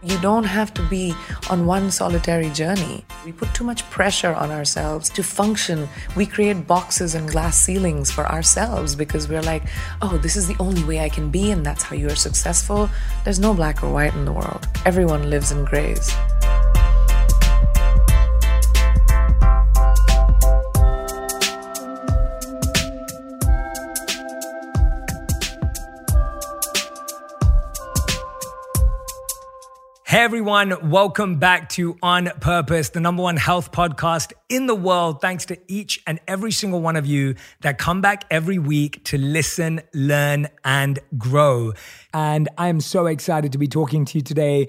You 0.00 0.16
don't 0.20 0.44
have 0.44 0.72
to 0.74 0.82
be 0.82 1.12
on 1.50 1.66
one 1.66 1.90
solitary 1.90 2.50
journey. 2.50 3.04
We 3.24 3.32
put 3.32 3.52
too 3.52 3.64
much 3.64 3.88
pressure 3.90 4.32
on 4.32 4.52
ourselves 4.52 5.10
to 5.10 5.24
function. 5.24 5.88
We 6.14 6.24
create 6.24 6.68
boxes 6.68 7.16
and 7.16 7.28
glass 7.28 7.58
ceilings 7.58 8.08
for 8.08 8.24
ourselves 8.26 8.94
because 8.94 9.28
we're 9.28 9.42
like, 9.42 9.64
oh, 10.00 10.16
this 10.18 10.36
is 10.36 10.46
the 10.46 10.56
only 10.60 10.84
way 10.84 11.00
I 11.00 11.08
can 11.08 11.30
be, 11.30 11.50
and 11.50 11.66
that's 11.66 11.82
how 11.82 11.96
you 11.96 12.06
are 12.06 12.14
successful. 12.14 12.88
There's 13.24 13.40
no 13.40 13.52
black 13.54 13.82
or 13.82 13.92
white 13.92 14.14
in 14.14 14.24
the 14.24 14.32
world. 14.32 14.68
Everyone 14.86 15.30
lives 15.30 15.50
in 15.50 15.64
grays. 15.64 16.14
Hey 30.08 30.20
everyone, 30.20 30.88
welcome 30.88 31.36
back 31.36 31.68
to 31.72 31.98
On 32.02 32.30
Purpose, 32.40 32.88
the 32.88 32.98
number 32.98 33.22
one 33.22 33.36
health 33.36 33.72
podcast 33.72 34.32
in 34.48 34.64
the 34.64 34.74
world. 34.74 35.20
Thanks 35.20 35.44
to 35.44 35.58
each 35.70 36.02
and 36.06 36.18
every 36.26 36.50
single 36.50 36.80
one 36.80 36.96
of 36.96 37.04
you 37.04 37.34
that 37.60 37.76
come 37.76 38.00
back 38.00 38.24
every 38.30 38.58
week 38.58 39.04
to 39.04 39.18
listen, 39.18 39.82
learn, 39.92 40.48
and 40.64 40.98
grow. 41.18 41.74
And 42.14 42.48
I 42.56 42.68
am 42.68 42.80
so 42.80 43.04
excited 43.04 43.52
to 43.52 43.58
be 43.58 43.68
talking 43.68 44.06
to 44.06 44.16
you 44.16 44.22
today 44.24 44.68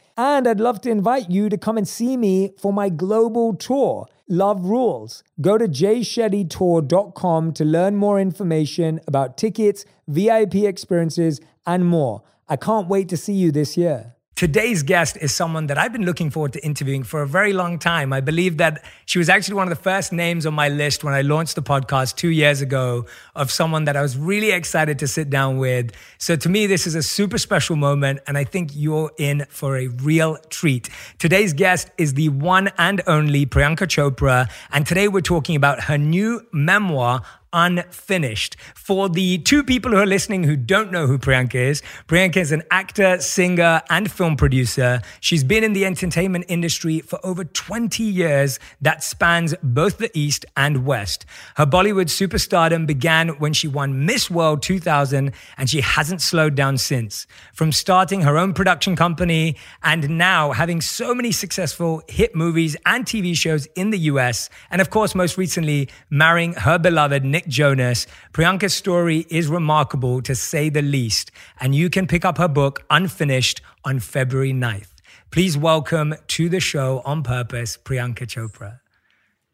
And 0.17 0.47
I'd 0.47 0.59
love 0.59 0.81
to 0.81 0.89
invite 0.89 1.29
you 1.29 1.49
to 1.49 1.57
come 1.57 1.77
and 1.77 1.87
see 1.87 2.17
me 2.17 2.53
for 2.57 2.73
my 2.73 2.89
global 2.89 3.53
tour, 3.53 4.07
Love 4.27 4.65
Rules. 4.65 5.23
Go 5.39 5.57
to 5.57 5.67
jayshettytour.com 5.67 7.53
to 7.53 7.65
learn 7.65 7.95
more 7.95 8.19
information 8.19 8.99
about 9.07 9.37
tickets, 9.37 9.85
VIP 10.07 10.55
experiences, 10.55 11.39
and 11.65 11.85
more. 11.85 12.23
I 12.47 12.55
can't 12.55 12.87
wait 12.87 13.09
to 13.09 13.17
see 13.17 13.33
you 13.33 13.51
this 13.51 13.77
year. 13.77 14.15
Today's 14.41 14.81
guest 14.81 15.19
is 15.21 15.31
someone 15.31 15.67
that 15.67 15.77
I've 15.77 15.93
been 15.93 16.03
looking 16.03 16.31
forward 16.31 16.53
to 16.53 16.65
interviewing 16.65 17.03
for 17.03 17.21
a 17.21 17.27
very 17.27 17.53
long 17.53 17.77
time. 17.77 18.11
I 18.11 18.21
believe 18.21 18.57
that 18.57 18.83
she 19.05 19.19
was 19.19 19.29
actually 19.29 19.53
one 19.53 19.67
of 19.71 19.77
the 19.77 19.83
first 19.83 20.11
names 20.11 20.47
on 20.47 20.55
my 20.55 20.67
list 20.67 21.03
when 21.03 21.13
I 21.13 21.21
launched 21.21 21.53
the 21.53 21.61
podcast 21.61 22.15
two 22.15 22.29
years 22.29 22.59
ago 22.59 23.05
of 23.35 23.51
someone 23.51 23.85
that 23.85 23.95
I 23.95 24.01
was 24.01 24.17
really 24.17 24.49
excited 24.49 24.97
to 24.97 25.07
sit 25.07 25.29
down 25.29 25.59
with. 25.59 25.91
So 26.17 26.35
to 26.35 26.49
me, 26.49 26.65
this 26.65 26.87
is 26.87 26.95
a 26.95 27.03
super 27.03 27.37
special 27.37 27.75
moment, 27.75 28.21
and 28.25 28.35
I 28.35 28.43
think 28.43 28.71
you're 28.73 29.11
in 29.19 29.45
for 29.47 29.77
a 29.77 29.89
real 29.89 30.37
treat. 30.49 30.89
Today's 31.19 31.53
guest 31.53 31.91
is 31.99 32.15
the 32.15 32.29
one 32.29 32.71
and 32.79 33.03
only 33.05 33.45
Priyanka 33.45 33.85
Chopra, 33.85 34.49
and 34.71 34.87
today 34.87 35.07
we're 35.07 35.21
talking 35.21 35.55
about 35.55 35.83
her 35.83 35.99
new 35.99 36.41
memoir, 36.51 37.21
unfinished. 37.53 38.55
For 38.75 39.09
the 39.09 39.37
two 39.39 39.63
people 39.63 39.91
who 39.91 39.97
are 39.97 40.05
listening 40.05 40.43
who 40.43 40.55
don't 40.55 40.91
know 40.91 41.07
who 41.07 41.17
Priyanka 41.17 41.55
is, 41.55 41.81
Priyanka 42.07 42.37
is 42.37 42.51
an 42.51 42.63
actor, 42.71 43.19
singer, 43.19 43.81
and 43.89 44.11
film 44.11 44.35
producer. 44.35 45.01
She's 45.19 45.43
been 45.43 45.63
in 45.63 45.73
the 45.73 45.85
entertainment 45.85 46.45
industry 46.47 46.99
for 46.99 47.19
over 47.25 47.43
20 47.43 48.03
years 48.03 48.59
that 48.81 49.03
spans 49.03 49.53
both 49.63 49.97
the 49.97 50.11
East 50.13 50.45
and 50.55 50.85
West. 50.85 51.25
Her 51.55 51.65
Bollywood 51.65 52.07
superstardom 52.07 52.87
began 52.87 53.29
when 53.39 53.53
she 53.53 53.67
won 53.67 54.05
Miss 54.05 54.29
World 54.29 54.61
2000, 54.61 55.31
and 55.57 55.69
she 55.69 55.81
hasn't 55.81 56.21
slowed 56.21 56.55
down 56.55 56.77
since. 56.77 57.27
From 57.53 57.71
starting 57.71 58.21
her 58.21 58.37
own 58.37 58.53
production 58.53 58.95
company 58.95 59.57
and 59.83 60.09
now 60.09 60.51
having 60.51 60.81
so 60.81 61.13
many 61.13 61.31
successful 61.31 62.01
hit 62.07 62.35
movies 62.35 62.75
and 62.85 63.05
TV 63.05 63.35
shows 63.35 63.67
in 63.75 63.89
the 63.89 63.99
US, 63.99 64.49
and 64.69 64.81
of 64.81 64.89
course, 64.89 65.15
most 65.15 65.37
recently, 65.37 65.89
marrying 66.09 66.53
her 66.53 66.77
beloved 66.77 67.23
Nick 67.23 67.40
Nick 67.41 67.47
Jonas. 67.47 68.05
Priyanka's 68.33 68.73
story 68.75 69.25
is 69.31 69.47
remarkable 69.47 70.21
to 70.21 70.35
say 70.35 70.69
the 70.69 70.83
least, 70.83 71.31
and 71.59 71.73
you 71.73 71.89
can 71.89 72.05
pick 72.05 72.23
up 72.23 72.37
her 72.37 72.47
book 72.47 72.85
Unfinished 72.91 73.61
on 73.83 73.99
February 73.99 74.53
9th. 74.53 74.89
Please 75.31 75.57
welcome 75.57 76.13
to 76.27 76.49
the 76.49 76.59
show 76.59 77.01
on 77.03 77.23
purpose, 77.23 77.77
Priyanka 77.83 78.27
Chopra. 78.27 78.79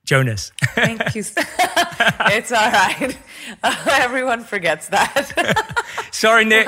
Jonas. 0.06 0.52
Thank 0.76 1.16
you. 1.16 1.22
it's 2.36 2.52
all 2.52 2.72
right. 2.72 3.18
Uh, 3.64 3.86
everyone 3.92 4.44
forgets 4.44 4.90
that. 4.90 5.86
Sorry, 6.12 6.44
Nick. 6.54 6.68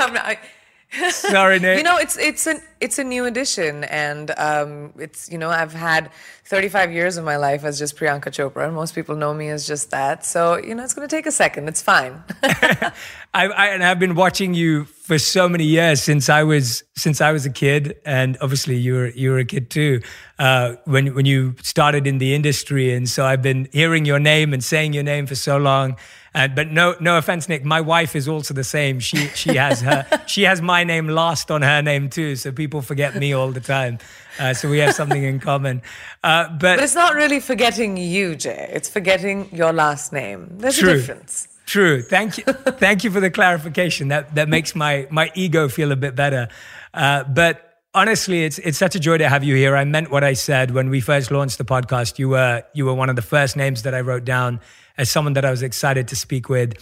Sorry, 1.10 1.60
Nick. 1.62 1.78
you 1.78 1.84
know, 1.84 1.98
it's 1.98 2.18
it's 2.18 2.48
an 2.48 2.62
it's 2.80 2.98
a 2.98 3.04
new 3.04 3.26
addition, 3.26 3.84
and 3.84 4.32
um, 4.38 4.94
it's 4.98 5.32
you 5.32 5.38
know 5.38 5.50
I've 5.50 5.74
had 5.74 6.10
35 6.46 6.92
years 6.92 7.18
of 7.18 7.24
my 7.24 7.38
life 7.38 7.64
as 7.64 7.78
just 7.78 7.96
Priyanka 7.96 8.30
Chopra, 8.32 8.66
and 8.66 8.74
most 8.74 8.96
people 8.96 9.16
know 9.16 9.34
me 9.34 9.50
as 9.50 9.68
just 9.68 9.92
that. 9.92 10.26
So 10.26 10.58
you 10.58 10.74
know, 10.74 10.84
it's 10.84 10.96
going 10.96 11.08
to 11.08 11.16
take 11.16 11.28
a 11.28 11.32
second. 11.32 11.68
It's 11.68 11.82
fine. 11.82 12.24
I, 12.44 12.92
I, 13.34 13.68
and 13.68 13.84
I've 13.84 14.00
been 14.00 14.16
watching 14.16 14.56
you 14.56 14.86
for 14.86 15.20
so 15.20 15.48
many 15.48 15.66
years 15.66 16.02
since 16.02 16.28
I 16.28 16.42
was 16.42 16.84
since 16.96 17.22
I 17.22 17.32
was 17.32 17.46
a 17.46 17.52
kid, 17.52 17.98
and 18.04 18.38
obviously 18.42 18.76
you 18.78 18.94
were 18.96 19.10
you 19.10 19.32
were 19.32 19.40
a 19.40 19.46
kid 19.46 19.70
too 19.70 20.02
uh, 20.40 20.76
when 20.86 21.14
when 21.14 21.28
you 21.28 21.56
started 21.62 22.08
in 22.08 22.18
the 22.18 22.34
industry, 22.34 22.94
and 22.94 23.08
so 23.08 23.26
I've 23.26 23.44
been 23.44 23.68
hearing 23.72 24.06
your 24.06 24.20
name 24.20 24.54
and 24.54 24.64
saying 24.64 24.94
your 24.94 25.04
name 25.04 25.28
for 25.28 25.36
so 25.36 25.58
long. 25.58 25.98
Uh, 26.36 26.48
but 26.48 26.72
no, 26.72 26.96
no 27.00 27.18
offense, 27.18 27.50
Nick. 27.50 27.66
My 27.66 27.82
wife 27.82 28.16
is 28.16 28.28
also 28.28 28.54
the 28.54 28.64
same. 28.64 29.00
She 29.00 29.28
she 29.30 29.56
has 29.56 29.82
her 29.82 30.06
she 30.28 30.44
has 30.44 30.62
my 30.62 30.84
name 30.84 31.08
last 31.08 31.50
on 31.52 31.62
her 31.62 31.82
name 31.82 32.10
too, 32.10 32.36
so 32.36 32.52
people 32.52 32.82
forget 32.82 33.16
me 33.16 33.34
all 33.34 33.52
the 33.52 33.60
time. 33.62 34.00
Uh, 34.40 34.54
so 34.54 34.70
we 34.70 34.80
have 34.80 34.96
something 34.96 35.24
in 35.24 35.40
common. 35.40 35.82
Uh, 36.24 36.48
but, 36.50 36.78
but, 36.78 36.80
it's 36.80 36.96
not 36.96 37.16
really 37.16 37.40
forgetting 37.40 37.98
you, 37.98 38.36
Jay. 38.36 38.70
It's 38.72 38.88
forgetting 38.88 39.50
your 39.52 39.74
last 39.74 40.14
name. 40.14 40.48
There's 40.60 40.78
true, 40.78 40.92
a 40.92 40.94
difference. 40.94 41.48
True. 41.66 42.02
Thank 42.02 42.38
you. 42.38 42.44
Thank 42.54 43.04
you 43.04 43.12
for 43.12 43.20
the 43.20 43.30
clarification. 43.30 44.08
That 44.10 44.36
that 44.36 44.50
makes 44.50 44.76
my 44.76 45.08
my 45.10 45.32
ego 45.36 45.68
feel 45.68 45.92
a 45.92 45.96
bit 45.96 46.16
better. 46.16 46.48
Uh, 46.94 47.24
but 47.24 47.70
honestly, 47.94 48.44
it's 48.44 48.60
it's 48.60 48.78
such 48.78 48.96
a 48.96 49.00
joy 49.00 49.18
to 49.18 49.30
have 49.30 49.44
you 49.44 49.56
here. 49.56 49.76
I 49.76 49.84
meant 49.84 50.12
what 50.12 50.24
I 50.24 50.34
said 50.34 50.72
when 50.72 50.90
we 50.90 51.02
first 51.02 51.32
launched 51.32 51.58
the 51.58 51.66
podcast. 51.66 52.20
You 52.20 52.30
were 52.30 52.64
you 52.74 52.86
were 52.86 52.94
one 52.94 53.10
of 53.10 53.16
the 53.16 53.22
first 53.22 53.56
names 53.56 53.84
that 53.84 53.94
I 53.94 54.02
wrote 54.02 54.26
down 54.26 54.62
as 55.00 55.10
someone 55.10 55.34
that 55.34 55.46
I 55.46 55.50
was 55.50 55.64
excited 55.64 56.10
to 56.10 56.16
speak 56.16 56.50
with. 56.50 56.74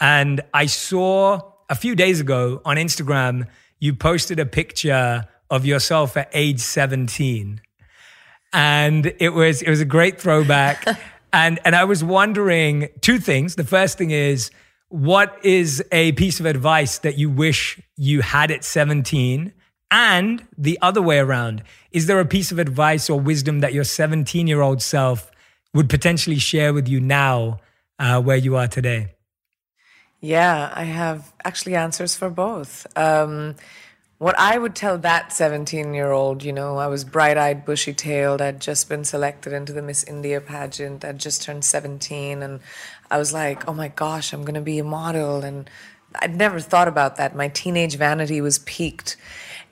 And 0.00 0.42
I 0.52 0.66
saw 0.66 1.40
a 1.70 1.76
few 1.76 1.94
days 1.94 2.20
ago 2.20 2.60
on 2.64 2.76
Instagram, 2.76 3.46
you 3.78 3.94
posted 3.94 4.40
a 4.40 4.44
picture 4.44 5.24
of 5.48 5.64
yourself 5.64 6.16
at 6.16 6.28
age 6.32 6.58
17. 6.58 7.60
And 8.52 9.14
it 9.20 9.30
was 9.30 9.62
it 9.62 9.70
was 9.70 9.80
a 9.80 9.84
great 9.84 10.20
throwback. 10.20 10.84
and 11.32 11.60
and 11.64 11.76
I 11.76 11.84
was 11.84 12.02
wondering 12.02 12.88
two 13.00 13.20
things. 13.20 13.54
The 13.54 13.64
first 13.64 13.96
thing 13.96 14.10
is 14.10 14.50
what 14.88 15.38
is 15.44 15.82
a 15.92 16.10
piece 16.12 16.40
of 16.40 16.46
advice 16.46 16.98
that 16.98 17.16
you 17.16 17.30
wish 17.30 17.80
you 17.96 18.22
had 18.22 18.50
at 18.50 18.64
17? 18.64 19.52
And 19.92 20.46
the 20.58 20.78
other 20.82 21.00
way 21.00 21.20
around, 21.20 21.62
is 21.92 22.06
there 22.06 22.18
a 22.18 22.24
piece 22.24 22.50
of 22.50 22.58
advice 22.58 23.08
or 23.08 23.20
wisdom 23.20 23.60
that 23.60 23.72
your 23.72 23.84
17 23.84 24.48
year 24.48 24.60
old 24.60 24.82
self 24.82 25.30
would 25.74 25.88
potentially 25.88 26.38
share 26.38 26.72
with 26.72 26.88
you 26.88 27.00
now 27.00 27.60
uh, 27.98 28.20
where 28.20 28.36
you 28.36 28.56
are 28.56 28.68
today? 28.68 29.14
Yeah, 30.20 30.70
I 30.74 30.84
have 30.84 31.32
actually 31.44 31.76
answers 31.76 32.14
for 32.16 32.28
both. 32.28 32.86
Um, 32.96 33.56
what 34.18 34.38
I 34.38 34.58
would 34.58 34.74
tell 34.74 34.98
that 34.98 35.32
17 35.32 35.94
year 35.94 36.10
old, 36.12 36.42
you 36.44 36.52
know, 36.52 36.76
I 36.76 36.88
was 36.88 37.04
bright 37.04 37.38
eyed, 37.38 37.64
bushy 37.64 37.94
tailed. 37.94 38.42
I'd 38.42 38.60
just 38.60 38.86
been 38.86 39.02
selected 39.04 39.54
into 39.54 39.72
the 39.72 39.80
Miss 39.80 40.04
India 40.04 40.42
pageant. 40.42 41.06
I'd 41.06 41.18
just 41.18 41.42
turned 41.42 41.64
17. 41.64 42.42
And 42.42 42.60
I 43.10 43.16
was 43.16 43.32
like, 43.32 43.66
oh 43.66 43.72
my 43.72 43.88
gosh, 43.88 44.34
I'm 44.34 44.42
going 44.42 44.56
to 44.56 44.60
be 44.60 44.78
a 44.78 44.84
model. 44.84 45.42
And 45.42 45.70
I'd 46.16 46.36
never 46.36 46.60
thought 46.60 46.86
about 46.86 47.16
that. 47.16 47.34
My 47.34 47.48
teenage 47.48 47.96
vanity 47.96 48.42
was 48.42 48.58
peaked. 48.58 49.16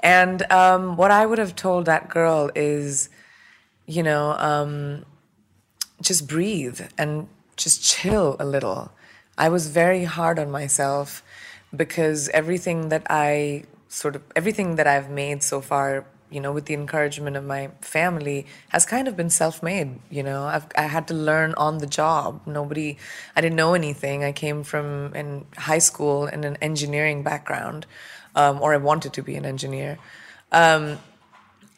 And 0.01 0.51
um, 0.51 0.97
what 0.97 1.11
I 1.11 1.27
would 1.27 1.39
have 1.39 1.55
told 1.55 1.85
that 1.85 2.09
girl 2.09 2.51
is, 2.55 3.11
you 3.85 4.03
know, 4.03 4.31
um, 4.39 5.05
just 6.01 6.29
breathe 6.29 6.81
and 6.97 7.29
just 7.57 7.83
chill 7.83 8.37
a 8.39 8.45
little. 8.45 8.93
I 9.37 9.49
was 9.49 9.69
very 9.69 10.05
hard 10.05 10.39
on 10.39 10.51
myself 10.51 11.23
because 11.75 12.29
everything 12.31 12.89
that 12.89 13.07
I 13.11 13.65
sort 13.89 14.17
of 14.17 14.23
everything 14.37 14.77
that 14.77 14.87
I've 14.87 15.11
made 15.11 15.43
so 15.43 15.61
far, 15.61 16.07
you 16.31 16.41
know, 16.41 16.53
with 16.53 16.67
the 16.67 16.75
encouragement 16.75 17.37
of 17.37 17.45
my 17.45 17.71
family, 17.81 18.47
has 18.69 18.85
kind 18.85 19.09
of 19.09 19.17
been 19.17 19.31
self-made. 19.31 19.99
You 20.11 20.23
know, 20.23 20.45
I've 20.45 20.67
I 20.77 20.83
had 20.83 21.09
to 21.09 21.15
learn 21.15 21.55
on 21.55 21.79
the 21.79 21.87
job. 21.87 22.41
Nobody, 22.47 22.99
I 23.37 23.41
didn't 23.41 23.57
know 23.57 23.75
anything. 23.75 24.25
I 24.25 24.33
came 24.33 24.63
from 24.65 25.15
in 25.15 25.47
high 25.57 25.79
school 25.79 26.27
in 26.27 26.45
an 26.45 26.57
engineering 26.61 27.23
background, 27.23 27.87
um, 28.35 28.61
or 28.61 28.75
I 28.75 28.79
wanted 28.79 29.13
to 29.15 29.23
be 29.23 29.37
an 29.37 29.45
engineer. 29.45 29.99
Um, 30.53 30.99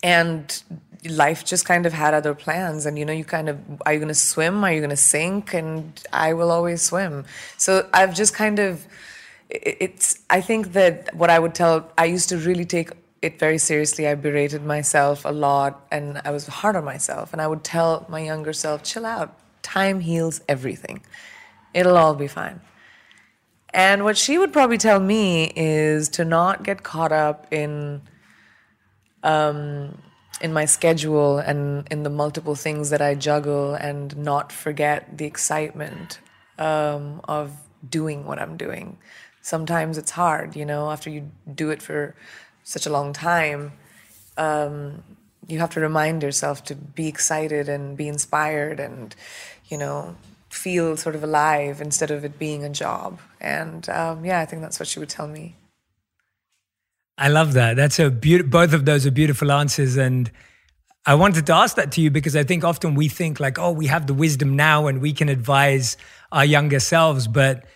and 0.02 0.62
life 1.08 1.44
just 1.44 1.64
kind 1.64 1.86
of 1.86 1.92
had 1.92 2.14
other 2.14 2.34
plans. 2.34 2.86
And 2.86 2.98
you 2.98 3.04
know 3.04 3.12
you 3.12 3.24
kind 3.24 3.48
of 3.48 3.58
are 3.86 3.92
you 3.92 3.98
going 3.98 4.08
to 4.08 4.14
swim? 4.14 4.64
Are 4.64 4.72
you 4.72 4.80
going 4.80 4.90
to 4.90 4.96
sink? 4.96 5.54
And 5.54 6.00
i 6.12 6.32
will 6.32 6.50
always 6.50 6.82
swim. 6.82 7.24
So 7.56 7.88
i've 7.92 8.14
just 8.14 8.34
kind 8.34 8.58
of 8.58 8.86
it's 9.48 10.20
i 10.30 10.40
think 10.40 10.74
that 10.74 11.12
what 11.14 11.28
i 11.28 11.36
would 11.36 11.56
tell 11.56 11.90
i 11.98 12.04
used 12.04 12.28
to 12.28 12.36
really 12.38 12.64
take 12.64 12.90
it 13.22 13.38
very 13.38 13.58
seriously. 13.58 14.08
I 14.08 14.14
berated 14.14 14.64
myself 14.64 15.24
a 15.24 15.32
lot 15.32 15.86
and 15.90 16.20
i 16.24 16.30
was 16.30 16.46
hard 16.46 16.76
on 16.76 16.84
myself. 16.84 17.32
And 17.32 17.40
i 17.40 17.46
would 17.46 17.64
tell 17.64 18.06
my 18.08 18.20
younger 18.20 18.52
self 18.52 18.82
chill 18.82 19.06
out. 19.06 19.36
Time 19.62 20.00
heals 20.00 20.40
everything. 20.48 21.02
It'll 21.74 21.96
all 21.96 22.14
be 22.14 22.26
fine. 22.26 22.60
And 23.72 24.02
what 24.02 24.18
she 24.18 24.36
would 24.36 24.52
probably 24.52 24.78
tell 24.78 24.98
me 24.98 25.52
is 25.54 26.08
to 26.10 26.24
not 26.24 26.64
get 26.64 26.82
caught 26.82 27.12
up 27.12 27.46
in 27.52 28.02
um, 29.22 29.98
in 30.40 30.52
my 30.52 30.64
schedule 30.64 31.38
and 31.38 31.86
in 31.90 32.02
the 32.02 32.10
multiple 32.10 32.54
things 32.54 32.90
that 32.90 33.02
I 33.02 33.14
juggle 33.14 33.74
and 33.74 34.16
not 34.16 34.52
forget 34.52 35.18
the 35.18 35.26
excitement 35.26 36.20
um, 36.58 37.20
of 37.24 37.52
doing 37.88 38.26
what 38.26 38.38
I'm 38.38 38.56
doing. 38.56 38.98
Sometimes 39.42 39.98
it's 39.98 40.10
hard, 40.12 40.56
you 40.56 40.64
know, 40.64 40.90
after 40.90 41.10
you 41.10 41.30
do 41.54 41.70
it 41.70 41.82
for 41.82 42.14
such 42.62 42.86
a 42.86 42.90
long 42.90 43.12
time, 43.12 43.72
um, 44.36 45.02
you 45.48 45.58
have 45.58 45.70
to 45.70 45.80
remind 45.80 46.22
yourself 46.22 46.62
to 46.64 46.74
be 46.74 47.08
excited 47.08 47.68
and 47.68 47.96
be 47.96 48.06
inspired 48.06 48.78
and, 48.78 49.14
you 49.68 49.78
know, 49.78 50.16
feel 50.50 50.96
sort 50.96 51.14
of 51.14 51.22
alive 51.22 51.80
instead 51.80 52.10
of 52.10 52.24
it 52.24 52.38
being 52.38 52.64
a 52.64 52.68
job. 52.68 53.20
And 53.40 53.88
um, 53.88 54.24
yeah, 54.24 54.40
I 54.40 54.46
think 54.46 54.62
that's 54.62 54.78
what 54.78 54.88
she 54.88 54.98
would 54.98 55.08
tell 55.08 55.26
me. 55.28 55.56
I 57.20 57.28
love 57.28 57.52
that. 57.52 57.76
That's 57.76 57.98
a 57.98 58.10
beautiful, 58.10 58.50
both 58.50 58.72
of 58.72 58.86
those 58.86 59.06
are 59.06 59.10
beautiful 59.10 59.52
answers. 59.52 59.98
And 59.98 60.30
I 61.04 61.14
wanted 61.14 61.44
to 61.46 61.54
ask 61.54 61.76
that 61.76 61.92
to 61.92 62.00
you 62.00 62.10
because 62.10 62.34
I 62.34 62.44
think 62.44 62.64
often 62.64 62.94
we 62.94 63.08
think 63.08 63.38
like, 63.38 63.58
oh, 63.58 63.72
we 63.72 63.86
have 63.88 64.06
the 64.06 64.14
wisdom 64.14 64.56
now 64.56 64.86
and 64.86 65.02
we 65.02 65.12
can 65.12 65.28
advise 65.28 65.98
our 66.32 66.46
younger 66.46 66.80
selves. 66.80 67.28
But 67.28 67.66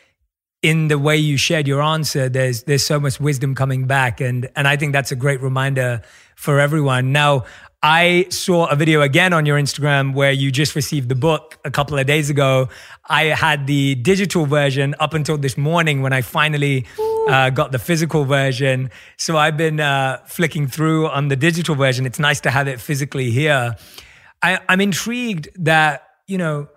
in 0.63 0.89
the 0.89 0.99
way 0.99 1.19
you 1.19 1.37
shared 1.37 1.69
your 1.69 1.83
answer, 1.83 2.31
there's 2.31 2.63
there's 2.63 2.87
so 2.87 2.99
much 2.99 3.21
wisdom 3.21 3.55
coming 3.55 3.87
back. 3.87 4.23
And 4.23 4.49
and 4.57 4.67
I 4.67 4.77
think 4.79 4.95
that's 4.95 5.13
a 5.13 5.17
great 5.17 5.43
reminder 5.43 6.01
for 6.37 6.59
everyone. 6.59 7.13
Now, 7.13 7.45
I 7.87 8.25
saw 8.31 8.65
a 8.65 8.77
video 8.77 9.03
again 9.03 9.35
on 9.35 9.45
your 9.45 9.59
Instagram 9.59 10.15
where 10.15 10.33
you 10.33 10.51
just 10.51 10.75
received 10.75 11.11
the 11.11 11.15
book 11.15 11.59
a 11.67 11.71
couple 11.71 11.99
of 11.99 12.07
days 12.07 12.31
ago. 12.31 12.71
I 13.11 13.25
had 13.25 13.67
the 13.67 13.95
digital 13.97 14.47
version 14.47 14.95
up 15.01 15.13
until 15.13 15.37
this 15.37 15.59
morning 15.59 16.01
when 16.01 16.15
I 16.15 16.23
finally 16.23 16.87
uh, 17.29 17.51
got 17.51 17.73
the 17.73 17.79
physical 17.79 18.25
version. 18.25 18.91
So 19.19 19.37
I've 19.37 19.59
been 19.59 19.81
uh, 19.81 20.23
flicking 20.25 20.67
through 20.67 21.09
on 21.09 21.29
the 21.29 21.37
digital 21.37 21.75
version. 21.75 22.07
It's 22.07 22.19
nice 22.19 22.41
to 22.41 22.51
have 22.51 22.69
it 22.69 22.81
physically 22.81 23.31
here. 23.31 23.77
I, 24.43 24.61
I'm 24.67 24.81
intrigued 24.81 25.51
that, 25.63 26.09
you 26.27 26.39
know, 26.39 26.69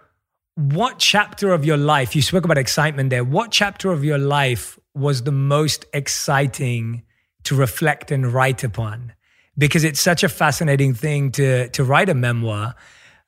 what 0.56 1.00
chapter 1.00 1.54
of 1.54 1.64
your 1.64 1.78
life, 1.78 2.18
you 2.18 2.22
spoke 2.22 2.44
about 2.44 2.58
excitement 2.58 3.12
there, 3.12 3.24
what 3.24 3.52
chapter 3.52 3.94
of 3.94 4.04
your 4.04 4.18
life 4.18 4.78
was 4.94 5.24
the 5.24 5.32
most 5.32 5.86
exciting 5.94 7.04
to 7.44 7.56
reflect 7.56 8.12
and 8.12 8.34
write 8.34 8.66
upon? 8.66 9.14
Because 9.58 9.84
it's 9.84 10.00
such 10.00 10.24
a 10.24 10.30
fascinating 10.30 10.94
thing 10.94 11.32
to 11.32 11.70
to 11.70 11.84
write 11.84 12.10
a 12.10 12.14
memoir. 12.14 12.76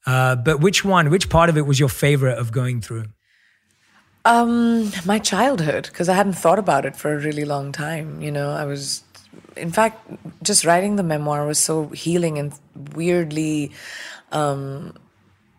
Uh, 0.06 0.36
but 0.36 0.60
which 0.60 0.86
one, 0.86 1.10
which 1.10 1.30
part 1.30 1.50
of 1.50 1.58
it 1.58 1.66
was 1.66 1.80
your 1.80 1.90
favorite 1.90 2.38
of 2.38 2.52
going 2.52 2.82
through? 2.82 3.06
Um, 4.26 4.92
my 5.06 5.20
childhood, 5.20 5.86
because 5.86 6.10
I 6.10 6.14
hadn't 6.14 6.34
thought 6.34 6.60
about 6.60 6.86
it 6.86 6.96
for 6.96 7.14
a 7.14 7.20
really 7.20 7.46
long 7.46 7.72
time. 7.72 8.22
You 8.22 8.32
know, 8.32 8.52
I 8.52 8.66
was, 8.66 9.04
in 9.56 9.72
fact, 9.72 10.08
just 10.44 10.66
writing 10.66 10.96
the 10.96 11.04
memoir 11.04 11.46
was 11.46 11.60
so 11.60 11.88
healing 11.90 12.38
and 12.38 12.54
weirdly, 12.96 13.72
um, 14.32 14.94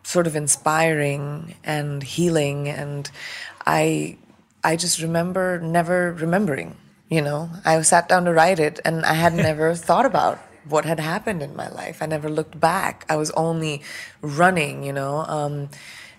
sort 0.03 0.27
of 0.27 0.37
inspiring 0.37 1.55
and 1.65 2.03
healing. 2.03 2.69
And 2.69 3.11
I, 3.67 4.19
I 4.65 4.77
just 4.77 5.01
remember 5.01 5.61
never 5.61 6.13
remembering. 6.13 6.77
You 7.09 7.23
know, 7.23 7.51
I 7.65 7.81
sat 7.83 8.09
down 8.09 8.25
to 8.27 8.33
write 8.33 8.61
it, 8.61 8.79
and 8.85 9.05
I 9.05 9.15
had 9.15 9.35
never 9.49 9.75
thought 9.75 10.07
about 10.07 10.39
what 10.69 10.85
had 10.85 11.01
happened 11.01 11.43
in 11.43 11.57
my 11.57 11.69
life. 11.69 12.03
I 12.03 12.07
never 12.07 12.29
looked 12.29 12.59
back. 12.59 13.05
I 13.09 13.17
was 13.17 13.31
only 13.33 13.83
running, 14.23 14.85
you 14.85 14.93
know. 14.93 15.25
Um, 15.27 15.69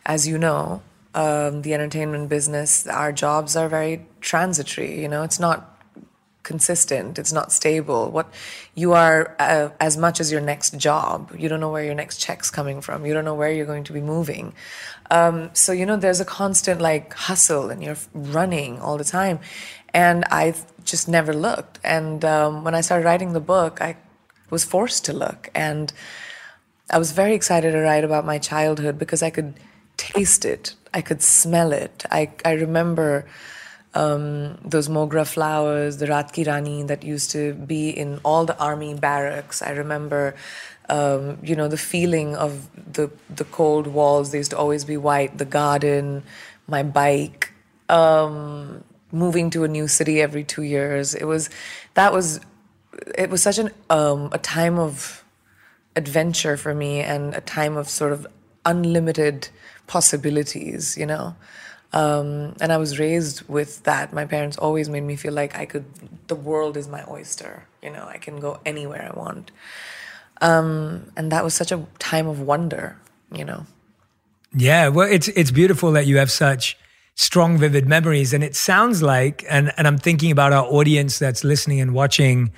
as 0.05 0.27
you 0.27 0.38
know, 0.38 0.81
um, 1.13 1.61
the 1.61 1.73
entertainment 1.73 2.29
business, 2.29 2.88
our 2.88 3.11
jobs 3.11 3.55
are 3.55 3.67
very 3.67 4.05
transitory, 4.21 5.01
you 5.01 5.07
know, 5.07 5.23
it's 5.23 5.39
not 5.39 5.67
consistent, 6.43 7.19
it's 7.19 7.31
not 7.31 7.51
stable. 7.51 8.09
What 8.09 8.33
you 8.73 8.93
are 8.93 9.35
uh, 9.39 9.69
as 9.79 9.95
much 9.97 10.19
as 10.19 10.31
your 10.31 10.41
next 10.41 10.77
job. 10.77 11.31
You 11.38 11.49
don't 11.49 11.59
know 11.59 11.71
where 11.71 11.83
your 11.83 11.93
next 11.93 12.17
check's 12.17 12.49
coming 12.49 12.81
from. 12.81 13.05
You 13.05 13.13
don't 13.13 13.25
know 13.25 13.35
where 13.35 13.51
you're 13.51 13.65
going 13.65 13.83
to 13.85 13.93
be 13.93 14.01
moving. 14.01 14.53
Um, 15.11 15.51
so, 15.53 15.71
you 15.71 15.85
know, 15.85 15.97
there's 15.97 16.19
a 16.19 16.25
constant 16.25 16.81
like 16.81 17.13
hustle 17.13 17.69
and 17.69 17.83
you're 17.83 17.97
running 18.13 18.79
all 18.79 18.97
the 18.97 19.03
time. 19.03 19.39
And 19.93 20.25
I 20.31 20.55
just 20.83 21.07
never 21.07 21.33
looked. 21.33 21.79
And 21.83 22.23
um, 22.25 22.63
when 22.63 22.73
I 22.73 22.81
started 22.81 23.05
writing 23.05 23.33
the 23.33 23.41
book, 23.41 23.81
I 23.81 23.97
was 24.51 24.63
forced 24.63 25.06
to 25.06 25.13
look. 25.13 25.50
And 25.56 25.92
I 26.92 27.00
was 27.00 27.13
very 27.13 27.33
excited 27.33 27.71
to 27.71 27.80
write 27.80 28.03
about 28.03 28.25
my 28.25 28.38
childhood 28.38 29.00
because 29.00 29.24
I 29.24 29.31
could 29.31 29.56
taste 29.98 30.45
it, 30.45 30.75
I 30.94 31.01
could 31.01 31.21
smell 31.21 31.71
it. 31.71 32.06
I, 32.12 32.31
I 32.44 32.51
remember 32.53 33.25
um, 33.94 34.57
those 34.63 34.88
mogra 34.88 35.27
flowers, 35.27 35.98
the 35.98 36.07
Rat 36.07 36.31
Rani 36.45 36.83
that 36.83 37.03
used 37.03 37.31
to 37.31 37.53
be 37.53 37.89
in 37.89 38.19
all 38.24 38.45
the 38.45 38.57
army 38.57 38.94
barracks. 38.94 39.62
I 39.62 39.71
remember, 39.71 40.36
um, 40.89 41.38
you 41.44 41.56
know, 41.56 41.68
the 41.68 41.77
feeling 41.77 42.36
of 42.36 42.69
the 42.94 43.12
the 43.30 43.44
cold 43.45 43.88
walls. 43.88 44.31
They 44.31 44.38
used 44.38 44.51
to 44.51 44.57
always 44.57 44.86
be 44.86 44.98
white. 44.98 45.38
The 45.38 45.45
garden, 45.45 46.24
my 46.68 46.83
bike, 46.83 47.51
um, 47.89 48.83
moving 49.12 49.50
to 49.51 49.63
a 49.65 49.68
new 49.68 49.88
city 49.88 50.21
every 50.21 50.44
two 50.44 50.63
years. 50.63 51.13
It 51.13 51.25
was 51.25 51.50
that 51.94 52.13
was 52.13 52.39
it 53.15 53.30
was 53.30 53.42
such 53.42 53.57
an 53.57 53.71
um, 53.89 54.30
a 54.31 54.38
time 54.38 54.80
of 54.80 55.24
adventure 55.95 56.57
for 56.57 56.74
me 56.74 57.01
and 57.01 57.36
a 57.36 57.42
time 57.42 57.77
of 57.77 57.89
sort 57.89 58.13
of 58.13 58.27
unlimited 58.65 59.50
possibilities, 59.88 60.98
you 60.98 61.06
know. 61.06 61.36
Um, 61.94 62.56
and 62.62 62.71
I 62.71 62.77
was 62.77 63.00
raised 63.00 63.48
with 63.50 63.83
that. 63.83 64.13
My 64.13 64.25
parents 64.25 64.57
always 64.57 64.88
made 64.88 65.01
me 65.01 65.15
feel 65.15 65.33
like 65.33 65.57
I 65.57 65.65
could. 65.65 65.86
The 66.27 66.36
world 66.36 66.77
is 66.77 66.88
my 66.88 67.03
oyster. 67.09 67.65
You 67.81 67.89
know, 67.89 68.06
I 68.07 68.18
can 68.18 68.39
go 68.39 68.59
anywhere 68.65 69.12
I 69.13 69.18
want. 69.18 69.51
Um, 70.39 71.12
and 71.17 71.31
that 71.31 71.43
was 71.43 71.53
such 71.53 71.72
a 71.72 71.86
time 72.00 72.27
of 72.27 72.39
wonder. 72.39 72.98
You 73.34 73.46
know. 73.46 73.65
Yeah, 74.53 74.89
well, 74.89 75.10
it's 75.10 75.27
it's 75.29 75.51
beautiful 75.51 75.91
that 75.93 76.08
you 76.08 76.17
have 76.17 76.31
such 76.31 76.77
strong, 77.15 77.58
vivid 77.58 77.88
memories, 77.88 78.34
and 78.34 78.43
it 78.43 78.55
sounds 78.55 79.01
like, 79.01 79.46
and 79.50 79.74
and 79.77 79.88
I'm 79.88 79.98
thinking 79.98 80.31
about 80.31 80.53
our 80.53 80.65
audience 80.65 81.20
that's 81.20 81.43
listening 81.43 81.81
and 81.81 81.93
watching 81.93 82.51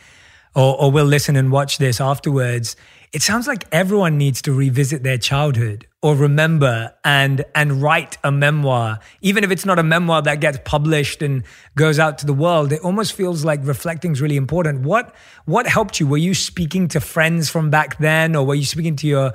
or, 0.56 0.80
or 0.80 0.92
will 0.92 1.06
listen 1.06 1.36
and 1.36 1.52
watch 1.52 1.78
this 1.78 2.00
afterwards, 2.00 2.76
it 3.12 3.22
sounds 3.22 3.48
like 3.48 3.66
everyone 3.72 4.18
needs 4.18 4.42
to 4.42 4.54
revisit 4.54 5.04
their 5.04 5.18
childhood 5.18 5.88
or 6.02 6.16
remember 6.16 6.94
and 7.06 7.46
and 7.56 7.82
write 7.82 8.18
a 8.24 8.32
memoir. 8.32 9.00
Even 9.22 9.44
if 9.44 9.52
it's 9.52 9.66
not 9.66 9.78
a 9.80 9.84
memoir 9.84 10.22
that 10.24 10.40
gets 10.42 10.58
published 10.66 11.22
and 11.22 11.44
goes 11.76 12.00
out 12.00 12.18
to 12.18 12.26
the 12.26 12.34
world 12.34 12.72
it 12.72 12.82
almost 12.82 13.14
feels 13.14 13.46
like 13.46 13.60
reflecting 13.64 14.12
is 14.12 14.22
really 14.22 14.36
important. 14.36 14.82
What 14.82 15.14
what 15.46 15.68
helped 15.68 16.00
you? 16.00 16.08
Were 16.08 16.18
you 16.18 16.34
speaking 16.34 16.88
to 16.90 17.00
friends 17.00 17.50
from 17.50 17.70
back 17.70 17.98
then 18.00 18.36
or 18.36 18.46
were 18.46 18.56
you 18.56 18.66
speaking 18.66 18.96
to 18.98 19.08
your 19.08 19.34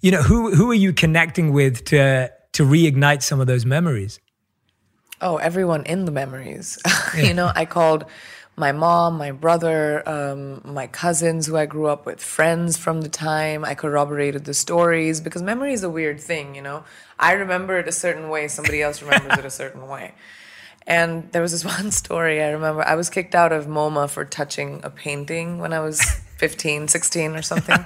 you 0.00 0.10
know 0.10 0.22
who 0.22 0.54
who 0.54 0.70
are 0.70 0.74
you 0.86 0.92
connecting 0.92 1.52
with 1.52 1.84
to 1.86 2.30
to 2.52 2.62
reignite 2.64 3.22
some 3.22 3.40
of 3.40 3.46
those 3.46 3.66
memories? 3.66 4.20
Oh 5.20 5.36
everyone 5.36 5.84
in 5.84 6.04
the 6.04 6.12
memories. 6.12 6.78
Yeah. 7.16 7.24
you 7.24 7.34
know 7.34 7.50
i 7.54 7.64
called 7.64 8.04
my 8.58 8.72
mom, 8.72 9.16
my 9.16 9.30
brother, 9.30 10.06
um, 10.08 10.60
my 10.64 10.88
cousins 10.88 11.46
who 11.46 11.56
I 11.56 11.66
grew 11.66 11.86
up 11.86 12.04
with, 12.04 12.20
friends 12.20 12.76
from 12.76 13.02
the 13.02 13.08
time. 13.08 13.64
I 13.64 13.74
corroborated 13.74 14.44
the 14.44 14.54
stories 14.54 15.20
because 15.20 15.42
memory 15.42 15.72
is 15.72 15.84
a 15.84 15.90
weird 15.90 16.20
thing, 16.20 16.54
you 16.56 16.62
know. 16.62 16.84
I 17.18 17.32
remember 17.32 17.78
it 17.78 17.86
a 17.86 17.92
certain 17.92 18.28
way, 18.28 18.48
somebody 18.48 18.82
else 18.82 19.00
remembers 19.00 19.38
it 19.38 19.44
a 19.44 19.50
certain 19.50 19.86
way. 19.86 20.14
And 20.86 21.30
there 21.32 21.40
was 21.40 21.52
this 21.52 21.64
one 21.76 21.92
story 21.92 22.42
I 22.42 22.50
remember. 22.50 22.82
I 22.82 22.96
was 22.96 23.08
kicked 23.10 23.34
out 23.34 23.52
of 23.52 23.66
MoMA 23.66 24.10
for 24.10 24.24
touching 24.24 24.80
a 24.82 24.90
painting 24.90 25.58
when 25.58 25.72
I 25.72 25.80
was 25.80 26.02
15, 26.38 26.88
16 26.88 27.36
or 27.36 27.42
something. 27.42 27.84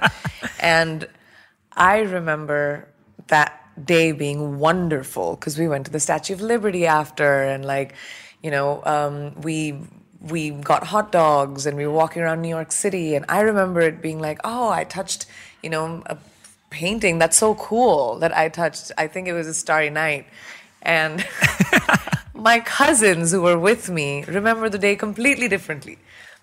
and 0.59 1.07
I 1.71 1.99
remember 1.99 2.87
that 3.27 3.59
day 3.85 4.11
being 4.11 4.57
wonderful 4.57 5.35
because 5.35 5.57
we 5.57 5.67
went 5.67 5.85
to 5.85 5.91
the 5.91 5.99
Statue 5.99 6.33
of 6.33 6.41
Liberty 6.41 6.87
after 6.87 7.43
and 7.43 7.63
like, 7.63 7.93
you 8.41 8.51
know, 8.51 8.83
um, 8.85 9.39
we 9.41 9.79
we 10.23 10.51
got 10.51 10.85
hot 10.85 11.11
dogs 11.11 11.65
and 11.65 11.75
we 11.75 11.85
were 11.85 11.93
walking 11.93 12.21
around 12.21 12.41
New 12.41 12.49
York 12.49 12.71
City. 12.71 13.15
And 13.15 13.25
I 13.27 13.41
remember 13.41 13.81
it 13.81 14.01
being 14.01 14.19
like, 14.19 14.39
oh, 14.43 14.69
I 14.69 14.85
touched, 14.85 15.25
you 15.61 15.69
know, 15.69 16.01
a 16.05 16.17
painting. 16.69 17.19
That's 17.19 17.37
so 17.37 17.55
cool 17.55 18.19
that 18.19 18.35
I 18.35 18.49
touched. 18.49 18.91
I 18.97 19.07
think 19.07 19.27
it 19.27 19.33
was 19.33 19.47
a 19.47 19.53
starry 19.53 19.89
night. 19.89 20.25
And 20.81 21.25
my 22.33 22.59
cousins 22.59 23.31
who 23.31 23.41
were 23.41 23.59
with 23.59 23.89
me 23.89 24.23
remember 24.25 24.69
the 24.69 24.77
day 24.77 24.95
completely 24.95 25.47
differently. 25.47 25.97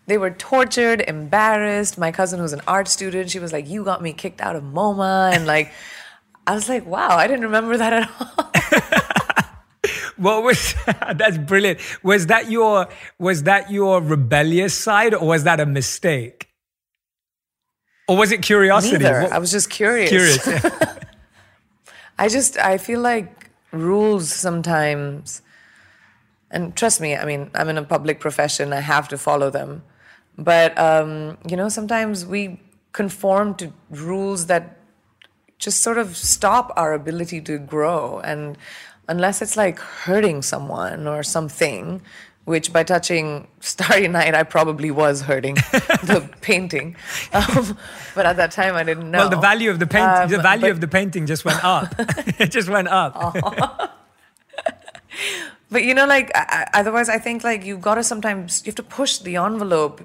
they 0.06 0.18
were 0.18 0.30
tortured, 0.30 1.00
embarrassed. 1.00 1.96
My 1.96 2.10
cousin 2.12 2.40
who's 2.40 2.52
an 2.52 2.62
art 2.66 2.88
student, 2.88 3.30
she 3.30 3.38
was 3.38 3.52
like, 3.52 3.68
"You 3.68 3.84
got 3.84 4.02
me 4.02 4.12
kicked 4.12 4.40
out 4.40 4.56
of 4.56 4.62
MoMA," 4.64 5.32
and 5.32 5.46
like, 5.46 5.72
I 6.46 6.54
was 6.54 6.68
like, 6.68 6.84
"Wow, 6.86 7.16
I 7.16 7.26
didn't 7.26 7.44
remember 7.44 7.76
that 7.76 7.92
at 7.92 8.10
all." 8.18 9.06
what 10.20 10.42
was 10.42 10.74
that's 11.16 11.38
brilliant? 11.38 11.80
Was 12.02 12.26
that 12.26 12.50
your 12.50 12.88
was 13.18 13.44
that 13.44 13.70
your 13.70 14.00
rebellious 14.00 14.74
side, 14.74 15.14
or 15.14 15.26
was 15.26 15.44
that 15.44 15.60
a 15.60 15.66
mistake? 15.66 16.48
Or 18.08 18.16
was 18.16 18.32
it 18.32 18.42
curiosity? 18.42 18.98
Neither. 18.98 19.22
What? 19.22 19.32
I 19.32 19.38
was 19.38 19.50
just 19.50 19.70
curious. 19.70 20.10
Curious. 20.10 20.46
I 22.18 22.28
just 22.28 22.58
I 22.58 22.78
feel 22.78 23.00
like 23.00 23.50
rules 23.72 24.32
sometimes 24.32 25.42
and 26.50 26.74
trust 26.74 27.00
me, 27.00 27.16
I 27.16 27.24
mean, 27.24 27.50
I'm 27.54 27.68
in 27.68 27.78
a 27.78 27.84
public 27.84 28.18
profession, 28.18 28.72
I 28.72 28.80
have 28.80 29.08
to 29.08 29.18
follow 29.18 29.50
them. 29.50 29.82
But, 30.36 30.76
um, 30.78 31.38
you 31.48 31.56
know, 31.56 31.68
sometimes 31.68 32.26
we 32.26 32.60
conform 32.92 33.54
to 33.56 33.72
rules 33.90 34.46
that 34.46 34.78
just 35.58 35.80
sort 35.82 35.98
of 35.98 36.16
stop 36.16 36.72
our 36.76 36.92
ability 36.92 37.40
to 37.42 37.58
grow. 37.58 38.20
And 38.20 38.58
unless 39.10 39.42
it's 39.42 39.56
like 39.56 39.78
hurting 39.80 40.40
someone 40.40 41.08
or 41.08 41.22
something, 41.24 42.00
which 42.44 42.72
by 42.72 42.84
touching 42.84 43.48
Starry 43.58 44.06
Night, 44.06 44.34
I 44.34 44.44
probably 44.44 44.90
was 44.90 45.22
hurting 45.22 45.54
the 46.10 46.30
painting. 46.40 46.96
Um, 47.32 47.76
but 48.14 48.24
at 48.24 48.36
that 48.36 48.52
time, 48.52 48.76
I 48.76 48.84
didn't 48.84 49.10
know. 49.10 49.18
Well, 49.18 49.30
the 49.30 49.40
value 49.40 49.68
of 49.70 49.80
the 49.80 49.86
painting, 49.86 50.22
um, 50.22 50.30
the 50.30 50.40
value 50.40 50.62
but, 50.62 50.70
of 50.70 50.80
the 50.80 50.88
painting 50.88 51.26
just 51.26 51.44
went 51.44 51.62
up. 51.64 51.92
it 51.98 52.52
just 52.52 52.68
went 52.68 52.88
up. 52.88 53.98
but 55.70 55.82
you 55.84 55.92
know, 55.92 56.06
like 56.06 56.30
I, 56.34 56.68
otherwise, 56.72 57.08
I 57.08 57.18
think 57.18 57.42
like 57.42 57.64
you've 57.64 57.82
got 57.82 57.96
to 57.96 58.04
sometimes 58.04 58.62
you 58.64 58.70
have 58.70 58.76
to 58.76 58.84
push 58.84 59.18
the 59.18 59.36
envelope. 59.36 60.00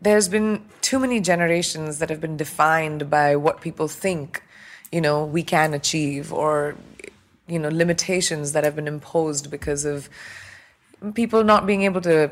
There's 0.00 0.28
been 0.28 0.64
too 0.80 1.00
many 1.00 1.20
generations 1.20 1.98
that 1.98 2.08
have 2.10 2.20
been 2.20 2.36
defined 2.36 3.10
by 3.10 3.36
what 3.36 3.60
people 3.60 3.86
think, 3.86 4.42
you 4.90 5.00
know, 5.00 5.26
we 5.26 5.42
can 5.42 5.74
achieve, 5.74 6.32
or 6.32 6.74
you 7.50 7.58
know, 7.58 7.68
limitations 7.68 8.52
that 8.52 8.64
have 8.64 8.76
been 8.76 8.88
imposed 8.88 9.50
because 9.50 9.84
of 9.84 10.08
people 11.14 11.44
not 11.44 11.66
being 11.66 11.82
able 11.82 12.00
to 12.02 12.30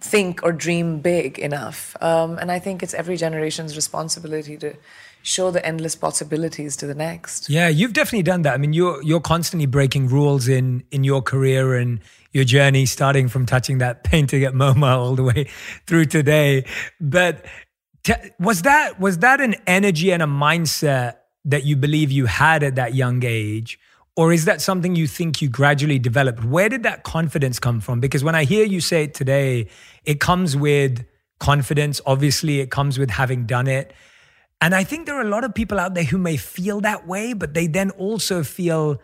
think 0.00 0.42
or 0.42 0.52
dream 0.52 1.00
big 1.00 1.38
enough. 1.38 1.96
Um, 2.00 2.38
and 2.38 2.52
I 2.52 2.58
think 2.58 2.82
it's 2.82 2.94
every 2.94 3.16
generation's 3.16 3.76
responsibility 3.76 4.56
to 4.58 4.74
show 5.22 5.50
the 5.50 5.64
endless 5.64 5.94
possibilities 5.94 6.76
to 6.76 6.86
the 6.86 6.94
next. 6.94 7.48
Yeah, 7.50 7.68
you've 7.68 7.92
definitely 7.92 8.22
done 8.22 8.42
that. 8.42 8.54
I 8.54 8.58
mean, 8.58 8.72
you're 8.72 9.02
you're 9.02 9.20
constantly 9.20 9.66
breaking 9.66 10.08
rules 10.08 10.48
in 10.48 10.84
in 10.90 11.04
your 11.04 11.22
career 11.22 11.74
and 11.74 12.00
your 12.32 12.44
journey, 12.44 12.86
starting 12.86 13.28
from 13.28 13.46
touching 13.46 13.78
that 13.78 14.04
painting 14.12 14.44
at 14.44 14.54
MoMA 14.54 14.96
all 14.96 15.14
the 15.14 15.24
way 15.24 15.48
through 15.86 16.06
today. 16.06 16.64
But 17.00 17.44
t- 18.04 18.14
was 18.38 18.62
that 18.62 19.00
was 19.00 19.18
that 19.18 19.40
an 19.40 19.56
energy 19.66 20.12
and 20.12 20.22
a 20.22 20.26
mindset 20.26 21.16
that 21.44 21.64
you 21.64 21.76
believe 21.76 22.10
you 22.10 22.26
had 22.26 22.62
at 22.62 22.74
that 22.76 22.94
young 22.94 23.22
age? 23.24 23.78
Or 24.20 24.34
is 24.34 24.44
that 24.44 24.60
something 24.60 24.96
you 24.96 25.06
think 25.06 25.40
you 25.40 25.48
gradually 25.48 25.98
developed? 25.98 26.44
Where 26.44 26.68
did 26.68 26.82
that 26.82 27.04
confidence 27.04 27.58
come 27.58 27.80
from? 27.80 28.00
Because 28.00 28.22
when 28.22 28.34
I 28.34 28.44
hear 28.44 28.66
you 28.66 28.82
say 28.82 29.04
it 29.04 29.14
today, 29.14 29.68
it 30.04 30.20
comes 30.20 30.54
with 30.54 31.06
confidence. 31.38 32.02
Obviously, 32.04 32.60
it 32.60 32.70
comes 32.70 32.98
with 32.98 33.08
having 33.08 33.46
done 33.46 33.66
it. 33.66 33.94
And 34.60 34.74
I 34.74 34.84
think 34.84 35.06
there 35.06 35.16
are 35.16 35.22
a 35.22 35.30
lot 35.36 35.44
of 35.44 35.54
people 35.54 35.80
out 35.80 35.94
there 35.94 36.04
who 36.04 36.18
may 36.18 36.36
feel 36.36 36.82
that 36.82 37.06
way, 37.06 37.32
but 37.32 37.54
they 37.54 37.66
then 37.66 37.92
also 37.92 38.42
feel 38.42 39.00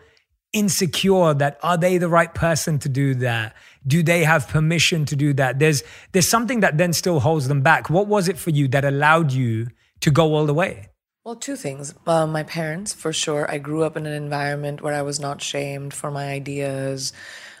insecure 0.53 1.33
that 1.33 1.57
are 1.63 1.77
they 1.77 1.97
the 1.97 2.09
right 2.09 2.35
person 2.35 2.77
to 2.77 2.87
do 2.87 3.15
that? 3.15 3.55
Do 3.87 4.03
they 4.03 4.23
have 4.23 4.47
permission 4.47 5.05
to 5.05 5.15
do 5.15 5.33
that? 5.33 5.57
There's 5.57 5.81
there's 6.11 6.27
something 6.27 6.59
that 6.59 6.77
then 6.77 6.93
still 6.93 7.21
holds 7.21 7.47
them 7.47 7.61
back. 7.61 7.89
What 7.89 8.05
was 8.05 8.27
it 8.27 8.37
for 8.37 8.51
you 8.51 8.67
that 8.67 8.85
allowed 8.85 9.31
you 9.31 9.69
to 10.01 10.11
go 10.11 10.35
all 10.35 10.45
the 10.45 10.53
way? 10.53 10.89
Well, 11.27 11.35
two 11.35 11.57
things. 11.57 11.93
Uh, 12.07 12.25
my 12.25 12.43
parents, 12.43 12.93
for 12.93 13.11
sure. 13.11 13.51
I 13.51 13.57
grew 13.57 13.83
up 13.83 13.97
in 13.97 14.05
an 14.05 14.13
environment 14.13 14.81
where 14.81 14.93
I 14.93 15.01
was 15.01 15.19
not 15.19 15.41
shamed 15.41 15.93
for 15.93 16.09
my 16.09 16.29
ideas 16.29 17.11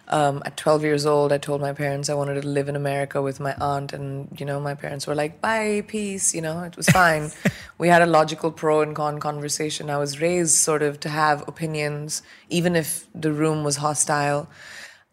um, 0.07 0.41
at 0.45 0.55
12 0.55 0.83
years 0.83 1.05
old, 1.05 1.33
I 1.33 1.37
told 1.37 1.59
my 1.59 1.73
parents 1.73 2.09
I 2.09 2.13
wanted 2.13 2.41
to 2.41 2.47
live 2.47 2.69
in 2.69 2.77
America 2.77 3.21
with 3.21 3.41
my 3.41 3.53
aunt, 3.59 3.91
and 3.91 4.29
you 4.39 4.45
know, 4.45 4.57
my 4.57 4.73
parents 4.73 5.05
were 5.05 5.15
like, 5.15 5.41
"Bye, 5.41 5.83
peace." 5.85 6.33
You 6.33 6.41
know, 6.41 6.63
it 6.63 6.77
was 6.77 6.87
fine. 6.87 7.29
we 7.77 7.89
had 7.89 8.01
a 8.01 8.05
logical 8.05 8.53
pro 8.53 8.79
and 8.79 8.95
con 8.95 9.19
conversation. 9.19 9.89
I 9.89 9.97
was 9.97 10.21
raised 10.21 10.55
sort 10.55 10.81
of 10.81 11.01
to 11.01 11.09
have 11.09 11.45
opinions, 11.45 12.21
even 12.47 12.73
if 12.77 13.05
the 13.13 13.33
room 13.33 13.65
was 13.65 13.75
hostile. 13.75 14.47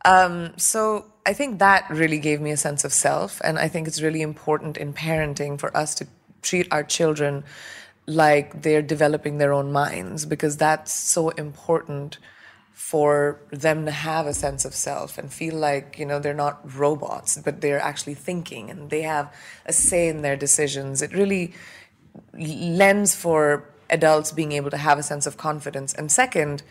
Um, 0.05 0.53
so 0.59 1.07
I 1.27 1.33
think 1.33 1.59
that 1.59 1.91
really 1.91 2.21
gave 2.21 2.41
me 2.41 2.53
a 2.53 2.57
sense 2.57 2.85
of 2.85 2.93
self, 2.93 3.41
and 3.43 3.59
I 3.59 3.67
think 3.67 3.89
it's 3.89 4.01
really 4.01 4.23
important 4.23 4.77
in 4.77 4.93
parenting 4.93 5.59
for 5.59 5.77
us 5.77 5.97
to 5.97 6.07
treat 6.41 6.69
our 6.71 6.85
children 6.85 7.43
like 8.07 8.63
they're 8.63 8.83
developing 8.83 9.39
their 9.39 9.53
own 9.53 9.73
minds 9.73 10.27
because 10.27 10.57
that's 10.57 10.93
so 10.93 11.31
important 11.31 12.19
for 12.73 13.41
them 13.51 13.87
to 13.87 13.91
have 13.91 14.27
a 14.27 14.35
sense 14.35 14.65
of 14.65 14.75
self 14.75 15.17
and 15.17 15.33
feel 15.33 15.55
like 15.55 15.99
you 15.99 16.05
know 16.05 16.19
they're 16.19 16.35
not 16.35 16.61
robots 16.77 17.39
but 17.43 17.61
they're 17.61 17.81
actually 17.81 18.15
thinking 18.15 18.69
and 18.69 18.91
they 18.91 19.03
have 19.03 19.33
a 19.65 19.73
say 19.73 20.09
in 20.09 20.23
their 20.23 20.37
decisions. 20.37 21.01
It 21.01 21.15
really 21.15 21.55
lends 22.35 23.15
for 23.15 23.71
adults 23.89 24.33
being 24.33 24.53
able 24.53 24.71
to 24.71 24.77
have 24.77 24.99
a 24.99 25.03
sense 25.03 25.27
of 25.27 25.37
confidence. 25.37 25.95
And 25.95 26.11
second 26.11 26.63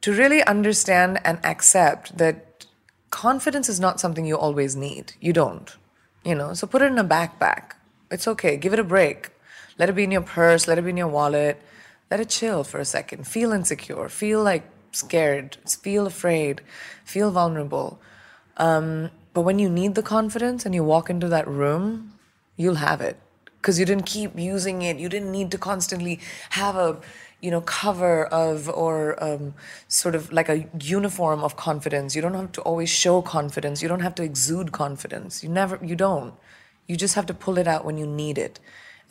to 0.00 0.12
really 0.12 0.42
understand 0.42 1.20
and 1.24 1.38
accept 1.44 2.18
that 2.18 2.66
confidence 3.10 3.68
is 3.68 3.78
not 3.78 4.00
something 4.00 4.26
you 4.26 4.36
always 4.36 4.76
need. 4.76 5.14
You 5.20 5.32
don't 5.32 5.74
you 6.24 6.34
know 6.34 6.52
so 6.52 6.66
put 6.66 6.82
it 6.82 6.92
in 6.92 6.98
a 6.98 7.04
backpack. 7.04 7.72
It's 8.10 8.28
okay. 8.28 8.56
Give 8.58 8.74
it 8.74 8.78
a 8.78 8.84
break 8.84 9.30
let 9.82 9.88
it 9.90 9.96
be 10.00 10.04
in 10.04 10.14
your 10.16 10.28
purse 10.38 10.68
let 10.68 10.78
it 10.78 10.82
be 10.82 10.90
in 10.90 11.02
your 11.04 11.14
wallet 11.18 11.60
let 12.10 12.20
it 12.24 12.28
chill 12.38 12.62
for 12.70 12.78
a 12.80 12.84
second 12.84 13.26
feel 13.26 13.52
insecure 13.52 14.08
feel 14.08 14.42
like 14.50 14.64
scared, 14.92 15.56
feel 15.66 16.06
afraid, 16.06 16.60
feel 17.04 17.30
vulnerable. 17.30 18.00
Um, 18.56 19.10
but 19.34 19.42
when 19.42 19.58
you 19.58 19.68
need 19.68 19.94
the 19.94 20.02
confidence 20.02 20.64
and 20.64 20.74
you 20.74 20.84
walk 20.84 21.10
into 21.10 21.28
that 21.28 21.48
room, 21.48 22.14
you'll 22.56 22.76
have 22.76 23.00
it 23.00 23.18
because 23.56 23.78
you 23.78 23.86
didn't 23.86 24.06
keep 24.06 24.38
using 24.38 24.82
it. 24.82 24.98
You 24.98 25.08
didn't 25.08 25.32
need 25.32 25.50
to 25.52 25.58
constantly 25.58 26.20
have 26.50 26.76
a 26.76 27.00
you 27.40 27.50
know 27.50 27.62
cover 27.62 28.26
of 28.26 28.68
or 28.68 29.22
um, 29.22 29.54
sort 29.88 30.14
of 30.14 30.32
like 30.32 30.48
a 30.48 30.66
uniform 30.80 31.42
of 31.42 31.56
confidence. 31.56 32.14
You 32.14 32.22
don't 32.22 32.34
have 32.34 32.52
to 32.52 32.60
always 32.60 32.90
show 32.90 33.22
confidence. 33.22 33.82
You 33.82 33.88
don't 33.88 34.00
have 34.00 34.14
to 34.16 34.22
exude 34.22 34.70
confidence. 34.72 35.42
You 35.42 35.48
never. 35.48 35.78
You 35.82 35.96
don't. 35.96 36.34
You 36.86 36.96
just 36.96 37.14
have 37.14 37.26
to 37.26 37.34
pull 37.34 37.58
it 37.58 37.66
out 37.66 37.84
when 37.84 37.96
you 37.96 38.06
need 38.06 38.36
it. 38.36 38.60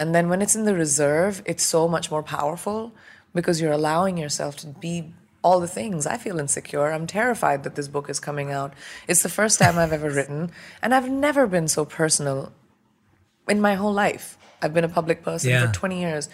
And 0.02 0.16
then 0.16 0.30
when 0.30 0.42
it's 0.42 0.56
in 0.56 0.66
the 0.66 0.74
reserve, 0.74 1.44
it's 1.46 1.62
so 1.62 1.88
much 1.88 2.10
more 2.10 2.24
powerful 2.24 2.92
because 3.36 3.62
you're 3.62 3.72
allowing 3.72 4.18
yourself 4.18 4.58
to 4.58 4.68
be 4.68 5.14
all 5.44 5.60
the 5.60 5.68
things. 5.68 6.08
I 6.08 6.18
feel 6.18 6.40
insecure. 6.40 6.92
I'm 6.92 7.06
terrified 7.06 7.64
that 7.66 7.76
this 7.76 7.88
book 7.88 8.10
is 8.10 8.20
coming 8.20 8.52
out. 8.52 8.74
It's 9.08 9.22
the 9.22 9.30
first 9.30 9.60
time 9.60 9.78
I've 9.78 9.94
ever 9.94 10.10
written, 10.10 10.50
and 10.82 10.96
I've 10.96 11.08
never 11.08 11.46
been 11.46 11.68
so 11.68 11.86
personal 11.86 12.52
in 13.48 13.62
my 13.62 13.76
whole 13.76 13.94
life. 13.94 14.40
I've 14.60 14.74
been 14.74 14.84
a 14.84 14.90
public 14.90 15.22
person 15.22 15.52
yeah. 15.52 15.68
for 15.68 15.72
20 15.72 16.00
years. 16.00 16.30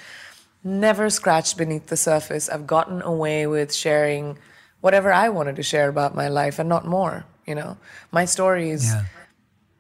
Never 0.63 1.09
scratched 1.09 1.57
beneath 1.57 1.87
the 1.87 1.97
surface. 1.97 2.47
I've 2.47 2.67
gotten 2.67 3.01
away 3.01 3.47
with 3.47 3.73
sharing 3.73 4.37
whatever 4.79 5.11
I 5.11 5.27
wanted 5.27 5.57
to 5.57 5.63
share 5.63 5.89
about 5.89 6.15
my 6.15 6.29
life 6.29 6.57
and 6.57 6.69
not 6.69 6.87
more, 6.87 7.25
you 7.45 7.55
know. 7.55 7.75
My 8.13 8.23
stories 8.23 8.85
yeah. 8.85 9.03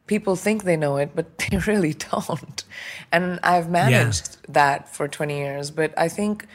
People 0.07 0.35
think 0.35 0.63
they 0.63 0.77
know 0.77 0.97
it, 0.97 1.11
but 1.13 1.37
they 1.49 1.57
really 1.57 1.93
don't. 1.93 2.63
And 3.11 3.39
I've 3.43 3.69
managed 3.69 4.37
yeah. 4.41 4.53
that 4.53 4.95
for 4.95 5.07
20 5.07 5.37
years, 5.37 5.71
but 5.71 5.93
I 5.97 6.07
think 6.09 6.47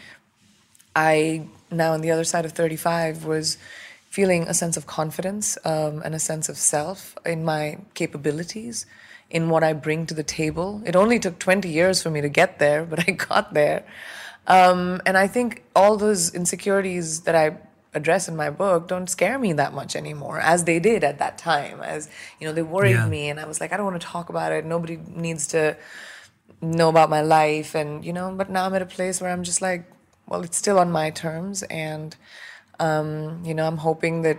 I 0.96 1.46
now 1.70 1.92
on 1.92 2.00
the 2.02 2.10
other 2.10 2.24
side 2.24 2.44
of 2.44 2.52
35 2.52 3.24
was 3.24 3.56
feeling 4.10 4.42
a 4.46 4.52
sense 4.52 4.76
of 4.76 4.86
confidence 4.86 5.56
um, 5.64 6.02
and 6.04 6.14
a 6.14 6.18
sense 6.18 6.50
of 6.50 6.58
self 6.58 7.16
in 7.24 7.44
my 7.44 7.78
capabilities, 7.94 8.84
in 9.30 9.48
what 9.48 9.64
I 9.64 9.72
bring 9.72 10.04
to 10.06 10.14
the 10.14 10.22
table. 10.22 10.82
It 10.84 10.94
only 10.94 11.18
took 11.18 11.38
20 11.38 11.68
years 11.68 12.02
for 12.02 12.10
me 12.10 12.20
to 12.20 12.28
get 12.28 12.58
there, 12.58 12.84
but 12.84 12.98
I 13.08 13.12
got 13.12 13.54
there. 13.54 13.84
Um, 14.46 15.00
and 15.06 15.16
I 15.16 15.28
think 15.28 15.62
all 15.74 15.96
those 15.96 16.34
insecurities 16.34 17.20
that 17.20 17.34
I 17.34 17.56
address 17.94 18.28
in 18.28 18.36
my 18.36 18.50
book 18.50 18.88
don't 18.88 19.08
scare 19.08 19.38
me 19.38 19.52
that 19.54 19.74
much 19.74 19.94
anymore, 19.96 20.40
as 20.40 20.64
they 20.64 20.78
did 20.78 21.04
at 21.04 21.18
that 21.18 21.38
time. 21.38 21.80
As 21.82 22.08
you 22.40 22.46
know, 22.46 22.52
they 22.52 22.62
worried 22.62 22.92
yeah. 22.92 23.06
me, 23.06 23.28
and 23.28 23.38
I 23.40 23.46
was 23.46 23.60
like, 23.60 23.72
I 23.72 23.76
don't 23.76 23.86
want 23.86 24.00
to 24.00 24.06
talk 24.06 24.28
about 24.28 24.52
it. 24.52 24.64
Nobody 24.64 24.98
needs 25.08 25.46
to 25.48 25.76
know 26.60 26.88
about 26.88 27.10
my 27.10 27.22
life, 27.22 27.74
and 27.74 28.04
you 28.04 28.12
know. 28.12 28.32
But 28.34 28.50
now 28.50 28.66
I'm 28.66 28.74
at 28.74 28.82
a 28.82 28.86
place 28.86 29.20
where 29.20 29.30
I'm 29.30 29.42
just 29.42 29.62
like, 29.62 29.90
well, 30.26 30.42
it's 30.42 30.56
still 30.56 30.78
on 30.78 30.90
my 30.90 31.10
terms, 31.10 31.62
and 31.64 32.16
um, 32.80 33.42
you 33.44 33.54
know, 33.54 33.66
I'm 33.66 33.78
hoping 33.78 34.22
that 34.22 34.38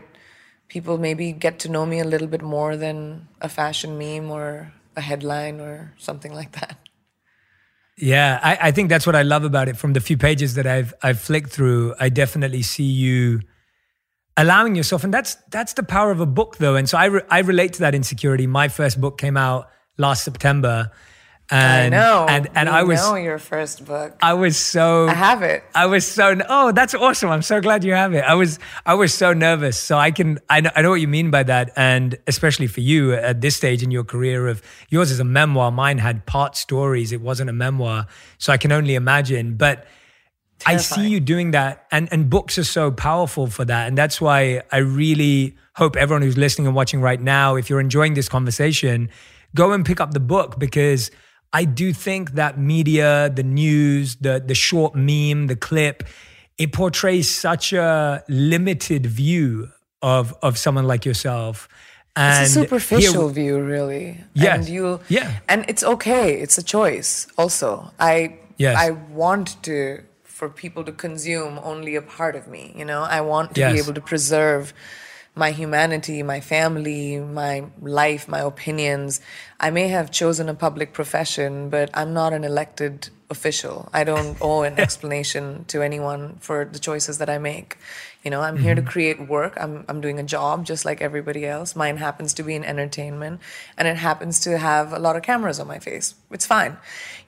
people 0.67 0.97
maybe 0.97 1.31
get 1.31 1.59
to 1.59 1.69
know 1.69 1.85
me 1.85 1.99
a 1.99 2.03
little 2.05 2.27
bit 2.27 2.41
more 2.41 2.75
than 2.75 3.27
a 3.41 3.49
fashion 3.49 3.97
meme 3.97 4.31
or 4.31 4.73
a 4.95 5.01
headline 5.01 5.59
or 5.59 5.93
something 5.97 6.33
like 6.33 6.53
that. 6.53 6.77
Yeah, 7.97 8.39
I, 8.41 8.69
I, 8.69 8.71
think 8.71 8.89
that's 8.89 9.05
what 9.05 9.15
I 9.15 9.21
love 9.21 9.43
about 9.43 9.69
it. 9.69 9.77
From 9.77 9.93
the 9.93 10.01
few 10.01 10.17
pages 10.17 10.55
that 10.55 10.65
I've 10.65 10.93
I've 11.03 11.19
flicked 11.19 11.51
through, 11.51 11.93
I 11.99 12.09
definitely 12.09 12.63
see 12.63 12.83
you 12.83 13.41
allowing 14.35 14.75
yourself, 14.75 15.03
and 15.03 15.13
that's 15.13 15.35
that's 15.51 15.73
the 15.73 15.83
power 15.83 16.09
of 16.09 16.19
a 16.19 16.25
book, 16.25 16.57
though. 16.57 16.75
And 16.75 16.89
so 16.89 16.97
I 16.97 17.05
re- 17.05 17.21
I 17.29 17.39
relate 17.39 17.73
to 17.73 17.79
that 17.81 17.93
insecurity. 17.93 18.47
My 18.47 18.67
first 18.67 18.99
book 18.99 19.19
came 19.19 19.37
out 19.37 19.69
last 19.97 20.23
September. 20.23 20.91
And, 21.49 21.93
I 21.93 21.97
know. 21.97 22.25
And 22.27 22.49
and 22.55 22.69
we 22.69 22.75
I 22.75 22.83
was 22.83 22.99
know 23.01 23.15
your 23.15 23.37
first 23.37 23.85
book. 23.85 24.17
I 24.21 24.33
was 24.33 24.57
so 24.57 25.07
I 25.07 25.13
have 25.13 25.43
it. 25.43 25.63
I 25.75 25.85
was 25.85 26.07
so 26.07 26.35
oh 26.47 26.71
that's 26.71 26.93
awesome. 26.95 27.29
I'm 27.29 27.41
so 27.41 27.59
glad 27.59 27.83
you 27.83 27.93
have 27.93 28.13
it. 28.13 28.23
I 28.23 28.33
was 28.33 28.59
I 28.85 28.93
was 28.93 29.13
so 29.13 29.33
nervous. 29.33 29.77
So 29.77 29.97
I 29.97 30.11
can 30.11 30.39
I 30.49 30.61
know, 30.61 30.71
I 30.75 30.81
know 30.81 30.89
what 30.89 31.01
you 31.01 31.07
mean 31.07 31.31
by 31.31 31.43
that 31.43 31.71
and 31.75 32.17
especially 32.27 32.67
for 32.67 32.79
you 32.79 33.13
at 33.13 33.41
this 33.41 33.57
stage 33.57 33.83
in 33.83 33.91
your 33.91 34.05
career 34.05 34.47
of 34.47 34.61
yours 34.89 35.11
is 35.11 35.19
a 35.19 35.25
memoir, 35.25 35.69
mine 35.69 35.97
had 35.97 36.25
part 36.25 36.55
stories. 36.55 37.11
It 37.11 37.21
wasn't 37.21 37.49
a 37.49 37.53
memoir. 37.53 38.07
So 38.37 38.53
I 38.53 38.57
can 38.57 38.71
only 38.71 38.95
imagine. 38.95 39.55
But 39.55 39.85
Terrifying. 40.59 40.79
I 40.79 40.81
see 40.81 41.09
you 41.09 41.19
doing 41.19 41.51
that 41.51 41.87
and 41.91 42.07
and 42.11 42.29
books 42.29 42.57
are 42.57 42.63
so 42.63 42.89
powerful 42.89 43.47
for 43.47 43.65
that 43.65 43.87
and 43.89 43.97
that's 43.97 44.21
why 44.21 44.61
I 44.71 44.77
really 44.77 45.57
hope 45.75 45.97
everyone 45.97 46.21
who's 46.21 46.37
listening 46.37 46.67
and 46.67 46.75
watching 46.75 47.01
right 47.01 47.19
now 47.19 47.55
if 47.55 47.69
you're 47.69 47.81
enjoying 47.81 48.13
this 48.13 48.29
conversation 48.29 49.09
go 49.55 49.73
and 49.73 49.85
pick 49.85 49.99
up 49.99 50.13
the 50.13 50.19
book 50.21 50.57
because 50.59 51.11
I 51.53 51.65
do 51.65 51.93
think 51.93 52.31
that 52.31 52.57
media, 52.57 53.29
the 53.29 53.43
news, 53.43 54.15
the 54.17 54.43
the 54.45 54.55
short 54.55 54.95
meme, 54.95 55.47
the 55.47 55.55
clip, 55.55 56.03
it 56.57 56.73
portrays 56.73 57.33
such 57.33 57.73
a 57.73 58.23
limited 58.27 59.05
view 59.05 59.69
of 60.01 60.35
of 60.41 60.57
someone 60.57 60.87
like 60.87 61.05
yourself. 61.05 61.69
And 62.15 62.43
it's 62.43 62.55
a 62.55 62.61
superficial 62.61 63.29
here, 63.29 63.33
view, 63.33 63.61
really. 63.61 64.19
Yes. 64.33 64.57
And 64.57 64.69
you, 64.69 64.99
yeah. 65.09 65.39
And 65.49 65.65
it's 65.67 65.83
okay. 65.83 66.39
It's 66.39 66.59
a 66.59 66.63
choice. 66.63 67.25
Also, 67.39 67.91
I, 67.99 68.37
yes. 68.57 68.77
I 68.77 68.91
want 68.91 69.61
to 69.63 70.03
for 70.23 70.47
people 70.47 70.83
to 70.83 70.91
consume 70.91 71.59
only 71.63 71.95
a 71.95 72.01
part 72.01 72.35
of 72.35 72.47
me. 72.47 72.71
You 72.75 72.85
know, 72.85 73.01
I 73.01 73.21
want 73.21 73.55
to 73.55 73.61
yes. 73.61 73.73
be 73.73 73.79
able 73.79 73.93
to 73.93 74.01
preserve 74.01 74.73
my 75.35 75.51
humanity, 75.51 76.21
my 76.21 76.39
family, 76.39 77.17
my 77.19 77.65
life, 77.81 78.27
my 78.27 78.39
opinions. 78.39 79.19
I 79.59 79.71
may 79.71 79.87
have 79.87 80.11
chosen 80.11 80.47
a 80.47 80.53
public 80.53 80.93
profession, 80.93 81.69
but 81.69 81.89
I'm 81.93 82.13
not 82.13 82.33
an 82.33 82.43
elected 82.43 83.09
official. 83.31 83.89
I 83.91 84.03
don't 84.03 84.37
owe 84.41 84.61
an 84.61 84.79
explanation 84.79 85.65
to 85.69 85.81
anyone 85.81 86.37
for 86.39 86.65
the 86.65 86.77
choices 86.77 87.17
that 87.17 87.29
I 87.29 87.39
make. 87.39 87.77
You 88.23 88.29
know, 88.29 88.41
I'm 88.41 88.55
mm-hmm. 88.55 88.63
here 88.63 88.75
to 88.75 88.81
mm-hmm. 88.81 88.89
create 88.89 89.27
work. 89.27 89.57
I'm 89.59 89.85
I'm 89.89 90.01
doing 90.01 90.19
a 90.19 90.23
job 90.23 90.65
just 90.65 90.85
like 90.85 91.01
everybody 91.01 91.45
else. 91.45 91.75
Mine 91.75 91.97
happens 91.97 92.35
to 92.35 92.43
be 92.43 92.53
in 92.53 92.63
entertainment 92.63 93.41
and 93.75 93.87
it 93.87 93.97
happens 93.97 94.39
to 94.41 94.57
have 94.57 94.93
a 94.93 94.99
lot 94.99 95.15
of 95.15 95.23
cameras 95.23 95.59
on 95.59 95.67
my 95.67 95.79
face. 95.79 96.13
It's 96.29 96.45
fine. 96.45 96.77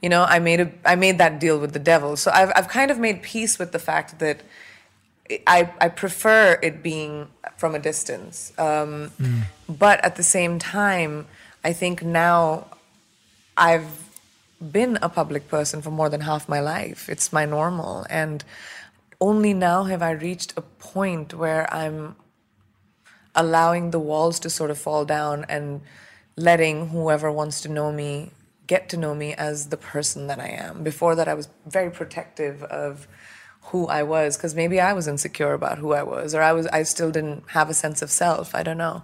You 0.01 0.09
know, 0.09 0.23
I 0.23 0.37
made 0.39 0.59
a 0.61 0.71
I 0.85 0.95
made 0.95 1.17
that 1.17 1.39
deal 1.39 1.59
with 1.59 1.73
the 1.73 1.79
devil. 1.79 2.15
So 2.15 2.31
I've 2.31 2.51
I've 2.55 2.69
kind 2.69 2.91
of 2.91 2.99
made 2.99 3.23
peace 3.23 3.57
with 3.57 3.71
the 3.71 3.79
fact 3.79 4.19
that 4.19 4.43
I, 5.47 5.71
I 5.79 5.89
prefer 5.89 6.59
it 6.61 6.83
being 6.83 7.27
from 7.57 7.75
a 7.75 7.79
distance. 7.79 8.53
Um, 8.57 9.11
mm. 9.19 9.43
But 9.67 10.03
at 10.03 10.15
the 10.15 10.23
same 10.23 10.59
time, 10.59 11.27
I 11.63 11.73
think 11.73 12.03
now 12.03 12.67
I've 13.57 14.09
been 14.71 14.97
a 15.01 15.09
public 15.09 15.47
person 15.47 15.81
for 15.81 15.91
more 15.91 16.09
than 16.09 16.21
half 16.21 16.47
my 16.47 16.59
life. 16.59 17.09
It's 17.09 17.33
my 17.33 17.45
normal. 17.45 18.05
And 18.09 18.43
only 19.19 19.53
now 19.53 19.83
have 19.85 20.01
I 20.01 20.11
reached 20.11 20.53
a 20.57 20.61
point 20.61 21.33
where 21.33 21.71
I'm 21.73 22.15
allowing 23.33 23.91
the 23.91 23.99
walls 23.99 24.39
to 24.41 24.49
sort 24.49 24.71
of 24.71 24.77
fall 24.77 25.05
down 25.05 25.45
and 25.49 25.81
letting 26.37 26.89
whoever 26.89 27.31
wants 27.31 27.61
to 27.61 27.69
know 27.69 27.91
me 27.91 28.31
get 28.67 28.89
to 28.89 28.97
know 28.97 29.13
me 29.13 29.33
as 29.33 29.69
the 29.69 29.77
person 29.77 30.27
that 30.27 30.39
I 30.39 30.47
am. 30.47 30.83
Before 30.83 31.15
that, 31.15 31.27
I 31.27 31.33
was 31.33 31.49
very 31.67 31.91
protective 31.91 32.63
of 32.63 33.07
who 33.67 33.87
I 33.87 34.03
was 34.03 34.37
because 34.37 34.55
maybe 34.55 34.79
I 34.79 34.93
was 34.93 35.07
insecure 35.07 35.53
about 35.53 35.79
who 35.79 35.93
I 35.93 36.03
was 36.03 36.35
or 36.35 36.41
I 36.41 36.53
was 36.53 36.67
I 36.67 36.83
still 36.83 37.11
didn't 37.11 37.43
have 37.49 37.69
a 37.69 37.73
sense 37.73 38.01
of 38.01 38.11
self 38.11 38.53
I 38.55 38.63
don't 38.63 38.77
know. 38.77 39.03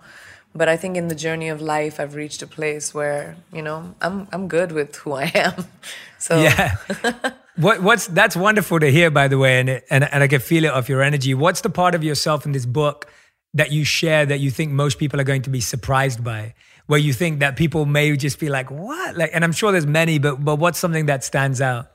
But 0.54 0.68
I 0.68 0.76
think 0.76 0.98
in 0.98 1.08
the 1.08 1.16
journey 1.16 1.50
of 1.50 1.62
life 1.62 2.00
I've 2.00 2.16
reached 2.16 2.42
a 2.42 2.48
place 2.48 2.94
where 2.94 3.38
you 3.52 3.62
know 3.62 3.96
I'm 4.02 4.28
I'm 4.32 4.48
good 4.48 4.72
with 4.72 4.96
who 4.98 5.14
I 5.14 5.32
am. 5.36 5.66
So 6.18 6.40
yeah. 6.40 6.76
What 7.58 7.82
what's 7.82 8.08
that's 8.08 8.36
wonderful 8.36 8.80
to 8.80 8.92
hear 8.92 9.10
by 9.12 9.28
the 9.28 9.38
way 9.38 9.60
and 9.60 9.70
and 9.90 10.04
and 10.04 10.24
I 10.24 10.28
can 10.28 10.40
feel 10.40 10.64
it 10.64 10.72
off 10.72 10.88
your 10.88 11.02
energy. 11.02 11.34
What's 11.34 11.62
the 11.62 11.70
part 11.70 11.96
of 11.96 12.04
yourself 12.04 12.46
in 12.46 12.52
this 12.52 12.66
book 12.66 13.08
that 13.54 13.72
you 13.72 13.84
share 13.84 14.26
that 14.26 14.40
you 14.40 14.52
think 14.52 14.72
most 14.72 15.00
people 15.00 15.20
are 15.20 15.26
going 15.26 15.42
to 15.42 15.50
be 15.50 15.62
surprised 15.62 16.24
by? 16.24 16.54
Where 16.86 17.00
you 17.00 17.12
think 17.12 17.40
that 17.40 17.58
people 17.58 17.86
may 17.86 18.16
just 18.16 18.40
be 18.40 18.50
like 18.50 18.72
what? 18.72 19.18
Like 19.18 19.32
and 19.34 19.44
I'm 19.44 19.52
sure 19.52 19.72
there's 19.72 19.88
many 19.88 20.20
but 20.20 20.44
but 20.46 20.58
what's 20.58 20.80
something 20.80 21.08
that 21.08 21.24
stands 21.24 21.60
out? 21.60 21.92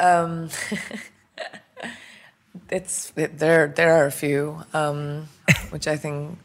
Um 0.00 0.48
it's 2.70 3.12
it, 3.16 3.38
there. 3.38 3.68
There 3.68 3.92
are 3.92 4.06
a 4.06 4.12
few, 4.12 4.62
um, 4.72 5.28
which 5.70 5.86
I 5.86 5.96
think 5.96 6.38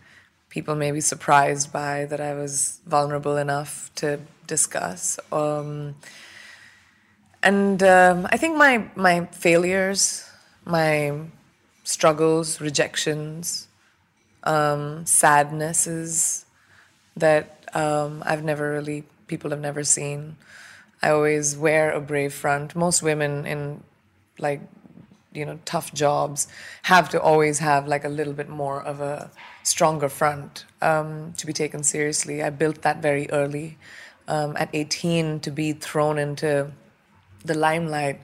people 0.49 0.75
may 0.75 0.91
be 0.91 1.01
surprised 1.01 1.73
by 1.73 2.05
that 2.05 2.21
I 2.21 2.33
was 2.33 2.79
vulnerable 2.85 3.37
enough 3.37 3.91
to 3.95 4.19
discuss. 4.47 5.19
Um, 5.31 5.95
and 7.41 7.81
um, 7.83 8.27
I 8.31 8.37
think 8.37 8.55
my 8.55 8.85
my 8.95 9.25
failures, 9.31 10.29
my 10.65 11.11
struggles, 11.83 12.61
rejections, 12.61 13.67
um, 14.43 15.05
sadnesses 15.05 16.45
that 17.17 17.63
um, 17.73 18.23
I've 18.25 18.43
never 18.43 18.71
really 18.71 19.03
people 19.27 19.51
have 19.51 19.59
never 19.59 19.83
seen. 19.83 20.37
I 21.01 21.09
always 21.09 21.57
wear 21.57 21.91
a 21.91 21.99
brave 21.99 22.33
front. 22.33 22.75
Most 22.75 23.03
women 23.03 23.45
in 23.45 23.83
like 24.39 24.61
you 25.33 25.45
know 25.45 25.59
tough 25.65 25.93
jobs 25.93 26.47
have 26.83 27.09
to 27.09 27.21
always 27.21 27.59
have 27.59 27.87
like 27.87 28.03
a 28.03 28.09
little 28.09 28.33
bit 28.33 28.49
more 28.49 28.81
of 28.81 29.01
a 29.01 29.31
stronger 29.63 30.09
front 30.09 30.65
um, 30.81 31.33
to 31.37 31.45
be 31.45 31.53
taken 31.53 31.83
seriously. 31.83 32.43
I 32.43 32.49
built 32.49 32.81
that 32.81 33.01
very 33.01 33.29
early. 33.31 33.77
Um, 34.25 34.55
at 34.55 34.69
18, 34.71 35.41
to 35.41 35.51
be 35.51 35.73
thrown 35.73 36.17
into 36.17 36.71
the 37.43 37.53
limelight 37.53 38.21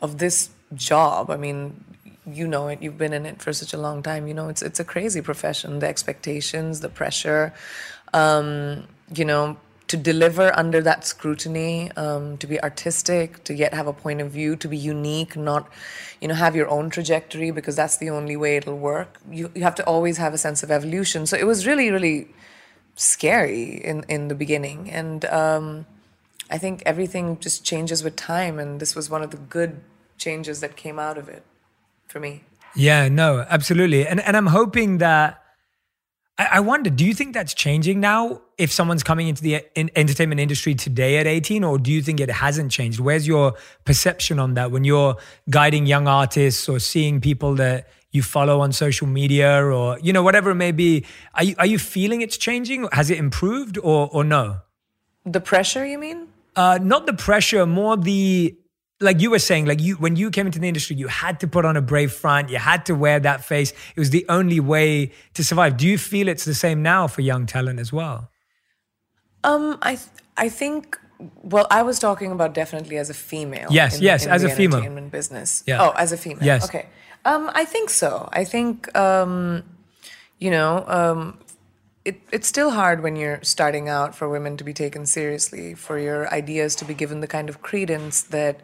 of 0.00 0.18
this 0.18 0.50
job. 0.74 1.28
I 1.28 1.36
mean, 1.36 1.84
you 2.26 2.46
know 2.46 2.68
it. 2.68 2.82
You've 2.82 2.98
been 2.98 3.12
in 3.12 3.26
it 3.26 3.42
for 3.42 3.52
such 3.52 3.72
a 3.72 3.76
long 3.76 4.02
time. 4.02 4.28
You 4.28 4.34
know, 4.34 4.48
it's 4.48 4.62
it's 4.62 4.80
a 4.80 4.84
crazy 4.84 5.20
profession. 5.20 5.80
The 5.80 5.88
expectations, 5.88 6.80
the 6.80 6.88
pressure. 6.88 7.52
Um, 8.12 8.86
you 9.14 9.24
know, 9.24 9.56
to 9.90 9.96
deliver 9.96 10.56
under 10.56 10.80
that 10.80 11.04
scrutiny, 11.04 11.90
um, 11.96 12.38
to 12.38 12.46
be 12.46 12.62
artistic, 12.62 13.42
to 13.42 13.52
yet 13.52 13.74
have 13.74 13.88
a 13.88 13.92
point 13.92 14.20
of 14.20 14.30
view, 14.30 14.54
to 14.54 14.68
be 14.68 14.76
unique, 14.76 15.34
not, 15.36 15.68
you 16.20 16.28
know, 16.28 16.34
have 16.34 16.54
your 16.54 16.68
own 16.68 16.90
trajectory 16.90 17.50
because 17.50 17.74
that's 17.74 17.96
the 17.96 18.08
only 18.08 18.36
way 18.36 18.56
it'll 18.56 18.78
work. 18.78 19.18
You, 19.28 19.50
you 19.52 19.64
have 19.64 19.74
to 19.74 19.84
always 19.84 20.16
have 20.18 20.32
a 20.32 20.38
sense 20.38 20.62
of 20.62 20.70
evolution. 20.70 21.26
So 21.26 21.36
it 21.36 21.44
was 21.44 21.66
really, 21.66 21.90
really 21.90 22.28
scary 22.94 23.84
in, 23.84 24.04
in 24.08 24.28
the 24.28 24.36
beginning. 24.36 24.88
And 24.92 25.24
um, 25.24 25.86
I 26.48 26.56
think 26.56 26.84
everything 26.86 27.40
just 27.40 27.64
changes 27.64 28.04
with 28.04 28.14
time. 28.14 28.60
And 28.60 28.78
this 28.78 28.94
was 28.94 29.10
one 29.10 29.24
of 29.24 29.32
the 29.32 29.38
good 29.38 29.80
changes 30.18 30.60
that 30.60 30.76
came 30.76 31.00
out 31.00 31.18
of 31.18 31.28
it 31.28 31.42
for 32.06 32.20
me. 32.20 32.44
Yeah, 32.76 33.08
no, 33.08 33.44
absolutely. 33.50 34.06
And, 34.06 34.20
and 34.20 34.36
I'm 34.36 34.46
hoping 34.46 34.98
that 34.98 35.42
I, 36.40 36.60
wonder, 36.60 36.88
do 36.88 37.04
you 37.04 37.12
think 37.12 37.34
that's 37.34 37.52
changing 37.52 38.00
now? 38.00 38.40
If 38.60 38.70
someone's 38.70 39.02
coming 39.02 39.26
into 39.26 39.42
the 39.42 39.64
entertainment 39.96 40.38
industry 40.38 40.74
today 40.74 41.16
at 41.16 41.26
18, 41.26 41.64
or 41.64 41.78
do 41.78 41.90
you 41.90 42.02
think 42.02 42.20
it 42.20 42.30
hasn't 42.30 42.70
changed? 42.70 43.00
Where's 43.00 43.26
your 43.26 43.54
perception 43.86 44.38
on 44.38 44.52
that 44.52 44.70
when 44.70 44.84
you're 44.84 45.16
guiding 45.48 45.86
young 45.86 46.06
artists 46.06 46.68
or 46.68 46.78
seeing 46.78 47.22
people 47.22 47.54
that 47.54 47.88
you 48.10 48.22
follow 48.22 48.60
on 48.60 48.72
social 48.72 49.06
media 49.06 49.64
or 49.64 49.98
you 50.00 50.12
know 50.12 50.22
whatever 50.22 50.50
it 50.50 50.56
may 50.56 50.72
be? 50.72 51.06
Are 51.34 51.42
you, 51.42 51.54
are 51.58 51.64
you 51.64 51.78
feeling 51.78 52.20
it's 52.20 52.36
changing? 52.36 52.86
Has 52.92 53.08
it 53.08 53.16
improved 53.16 53.78
or 53.78 54.10
or 54.12 54.24
no? 54.24 54.58
The 55.24 55.40
pressure, 55.40 55.86
you 55.86 55.98
mean? 55.98 56.28
Uh, 56.54 56.78
not 56.82 57.06
the 57.06 57.14
pressure, 57.14 57.64
more 57.64 57.96
the 57.96 58.54
like 59.00 59.22
you 59.22 59.30
were 59.30 59.38
saying, 59.38 59.64
like 59.64 59.80
you 59.80 59.96
when 59.96 60.16
you 60.16 60.30
came 60.30 60.44
into 60.44 60.58
the 60.58 60.68
industry, 60.68 60.96
you 60.96 61.08
had 61.08 61.40
to 61.40 61.48
put 61.48 61.64
on 61.64 61.78
a 61.78 61.82
brave 61.82 62.12
front, 62.12 62.50
you 62.50 62.58
had 62.58 62.84
to 62.86 62.94
wear 62.94 63.20
that 63.20 63.42
face. 63.42 63.72
It 63.96 63.98
was 63.98 64.10
the 64.10 64.26
only 64.28 64.60
way 64.60 65.12
to 65.32 65.42
survive. 65.42 65.78
Do 65.78 65.88
you 65.88 65.96
feel 65.96 66.28
it's 66.28 66.44
the 66.44 66.52
same 66.52 66.82
now 66.82 67.06
for 67.06 67.22
young 67.22 67.46
talent 67.46 67.80
as 67.80 67.90
well? 67.90 68.30
Um, 69.44 69.78
I 69.82 69.96
th- 69.96 70.08
I 70.36 70.48
think. 70.48 70.98
Well, 71.42 71.66
I 71.70 71.82
was 71.82 71.98
talking 71.98 72.32
about 72.32 72.54
definitely 72.54 72.96
as 72.96 73.10
a 73.10 73.14
female. 73.14 73.68
Yes, 73.70 73.98
in, 73.98 74.02
yes, 74.02 74.24
in 74.24 74.32
as 74.32 74.42
the 74.42 74.50
a 74.50 74.54
female. 74.54 74.78
Entertainment 74.78 75.12
business. 75.12 75.62
Yeah. 75.66 75.82
Oh, 75.82 75.90
as 75.90 76.12
a 76.12 76.16
female. 76.16 76.44
Yes. 76.44 76.64
Okay. 76.64 76.86
Um, 77.26 77.50
I 77.54 77.66
think 77.66 77.90
so. 77.90 78.28
I 78.32 78.44
think 78.44 78.96
um, 78.96 79.62
you 80.38 80.50
know, 80.50 80.84
um, 80.88 81.38
it, 82.04 82.20
it's 82.32 82.48
still 82.48 82.70
hard 82.70 83.02
when 83.02 83.16
you're 83.16 83.40
starting 83.42 83.88
out 83.88 84.14
for 84.14 84.28
women 84.28 84.56
to 84.56 84.64
be 84.64 84.72
taken 84.72 85.04
seriously, 85.06 85.74
for 85.74 85.98
your 85.98 86.32
ideas 86.32 86.74
to 86.76 86.84
be 86.84 86.94
given 86.94 87.20
the 87.20 87.26
kind 87.26 87.48
of 87.48 87.60
credence 87.60 88.22
that 88.22 88.60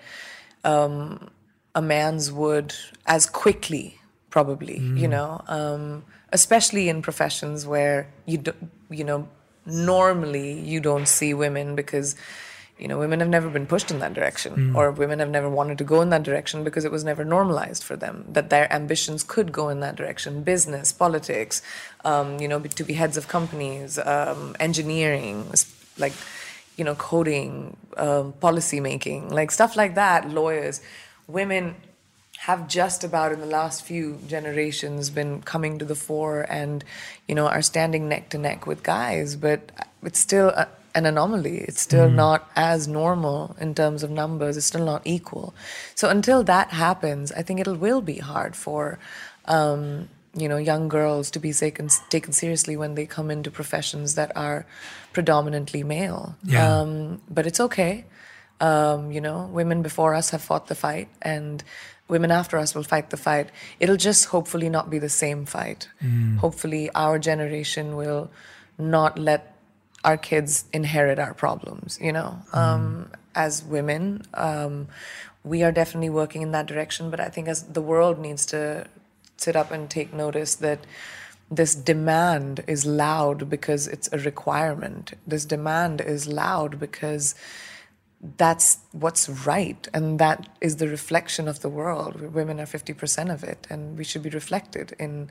um, 0.64 1.28
a 1.74 1.82
man's 1.82 2.32
would 2.32 2.74
as 3.04 3.26
quickly, 3.26 4.00
probably. 4.30 4.80
Mm. 4.80 4.98
You 4.98 5.08
know, 5.08 5.42
um, 5.46 6.04
especially 6.32 6.88
in 6.88 7.02
professions 7.02 7.66
where 7.66 8.08
you 8.24 8.38
do, 8.38 8.52
you 8.88 9.04
know 9.04 9.28
normally 9.66 10.58
you 10.60 10.80
don't 10.80 11.08
see 11.08 11.34
women 11.34 11.74
because 11.74 12.16
you 12.78 12.86
know 12.86 12.98
women 12.98 13.20
have 13.20 13.28
never 13.28 13.48
been 13.48 13.66
pushed 13.66 13.90
in 13.90 13.98
that 13.98 14.14
direction 14.14 14.54
mm. 14.54 14.74
or 14.76 14.90
women 14.90 15.18
have 15.18 15.30
never 15.30 15.48
wanted 15.48 15.78
to 15.78 15.84
go 15.84 16.00
in 16.00 16.10
that 16.10 16.22
direction 16.22 16.62
because 16.62 16.84
it 16.84 16.92
was 16.92 17.04
never 17.04 17.24
normalized 17.24 17.82
for 17.82 17.96
them 17.96 18.24
that 18.28 18.50
their 18.50 18.72
ambitions 18.72 19.22
could 19.22 19.50
go 19.50 19.68
in 19.68 19.80
that 19.80 19.96
direction 19.96 20.42
business 20.42 20.92
politics 20.92 21.62
um, 22.04 22.38
you 22.38 22.48
know 22.48 22.60
to 22.60 22.84
be 22.84 22.92
heads 22.92 23.16
of 23.16 23.28
companies 23.28 23.98
um, 23.98 24.54
engineering 24.60 25.50
like 25.98 26.12
you 26.76 26.84
know, 26.84 26.94
coding, 26.94 27.76
um, 27.96 28.32
policy 28.34 28.80
making, 28.80 29.30
like 29.30 29.50
stuff 29.50 29.76
like 29.76 29.94
that, 29.94 30.28
lawyers, 30.28 30.80
women 31.26 31.74
have 32.38 32.68
just 32.68 33.02
about 33.02 33.32
in 33.32 33.40
the 33.40 33.46
last 33.46 33.82
few 33.82 34.18
generations 34.26 35.10
been 35.10 35.42
coming 35.42 35.78
to 35.78 35.84
the 35.84 35.94
fore 35.94 36.46
and 36.48 36.84
you 37.26 37.34
know 37.34 37.46
are 37.46 37.62
standing 37.62 38.08
neck 38.08 38.28
to 38.28 38.38
neck 38.38 38.66
with 38.66 38.82
guys 38.82 39.36
but 39.36 39.72
it's 40.02 40.18
still 40.18 40.48
a, 40.50 40.68
an 40.94 41.06
anomaly 41.06 41.58
it's 41.58 41.80
still 41.80 42.08
mm. 42.08 42.14
not 42.14 42.50
as 42.54 42.86
normal 42.86 43.56
in 43.60 43.74
terms 43.74 44.02
of 44.02 44.10
numbers 44.10 44.56
it's 44.56 44.66
still 44.66 44.84
not 44.84 45.02
equal 45.04 45.54
so 45.94 46.08
until 46.08 46.44
that 46.44 46.70
happens 46.70 47.32
i 47.32 47.42
think 47.42 47.58
it 47.58 47.66
will 47.66 48.00
be 48.00 48.18
hard 48.18 48.54
for 48.54 48.98
um, 49.46 50.08
you 50.34 50.48
know 50.48 50.58
young 50.58 50.88
girls 50.88 51.30
to 51.30 51.38
be 51.38 51.52
taken 51.52 51.88
taken 52.10 52.32
seriously 52.32 52.76
when 52.76 52.94
they 52.94 53.06
come 53.06 53.30
into 53.30 53.50
professions 53.50 54.14
that 54.14 54.36
are 54.36 54.66
predominantly 55.16 55.82
male. 55.82 56.36
Yeah. 56.44 56.80
Um, 56.80 57.22
but 57.30 57.46
it's 57.46 57.58
okay. 57.58 58.04
Um, 58.60 59.10
you 59.12 59.22
know, 59.22 59.48
women 59.50 59.80
before 59.80 60.14
us 60.14 60.28
have 60.30 60.42
fought 60.42 60.66
the 60.66 60.74
fight, 60.74 61.08
and 61.22 61.64
women 62.08 62.30
after 62.30 62.56
us 62.56 62.74
will 62.74 62.82
fight 62.82 63.10
the 63.10 63.16
fight. 63.16 63.50
It'll 63.80 63.96
just 63.96 64.26
hopefully 64.26 64.68
not 64.68 64.90
be 64.90 64.98
the 64.98 65.08
same 65.08 65.44
fight. 65.44 65.88
Mm. 66.02 66.38
Hopefully, 66.38 66.90
our 66.94 67.18
generation 67.18 67.96
will 67.96 68.30
not 68.78 69.18
let 69.18 69.56
our 70.04 70.16
kids 70.16 70.64
inherit 70.72 71.18
our 71.18 71.34
problems. 71.34 71.98
You 72.00 72.12
know, 72.12 72.38
mm. 72.52 72.56
um, 72.56 73.10
as 73.34 73.64
women, 73.64 74.22
um, 74.34 74.88
we 75.44 75.62
are 75.62 75.72
definitely 75.72 76.10
working 76.10 76.42
in 76.42 76.52
that 76.52 76.66
direction. 76.66 77.10
But 77.10 77.20
I 77.20 77.28
think 77.28 77.48
as 77.48 77.62
the 77.64 77.82
world 77.82 78.18
needs 78.18 78.46
to 78.46 78.86
sit 79.36 79.56
up 79.56 79.70
and 79.70 79.90
take 79.90 80.12
notice 80.12 80.54
that 80.56 80.80
this 81.50 81.74
demand 81.74 82.64
is 82.66 82.84
loud 82.84 83.48
because 83.48 83.86
it's 83.86 84.08
a 84.12 84.18
requirement. 84.18 85.14
This 85.26 85.44
demand 85.44 86.00
is 86.00 86.26
loud 86.26 86.80
because 86.80 87.34
that's 88.36 88.78
what's 88.92 89.28
right 89.28 89.88
and 89.92 90.18
that 90.18 90.48
is 90.60 90.76
the 90.76 90.88
reflection 90.88 91.48
of 91.48 91.60
the 91.60 91.68
world 91.68 92.20
women 92.34 92.60
are 92.60 92.66
50% 92.66 93.32
of 93.32 93.44
it 93.44 93.66
and 93.70 93.98
we 93.98 94.04
should 94.04 94.22
be 94.22 94.30
reflected 94.30 94.94
in 94.98 95.28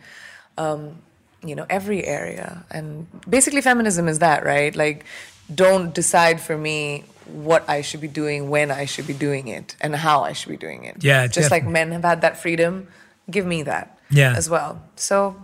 um, 0.58 0.99
you 1.43 1.55
know 1.55 1.65
every 1.69 2.05
area 2.05 2.65
and 2.71 3.08
basically 3.29 3.62
feminism 3.62 4.08
is 4.08 4.19
that 4.19 4.43
right 4.45 4.75
like 4.75 5.05
don't 5.53 5.93
decide 5.93 6.41
for 6.41 6.58
me 6.58 7.03
what 7.25 7.67
i 7.69 7.81
should 7.81 8.01
be 8.01 8.08
doing 8.08 8.49
when 8.49 8.71
i 8.71 8.86
should 8.86 9.05
be 9.05 9.13
doing 9.13 9.47
it 9.47 9.75
and 9.81 9.95
how 9.95 10.21
i 10.21 10.31
should 10.31 10.49
be 10.49 10.58
doing 10.58 10.86
it 10.86 11.03
yeah 11.03 11.27
just 11.27 11.49
definitely. 11.49 11.65
like 11.65 11.73
men 11.73 11.91
have 11.91 12.03
had 12.03 12.21
that 12.21 12.38
freedom 12.38 12.88
give 13.29 13.45
me 13.45 13.63
that 13.63 13.95
yeah. 14.10 14.34
as 14.36 14.49
well. 14.49 14.81
So 14.95 15.36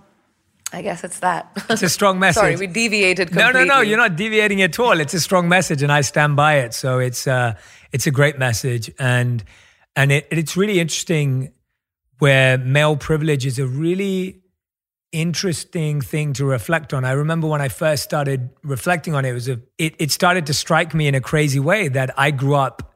I 0.74 0.82
guess 0.82 1.04
it's 1.04 1.20
that. 1.20 1.52
It's 1.70 1.84
a 1.84 1.90
strong 2.00 2.20
message. 2.20 2.42
Sorry, 2.42 2.56
we 2.56 2.68
deviated 2.68 3.30
completely. 3.30 3.54
No, 3.54 3.60
no, 3.66 3.76
no. 3.76 3.82
You're 3.82 3.98
not 3.98 4.16
deviating 4.16 4.62
at 4.62 4.80
all. 4.80 5.00
It's 5.00 5.14
a 5.14 5.20
strong 5.20 5.50
message, 5.50 5.84
and 5.84 5.92
I 5.92 6.02
stand 6.02 6.36
by 6.36 6.60
it. 6.60 6.74
So 6.74 7.00
it's 7.00 7.28
uh, 7.28 7.56
it's 7.92 8.08
a 8.08 8.12
great 8.12 8.40
message, 8.40 8.92
and 8.98 9.44
and 9.96 10.12
it, 10.12 10.28
it's 10.32 10.56
really 10.56 10.80
interesting 10.80 11.52
where 12.20 12.58
male 12.58 12.96
privilege 12.96 13.46
is 13.46 13.60
a 13.60 13.66
really 13.66 14.42
interesting 15.12 16.00
thing 16.00 16.34
to 16.34 16.46
reflect 16.46 16.94
on. 16.94 17.04
I 17.04 17.12
remember 17.12 17.48
when 17.48 17.62
I 17.62 17.68
first 17.68 18.04
started 18.04 18.50
reflecting 18.64 19.14
on 19.14 19.26
it, 19.26 19.32
it 19.32 19.34
was 19.34 19.50
a 19.50 19.60
it, 19.78 19.96
it 20.00 20.12
started 20.12 20.46
to 20.46 20.54
strike 20.54 20.94
me 20.94 21.08
in 21.08 21.16
a 21.16 21.22
crazy 21.22 21.60
way 21.60 21.88
that 21.90 22.18
I 22.18 22.32
grew 22.32 22.56
up 22.56 22.94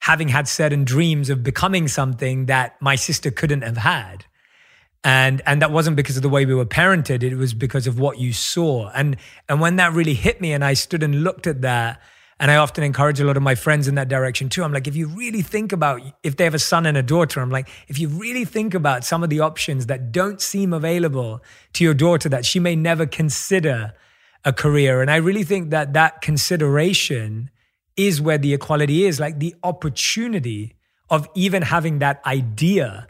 having 0.00 0.28
had 0.28 0.46
certain 0.46 0.84
dreams 0.84 1.30
of 1.30 1.42
becoming 1.42 1.88
something 1.88 2.46
that 2.46 2.80
my 2.82 2.94
sister 2.94 3.30
couldn't 3.30 3.62
have 3.62 3.78
had. 3.78 4.26
And 5.04 5.42
and 5.44 5.60
that 5.60 5.70
wasn't 5.70 5.96
because 5.96 6.16
of 6.16 6.22
the 6.22 6.30
way 6.30 6.46
we 6.46 6.54
were 6.54 6.64
parented, 6.64 7.22
it 7.22 7.36
was 7.36 7.52
because 7.52 7.86
of 7.86 7.98
what 7.98 8.18
you 8.18 8.32
saw. 8.32 8.90
And 8.94 9.16
and 9.48 9.60
when 9.60 9.76
that 9.76 9.92
really 9.92 10.14
hit 10.14 10.40
me 10.40 10.52
and 10.52 10.64
I 10.64 10.72
stood 10.72 11.02
and 11.02 11.22
looked 11.22 11.46
at 11.46 11.60
that, 11.60 12.00
and 12.40 12.50
I 12.50 12.56
often 12.56 12.82
encourage 12.82 13.20
a 13.20 13.24
lot 13.24 13.36
of 13.36 13.42
my 13.42 13.54
friends 13.54 13.86
in 13.86 13.94
that 13.96 14.08
direction 14.08 14.48
too. 14.48 14.64
I'm 14.64 14.72
like, 14.72 14.88
if 14.88 14.96
you 14.96 15.06
really 15.06 15.42
think 15.42 15.72
about 15.72 16.00
if 16.22 16.36
they 16.36 16.44
have 16.44 16.54
a 16.54 16.58
son 16.58 16.86
and 16.86 16.96
a 16.96 17.02
daughter, 17.02 17.40
I'm 17.40 17.50
like, 17.50 17.68
if 17.86 17.98
you 17.98 18.08
really 18.08 18.46
think 18.46 18.72
about 18.72 19.04
some 19.04 19.22
of 19.22 19.28
the 19.28 19.40
options 19.40 19.86
that 19.86 20.10
don't 20.10 20.40
seem 20.40 20.72
available 20.72 21.42
to 21.74 21.84
your 21.84 21.94
daughter 21.94 22.28
that 22.30 22.46
she 22.46 22.58
may 22.58 22.74
never 22.74 23.06
consider 23.06 23.92
a 24.44 24.52
career. 24.52 25.00
And 25.00 25.10
I 25.10 25.16
really 25.16 25.44
think 25.44 25.70
that 25.70 25.92
that 25.92 26.22
consideration 26.22 27.50
is 27.96 28.20
where 28.20 28.38
the 28.38 28.54
equality 28.54 29.04
is 29.04 29.20
like 29.20 29.38
the 29.38 29.54
opportunity 29.62 30.76
of 31.10 31.28
even 31.34 31.62
having 31.62 31.98
that 32.00 32.20
idea 32.26 33.06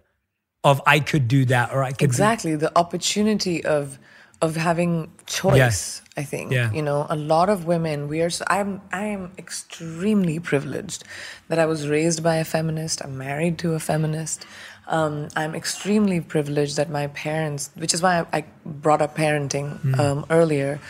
of 0.65 0.81
I 0.87 1.01
could 1.01 1.29
do 1.29 1.45
that 1.47 1.73
or 1.73 1.85
I 1.85 1.93
could 1.93 2.03
exactly 2.03 2.53
do- 2.53 2.59
the 2.59 2.79
opportunity 2.79 3.65
of 3.65 3.99
of 4.43 4.57
having 4.57 5.13
choice 5.27 5.57
yes. 5.57 6.03
I 6.17 6.25
think 6.25 6.53
yeah. 6.53 6.73
you 6.73 6.83
know 6.83 7.07
a 7.09 7.17
lot 7.17 7.49
of 7.49 7.67
women 7.67 8.09
we 8.09 8.21
are 8.23 8.31
so 8.31 8.45
I'm 8.49 8.81
I 8.93 9.05
am 9.07 9.33
extremely 9.39 10.41
privileged 10.41 11.05
that 11.49 11.59
I 11.59 11.67
was 11.67 11.89
raised 11.89 12.23
by 12.23 12.37
a 12.37 12.45
feminist 12.45 13.05
I'm 13.05 13.17
married 13.17 13.59
to 13.59 13.75
a 13.75 13.79
feminist 13.79 14.47
um, 14.87 15.29
I'm 15.35 15.55
extremely 15.55 16.21
privileged 16.21 16.77
that 16.77 16.91
my 16.91 17.07
parents 17.09 17.71
which 17.77 17.95
is 17.95 18.03
why 18.03 18.21
I, 18.21 18.39
I 18.39 18.45
brought 18.67 19.01
up 19.01 19.17
parenting 19.17 19.81
mm. 19.81 19.99
um, 19.99 20.27
earlier 20.31 20.81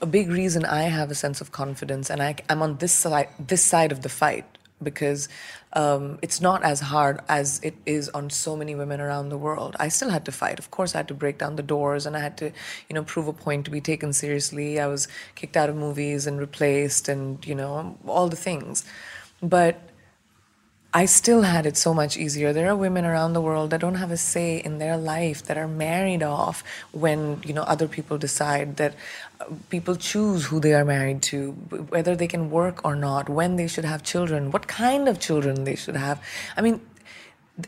a 0.00 0.06
big 0.06 0.28
reason 0.30 0.64
I 0.64 0.82
have 0.82 1.10
a 1.10 1.14
sense 1.14 1.40
of 1.40 1.52
confidence, 1.52 2.10
and 2.10 2.22
I, 2.22 2.36
am 2.48 2.62
on 2.62 2.76
this 2.78 2.92
side, 2.92 3.28
this 3.38 3.64
side 3.64 3.92
of 3.92 4.02
the 4.02 4.08
fight 4.08 4.44
because 4.82 5.28
um, 5.72 6.18
it's 6.22 6.40
not 6.40 6.62
as 6.62 6.80
hard 6.80 7.20
as 7.28 7.60
it 7.62 7.74
is 7.84 8.08
on 8.10 8.30
so 8.30 8.56
many 8.56 8.74
women 8.74 9.00
around 9.00 9.28
the 9.28 9.38
world. 9.38 9.76
I 9.78 9.88
still 9.88 10.10
had 10.10 10.24
to 10.24 10.32
fight. 10.32 10.58
Of 10.58 10.70
course, 10.70 10.94
I 10.94 10.98
had 10.98 11.08
to 11.08 11.14
break 11.14 11.38
down 11.38 11.56
the 11.56 11.62
doors, 11.62 12.06
and 12.06 12.16
I 12.16 12.20
had 12.20 12.36
to, 12.38 12.46
you 12.88 12.94
know, 12.94 13.02
prove 13.02 13.28
a 13.28 13.32
point 13.32 13.64
to 13.66 13.70
be 13.70 13.80
taken 13.80 14.12
seriously. 14.12 14.80
I 14.80 14.86
was 14.86 15.08
kicked 15.34 15.56
out 15.56 15.68
of 15.68 15.76
movies 15.76 16.26
and 16.26 16.40
replaced, 16.40 17.08
and 17.08 17.44
you 17.46 17.54
know, 17.54 17.98
all 18.06 18.28
the 18.28 18.36
things. 18.36 18.84
But 19.42 19.87
I 20.94 21.04
still 21.04 21.42
had 21.42 21.66
it 21.66 21.76
so 21.76 21.92
much 21.92 22.16
easier. 22.16 22.54
There 22.54 22.68
are 22.70 22.76
women 22.76 23.04
around 23.04 23.34
the 23.34 23.42
world 23.42 23.70
that 23.70 23.80
don't 23.80 23.96
have 23.96 24.10
a 24.10 24.16
say 24.16 24.56
in 24.56 24.78
their 24.78 24.96
life, 24.96 25.44
that 25.44 25.58
are 25.58 25.68
married 25.68 26.22
off 26.22 26.64
when 26.92 27.42
you 27.44 27.52
know 27.52 27.62
other 27.62 27.86
people 27.86 28.16
decide 28.16 28.78
that 28.78 28.94
uh, 29.38 29.44
people 29.68 29.96
choose 29.96 30.46
who 30.46 30.60
they 30.60 30.72
are 30.72 30.86
married 30.86 31.20
to, 31.24 31.52
whether 31.90 32.16
they 32.16 32.26
can 32.26 32.50
work 32.50 32.82
or 32.86 32.96
not, 32.96 33.28
when 33.28 33.56
they 33.56 33.68
should 33.68 33.84
have 33.84 34.02
children, 34.02 34.50
what 34.50 34.66
kind 34.66 35.08
of 35.08 35.20
children 35.20 35.64
they 35.64 35.76
should 35.76 35.96
have. 35.96 36.22
I 36.56 36.62
mean, 36.62 36.80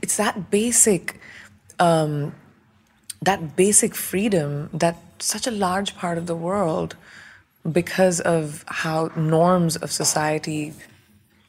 it's 0.00 0.16
that 0.16 0.50
basic, 0.50 1.20
um, 1.78 2.34
that 3.20 3.54
basic 3.54 3.94
freedom 3.94 4.70
that 4.72 4.96
such 5.18 5.46
a 5.46 5.50
large 5.50 5.94
part 5.94 6.16
of 6.16 6.26
the 6.26 6.36
world, 6.36 6.96
because 7.70 8.18
of 8.20 8.64
how 8.66 9.10
norms 9.14 9.76
of 9.76 9.92
society 9.92 10.72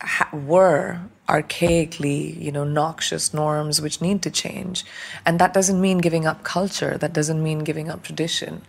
ha- 0.01 0.29
were 0.35 0.99
archaically, 1.29 2.39
you 2.41 2.51
know, 2.51 2.65
noxious 2.65 3.33
norms 3.33 3.81
which 3.81 4.01
need 4.01 4.21
to 4.21 4.29
change. 4.29 4.83
And 5.25 5.39
that 5.39 5.53
doesn't 5.53 5.79
mean 5.79 5.99
giving 5.99 6.25
up 6.25 6.43
culture. 6.43 6.97
That 6.97 7.13
doesn't 7.13 7.41
mean 7.41 7.59
giving 7.59 7.89
up 7.89 8.03
tradition. 8.03 8.61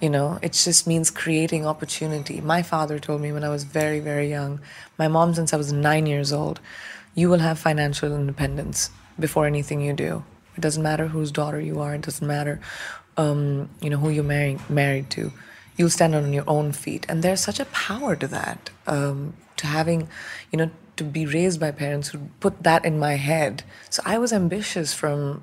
You 0.00 0.10
know, 0.10 0.38
it 0.42 0.52
just 0.52 0.86
means 0.86 1.10
creating 1.10 1.64
opportunity. 1.64 2.40
My 2.40 2.62
father 2.62 2.98
told 2.98 3.20
me 3.20 3.30
when 3.30 3.44
I 3.44 3.50
was 3.50 3.62
very, 3.64 4.00
very 4.00 4.28
young, 4.28 4.60
my 4.98 5.06
mom 5.06 5.34
since 5.34 5.52
I 5.52 5.56
was 5.56 5.72
nine 5.72 6.06
years 6.06 6.32
old, 6.32 6.58
you 7.14 7.28
will 7.28 7.38
have 7.38 7.58
financial 7.58 8.12
independence 8.14 8.90
before 9.18 9.46
anything 9.46 9.80
you 9.80 9.92
do. 9.92 10.24
It 10.56 10.60
doesn't 10.60 10.82
matter 10.82 11.06
whose 11.06 11.30
daughter 11.30 11.60
you 11.60 11.80
are. 11.80 11.94
It 11.94 12.02
doesn't 12.02 12.26
matter, 12.26 12.60
um, 13.16 13.68
you 13.80 13.90
know, 13.90 13.96
who 13.96 14.10
you're 14.10 14.24
married 14.24 14.58
married 14.68 15.08
to. 15.10 15.32
You'll 15.76 15.90
stand 15.90 16.16
on 16.16 16.32
your 16.32 16.42
own 16.48 16.72
feet, 16.72 17.06
and 17.08 17.22
there's 17.22 17.40
such 17.40 17.60
a 17.60 17.64
power 17.66 18.16
to 18.16 18.26
that. 18.26 18.70
Um, 18.88 19.34
to 19.58 19.66
having, 19.66 20.08
you 20.50 20.56
know, 20.58 20.70
to 20.96 21.04
be 21.04 21.26
raised 21.26 21.60
by 21.60 21.70
parents 21.70 22.08
who 22.08 22.18
put 22.40 22.62
that 22.64 22.84
in 22.84 22.98
my 22.98 23.14
head. 23.14 23.62
So 23.90 24.02
I 24.04 24.18
was 24.18 24.32
ambitious 24.32 24.92
from 24.92 25.42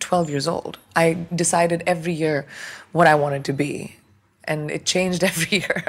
12 0.00 0.30
years 0.30 0.46
old. 0.46 0.78
I 0.94 1.26
decided 1.34 1.82
every 1.86 2.12
year 2.12 2.46
what 2.92 3.06
I 3.06 3.14
wanted 3.14 3.44
to 3.46 3.52
be, 3.52 3.96
and 4.44 4.70
it 4.70 4.84
changed 4.84 5.24
every 5.32 5.58
year. 5.58 5.84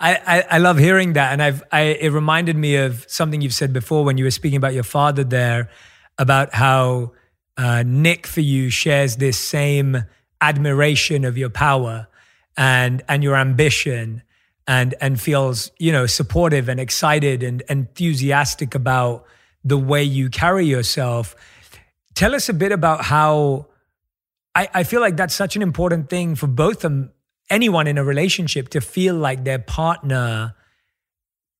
I, 0.00 0.20
I, 0.26 0.44
I, 0.50 0.58
love 0.58 0.76
hearing 0.76 1.12
that. 1.12 1.32
And 1.32 1.40
I've, 1.40 1.62
I, 1.70 1.82
it 1.82 2.10
reminded 2.10 2.56
me 2.56 2.76
of 2.76 3.06
something 3.08 3.40
you've 3.40 3.54
said 3.54 3.72
before 3.72 4.04
when 4.04 4.18
you 4.18 4.24
were 4.24 4.32
speaking 4.32 4.56
about 4.56 4.74
your 4.74 4.82
father 4.82 5.22
there, 5.22 5.70
about 6.18 6.52
how 6.52 7.12
uh, 7.56 7.84
Nick 7.86 8.26
for 8.26 8.40
you 8.40 8.70
shares 8.70 9.16
this 9.16 9.38
same 9.38 10.04
admiration 10.40 11.24
of 11.24 11.38
your 11.38 11.48
power 11.48 12.08
and, 12.56 13.02
and 13.08 13.22
your 13.22 13.36
ambition 13.36 14.22
and 14.66 14.94
and 15.00 15.20
feels 15.20 15.70
you 15.78 15.92
know 15.92 16.06
supportive 16.06 16.68
and 16.68 16.80
excited 16.80 17.42
and 17.42 17.62
enthusiastic 17.68 18.74
about 18.74 19.26
the 19.64 19.78
way 19.78 20.02
you 20.02 20.30
carry 20.30 20.66
yourself. 20.66 21.34
Tell 22.14 22.34
us 22.34 22.48
a 22.48 22.54
bit 22.54 22.72
about 22.72 23.04
how 23.04 23.66
i, 24.54 24.68
I 24.72 24.82
feel 24.84 25.00
like 25.00 25.16
that's 25.16 25.34
such 25.34 25.56
an 25.56 25.62
important 25.62 26.08
thing 26.08 26.34
for 26.34 26.46
both 26.46 26.80
them 26.80 27.12
anyone 27.50 27.86
in 27.86 27.98
a 27.98 28.04
relationship 28.04 28.68
to 28.70 28.80
feel 28.80 29.14
like 29.14 29.44
their 29.44 29.58
partner 29.58 30.54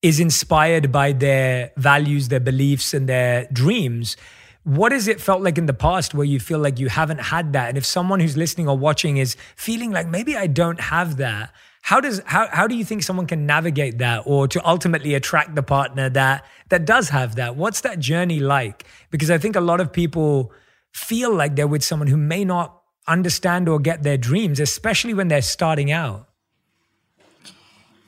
is 0.02 0.20
inspired 0.20 0.92
by 0.92 1.12
their 1.12 1.72
values 1.76 2.28
their 2.28 2.40
beliefs 2.40 2.94
and 2.94 3.08
their 3.08 3.46
dreams. 3.52 4.16
What 4.62 4.92
has 4.92 5.08
it 5.08 5.20
felt 5.20 5.42
like 5.42 5.58
in 5.58 5.66
the 5.66 5.74
past 5.74 6.14
where 6.14 6.24
you 6.24 6.40
feel 6.40 6.58
like 6.58 6.78
you 6.78 6.88
haven't 6.88 7.20
had 7.20 7.52
that? 7.52 7.68
And 7.68 7.76
if 7.76 7.84
someone 7.84 8.20
who's 8.20 8.36
listening 8.36 8.68
or 8.68 8.78
watching 8.78 9.18
is 9.18 9.36
feeling 9.56 9.92
like 9.92 10.06
maybe 10.06 10.36
i 10.36 10.46
don't 10.46 10.80
have 10.80 11.16
that 11.18 11.52
how 11.84 12.00
does 12.00 12.22
how 12.24 12.48
how 12.50 12.66
do 12.66 12.74
you 12.74 12.82
think 12.82 13.02
someone 13.02 13.26
can 13.26 13.44
navigate 13.44 13.98
that 13.98 14.22
or 14.24 14.48
to 14.48 14.66
ultimately 14.66 15.12
attract 15.12 15.54
the 15.54 15.62
partner 15.62 16.08
that 16.08 16.46
that 16.70 16.86
does 16.86 17.10
have 17.10 17.34
that? 17.34 17.56
What's 17.56 17.82
that 17.82 17.98
journey 17.98 18.40
like? 18.40 18.86
Because 19.10 19.30
i 19.30 19.36
think 19.36 19.54
a 19.54 19.60
lot 19.60 19.80
of 19.80 19.92
people 19.92 20.50
feel 20.92 21.34
like 21.34 21.56
they're 21.56 21.66
with 21.66 21.84
someone 21.84 22.08
who 22.08 22.16
may 22.16 22.42
not 22.42 22.80
understand 23.06 23.68
or 23.68 23.78
get 23.78 24.02
their 24.02 24.16
dreams 24.16 24.60
especially 24.60 25.12
when 25.12 25.28
they're 25.28 25.42
starting 25.42 25.92
out. 25.92 26.26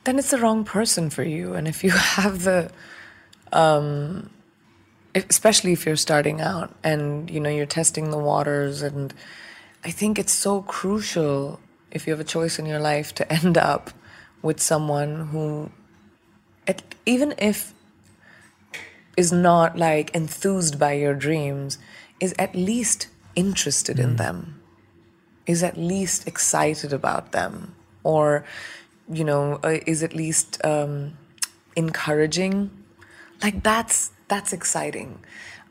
Then 0.05 0.17
it's 0.17 0.31
the 0.31 0.39
wrong 0.39 0.63
person 0.63 1.11
for 1.11 1.21
you. 1.21 1.53
And 1.53 1.67
if 1.67 1.83
you 1.83 1.91
have 2.17 2.45
the 2.45 2.71
um 3.53 4.31
especially 5.13 5.73
if 5.73 5.85
you're 5.85 6.03
starting 6.07 6.41
out 6.41 6.73
and 6.83 7.29
you 7.29 7.39
know 7.39 7.51
you're 7.51 7.67
testing 7.67 8.09
the 8.09 8.17
waters. 8.17 8.81
And 8.81 9.13
i 9.83 9.91
think 9.91 10.17
it's 10.17 10.33
so 10.33 10.63
crucial 10.63 11.59
if 11.91 12.05
you 12.05 12.13
have 12.13 12.19
a 12.19 12.23
choice 12.23 12.59
in 12.59 12.65
your 12.65 12.79
life 12.79 13.13
to 13.15 13.33
end 13.39 13.57
up 13.57 13.91
with 14.41 14.59
someone 14.59 15.27
who 15.27 15.71
even 17.05 17.33
if 17.37 17.73
is 19.15 19.31
not 19.31 19.77
like 19.77 20.13
enthused 20.13 20.77
by 20.77 20.93
your 20.93 21.15
dreams 21.15 21.79
is 22.19 22.35
at 22.37 22.53
least 22.55 23.07
interested 23.35 23.97
mm. 23.97 24.03
in 24.03 24.15
them 24.17 24.61
is 25.45 25.63
at 25.63 25.77
least 25.77 26.27
excited 26.27 26.91
about 26.93 27.31
them 27.31 27.73
or 28.03 28.43
you 29.11 29.23
know 29.23 29.59
uh, 29.63 29.79
is 29.85 30.03
at 30.03 30.13
least 30.13 30.63
um, 30.65 31.17
encouraging 31.75 32.69
like 33.41 33.63
that's 33.63 34.11
that's 34.27 34.51
exciting 34.53 35.19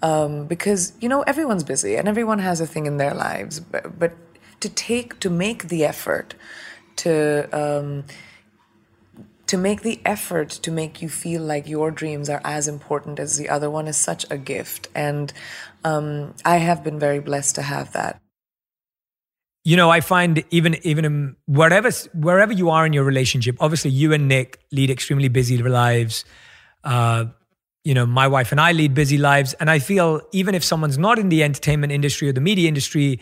um, 0.02 0.46
because 0.46 0.92
you 1.00 1.08
know 1.08 1.22
everyone's 1.22 1.64
busy 1.64 1.96
and 1.96 2.08
everyone 2.08 2.38
has 2.38 2.60
a 2.60 2.66
thing 2.66 2.86
in 2.86 2.96
their 2.96 3.14
lives 3.14 3.60
but, 3.60 3.98
but 3.98 4.12
to 4.66 4.74
take 4.74 5.20
to 5.20 5.30
make 5.30 5.68
the 5.68 5.84
effort 5.84 6.34
to 6.96 7.48
um, 7.52 8.04
to 9.46 9.56
make 9.56 9.82
the 9.82 10.00
effort 10.04 10.50
to 10.50 10.72
make 10.72 11.00
you 11.00 11.08
feel 11.08 11.42
like 11.42 11.68
your 11.68 11.92
dreams 11.92 12.28
are 12.28 12.40
as 12.42 12.66
important 12.66 13.20
as 13.20 13.36
the 13.36 13.48
other 13.48 13.70
one 13.70 13.86
is 13.86 13.96
such 13.96 14.26
a 14.28 14.36
gift. 14.36 14.88
And 14.94 15.32
um, 15.84 16.34
i 16.44 16.56
have 16.56 16.82
been 16.82 16.98
very 16.98 17.20
blessed 17.20 17.54
to 17.54 17.62
have 17.62 17.92
that. 17.92 18.20
You 19.64 19.76
know 19.76 19.90
i 19.90 20.00
find 20.00 20.44
even 20.50 20.76
even 20.82 21.36
wherever 21.46 21.90
wherever 22.14 22.52
you 22.52 22.70
are 22.70 22.86
in 22.86 22.92
your 22.92 23.02
relationship 23.04 23.56
obviously 23.58 23.90
you 23.90 24.12
and 24.12 24.28
nick 24.28 24.60
lead 24.72 24.90
extremely 24.90 25.28
busy 25.28 25.56
lives. 25.58 26.24
Uh, 26.84 27.24
you 27.86 27.94
know, 27.94 28.04
my 28.04 28.26
wife 28.26 28.50
and 28.50 28.60
I 28.60 28.72
lead 28.72 28.94
busy 28.94 29.16
lives. 29.16 29.54
And 29.60 29.70
I 29.70 29.78
feel 29.78 30.20
even 30.32 30.56
if 30.56 30.64
someone's 30.64 30.98
not 30.98 31.20
in 31.20 31.28
the 31.28 31.44
entertainment 31.44 31.92
industry 31.92 32.28
or 32.28 32.32
the 32.32 32.40
media 32.40 32.66
industry, 32.66 33.20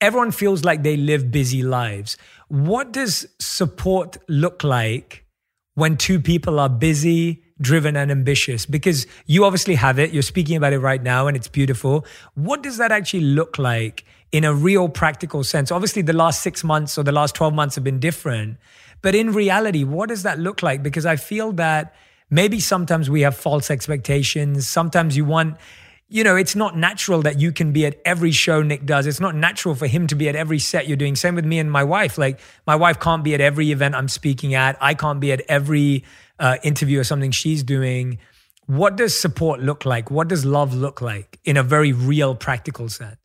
everyone 0.00 0.30
feels 0.30 0.64
like 0.64 0.82
they 0.82 0.96
live 0.96 1.30
busy 1.30 1.62
lives. 1.62 2.16
What 2.48 2.92
does 2.92 3.26
support 3.38 4.16
look 4.28 4.64
like 4.64 5.24
when 5.74 5.96
two 5.96 6.20
people 6.20 6.58
are 6.58 6.68
busy, 6.68 7.42
driven, 7.60 7.96
and 7.96 8.10
ambitious? 8.10 8.66
Because 8.66 9.06
you 9.26 9.44
obviously 9.44 9.74
have 9.74 9.98
it. 9.98 10.12
You're 10.12 10.22
speaking 10.22 10.56
about 10.56 10.72
it 10.72 10.78
right 10.78 11.02
now 11.02 11.26
and 11.26 11.36
it's 11.36 11.48
beautiful. 11.48 12.06
What 12.34 12.62
does 12.62 12.78
that 12.78 12.92
actually 12.92 13.24
look 13.24 13.58
like 13.58 14.04
in 14.32 14.44
a 14.44 14.54
real 14.54 14.88
practical 14.88 15.44
sense? 15.44 15.70
Obviously, 15.70 16.02
the 16.02 16.12
last 16.14 16.42
six 16.42 16.64
months 16.64 16.96
or 16.96 17.02
the 17.02 17.12
last 17.12 17.34
12 17.34 17.52
months 17.54 17.74
have 17.74 17.84
been 17.84 18.00
different. 18.00 18.56
But 19.02 19.14
in 19.14 19.32
reality, 19.32 19.84
what 19.84 20.08
does 20.08 20.22
that 20.22 20.38
look 20.38 20.62
like? 20.62 20.82
Because 20.82 21.06
I 21.06 21.16
feel 21.16 21.52
that 21.52 21.94
maybe 22.30 22.60
sometimes 22.60 23.10
we 23.10 23.22
have 23.22 23.36
false 23.36 23.70
expectations. 23.70 24.66
Sometimes 24.66 25.16
you 25.16 25.24
want, 25.24 25.56
you 26.12 26.24
know, 26.24 26.34
it's 26.34 26.56
not 26.56 26.76
natural 26.76 27.22
that 27.22 27.38
you 27.38 27.52
can 27.52 27.72
be 27.72 27.86
at 27.86 28.00
every 28.04 28.32
show 28.32 28.62
Nick 28.62 28.84
does. 28.84 29.06
It's 29.06 29.20
not 29.20 29.36
natural 29.36 29.76
for 29.76 29.86
him 29.86 30.08
to 30.08 30.16
be 30.16 30.28
at 30.28 30.34
every 30.34 30.58
set 30.58 30.88
you're 30.88 30.96
doing. 30.96 31.14
Same 31.14 31.36
with 31.36 31.44
me 31.44 31.60
and 31.60 31.70
my 31.70 31.84
wife. 31.84 32.18
Like, 32.18 32.40
my 32.66 32.74
wife 32.74 32.98
can't 32.98 33.22
be 33.22 33.32
at 33.32 33.40
every 33.40 33.70
event 33.70 33.94
I'm 33.94 34.08
speaking 34.08 34.54
at. 34.54 34.76
I 34.80 34.94
can't 34.94 35.20
be 35.20 35.30
at 35.30 35.40
every 35.48 36.04
uh, 36.40 36.56
interview 36.64 36.98
or 36.98 37.04
something 37.04 37.30
she's 37.30 37.62
doing. 37.62 38.18
What 38.66 38.96
does 38.96 39.18
support 39.18 39.60
look 39.60 39.84
like? 39.84 40.10
What 40.10 40.26
does 40.26 40.44
love 40.44 40.74
look 40.74 41.00
like 41.00 41.38
in 41.44 41.56
a 41.56 41.62
very 41.62 41.92
real, 41.92 42.34
practical 42.34 42.88
sense? 42.88 43.16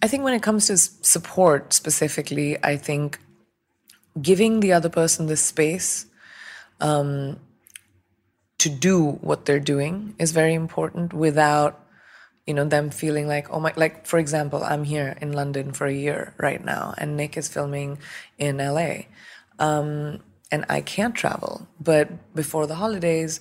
I 0.00 0.06
think 0.06 0.22
when 0.22 0.34
it 0.34 0.42
comes 0.42 0.68
to 0.68 0.76
support 0.78 1.72
specifically, 1.72 2.56
I 2.62 2.76
think 2.76 3.18
giving 4.22 4.60
the 4.60 4.72
other 4.72 4.88
person 4.88 5.26
the 5.26 5.36
space 5.36 6.06
um, 6.80 7.38
to 8.60 8.68
do 8.68 9.12
what 9.22 9.46
they're 9.46 9.58
doing 9.58 10.14
is 10.18 10.32
very 10.32 10.52
important 10.52 11.14
without 11.14 11.80
you 12.46 12.52
know 12.52 12.64
them 12.64 12.90
feeling 12.90 13.26
like 13.26 13.48
oh 13.50 13.58
my 13.58 13.72
like 13.76 14.06
for 14.06 14.18
example 14.18 14.62
i'm 14.62 14.84
here 14.84 15.16
in 15.20 15.32
london 15.32 15.72
for 15.72 15.86
a 15.86 15.92
year 15.92 16.34
right 16.36 16.62
now 16.62 16.94
and 16.98 17.16
nick 17.16 17.38
is 17.38 17.48
filming 17.48 17.98
in 18.38 18.58
la 18.58 18.90
um, 19.58 20.20
and 20.52 20.64
i 20.68 20.80
can't 20.80 21.14
travel. 21.14 21.68
But 21.80 22.34
before 22.34 22.66
the 22.66 22.76
holidays 22.76 23.40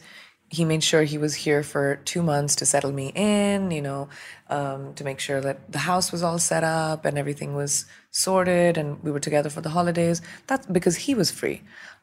he 0.51 0.65
made 0.65 0.83
sure 0.83 1.03
he 1.03 1.19
was 1.19 1.35
here 1.35 1.61
for 1.61 1.97
two 2.05 2.23
months 2.23 2.55
to 2.55 2.65
settle 2.65 2.91
me 2.91 3.11
in 3.13 3.71
you 3.71 3.81
know 3.81 4.07
um, 4.49 4.93
to 4.93 5.03
make 5.03 5.19
sure 5.19 5.41
that 5.41 5.71
the 5.71 5.79
house 5.79 6.11
was 6.13 6.23
all 6.23 6.39
set 6.39 6.63
up 6.63 7.03
and 7.03 7.17
everything 7.17 7.55
was 7.55 7.85
sorted 8.11 8.77
and 8.77 9.03
we 9.03 9.11
were 9.11 9.19
together 9.19 9.49
for 9.49 9.61
the 9.61 9.69
holidays. 9.69 10.21
That's 10.47 10.65
because 10.65 10.95
he 11.05 11.13
was 11.13 11.29
free 11.29 11.61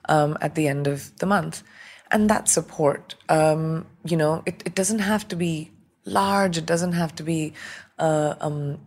um, 0.08 0.36
at 0.40 0.54
the 0.54 0.68
end 0.68 0.86
of 0.86 1.16
the 1.18 1.26
month 1.26 1.62
and 2.10 2.30
that 2.30 2.48
support. 2.48 3.14
Um, 3.28 3.86
you 4.04 4.16
know, 4.16 4.42
it, 4.46 4.62
it 4.64 4.74
doesn't 4.74 5.00
have 5.00 5.26
to 5.28 5.36
be 5.36 5.70
large. 6.04 6.56
It 6.56 6.66
doesn't 6.66 6.92
have 6.92 7.14
to 7.16 7.22
be, 7.22 7.52
uh, 7.98 8.34
um, 8.40 8.80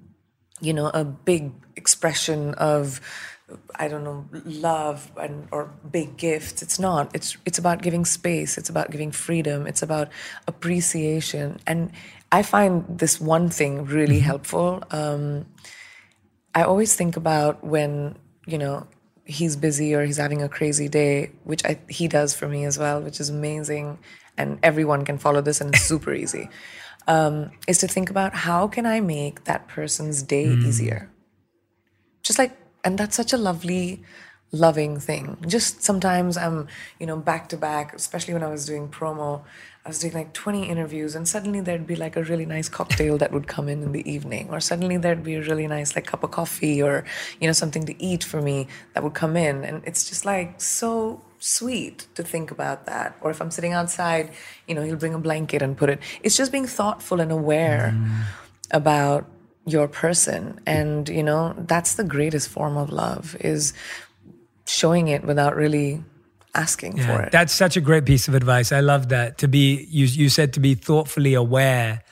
you 0.62 0.74
know, 0.74 0.88
a 0.88 1.04
big 1.04 1.52
expression 1.76 2.54
of, 2.56 3.02
I 3.76 3.88
don't 3.88 4.04
know, 4.04 4.26
love 4.46 5.12
and 5.20 5.48
or 5.52 5.72
big 5.92 6.18
gifts. 6.18 6.62
It's 6.62 6.80
not. 6.80 7.14
It's 7.16 7.38
it's 7.46 7.58
about 7.58 7.82
giving 7.82 8.06
space. 8.06 8.58
It's 8.58 8.70
about 8.70 8.92
giving 8.92 9.12
freedom. 9.12 9.68
It's 9.68 9.82
about 9.82 10.10
appreciation. 10.48 11.60
And 11.66 11.92
I 12.32 12.44
find 12.44 12.86
this 12.88 13.20
one 13.20 13.50
thing 13.50 13.86
really 13.86 14.18
mm-hmm. 14.18 14.26
helpful. 14.26 14.84
Um, 14.92 15.46
I 16.54 16.64
always 16.64 16.96
think 16.96 17.18
about 17.18 17.64
when 17.64 18.18
you 18.46 18.58
know 18.58 18.88
he's 19.30 19.56
busy 19.56 19.94
or 19.94 20.04
he's 20.04 20.18
having 20.18 20.42
a 20.42 20.50
crazy 20.50 20.90
day, 20.90 21.32
which 21.44 21.64
I, 21.64 21.80
he 21.88 22.08
does 22.08 22.36
for 22.36 22.48
me 22.48 22.66
as 22.66 22.80
well, 22.80 23.00
which 23.00 23.20
is 23.20 23.30
amazing. 23.30 24.00
And 24.38 24.58
everyone 24.64 25.06
can 25.06 25.20
follow 25.20 25.40
this 25.42 25.62
and 25.62 25.74
it's 25.74 25.84
super 25.84 26.14
easy. 26.24 26.50
Um, 27.08 27.52
is 27.68 27.78
to 27.80 27.88
think 27.88 28.10
about 28.10 28.34
how 28.34 28.68
can 28.68 28.86
I 28.86 29.02
make 29.02 29.44
that 29.44 29.68
person's 29.68 30.24
day 30.24 30.48
mm. 30.48 30.66
easier? 30.66 31.12
Just 32.24 32.40
like, 32.40 32.58
and 32.84 32.98
that's 32.98 33.16
such 33.16 33.32
a 33.32 33.38
lovely, 33.38 34.02
loving 34.52 35.00
thing. 35.00 35.38
Just 35.48 35.84
sometimes 35.84 36.36
I'm, 36.36 36.68
you 37.00 37.06
know, 37.06 37.18
back 37.18 37.50
to 37.50 37.58
back, 37.58 37.94
especially 37.94 38.34
when 38.34 38.44
I 38.44 38.50
was 38.50 38.66
doing 38.66 38.90
promo. 38.90 39.44
I 39.90 39.92
was 39.92 39.98
doing 39.98 40.14
like 40.14 40.34
20 40.34 40.70
interviews, 40.70 41.16
and 41.16 41.28
suddenly 41.28 41.62
there'd 41.62 41.88
be 41.88 41.96
like 41.96 42.16
a 42.16 42.22
really 42.22 42.46
nice 42.46 42.70
cocktail 42.70 43.18
that 43.18 43.32
would 43.32 43.48
come 43.48 43.68
in 43.68 43.82
in 43.82 43.92
the 43.92 44.08
evening, 44.08 44.48
or 44.52 44.60
suddenly 44.60 44.98
there'd 44.98 45.24
be 45.24 45.34
a 45.34 45.42
really 45.42 45.66
nice 45.66 45.96
like 45.96 46.06
cup 46.06 46.22
of 46.22 46.30
coffee, 46.30 46.80
or 46.80 47.06
you 47.42 47.48
know 47.48 47.54
something 47.54 47.88
to 47.88 48.00
eat 48.00 48.24
for 48.24 48.40
me 48.40 48.68
that 48.94 49.04
would 49.04 49.16
come 49.16 49.36
in, 49.36 49.64
and 49.64 49.82
it's 49.88 50.08
just 50.08 50.26
like 50.26 50.62
so 50.62 51.24
sweet 51.40 52.06
to 52.14 52.22
think 52.22 52.52
about 52.52 52.86
that. 52.86 53.18
Or 53.22 53.32
if 53.32 53.42
I'm 53.42 53.50
sitting 53.50 53.74
outside, 53.74 54.32
you 54.68 54.76
know, 54.76 54.84
he'll 54.84 54.96
bring 54.96 55.16
a 55.16 55.20
blanket 55.20 55.64
and 55.64 55.76
put 55.76 55.90
it. 55.90 56.00
It's 56.22 56.38
just 56.38 56.52
being 56.52 56.68
thoughtful 56.68 57.20
and 57.20 57.32
aware 57.32 57.96
mm. 57.98 58.26
about 58.70 59.26
your 59.66 59.88
person, 59.88 60.60
and 60.68 61.10
you 61.10 61.24
know 61.24 61.56
that's 61.58 61.96
the 61.96 62.04
greatest 62.04 62.48
form 62.50 62.78
of 62.78 62.92
love 62.92 63.36
is 63.40 63.74
showing 64.68 65.08
it 65.08 65.24
without 65.24 65.56
really 65.56 66.04
asking 66.54 66.98
yeah, 66.98 67.08
for 67.08 67.24
it. 67.24 67.32
That's 67.32 67.54
such 67.54 67.78
a 67.78 67.82
great 67.82 68.06
piece 68.06 68.28
of 68.28 68.36
advice. 68.36 68.72
I 68.72 68.80
love 68.80 69.10
that. 69.10 69.38
To 69.40 69.48
be 69.48 69.88
you 69.90 70.06
you 70.06 70.30
said 70.30 70.54
to 70.54 70.60
be 70.60 70.76
thoughtfully 70.76 71.34
aware. 71.34 72.04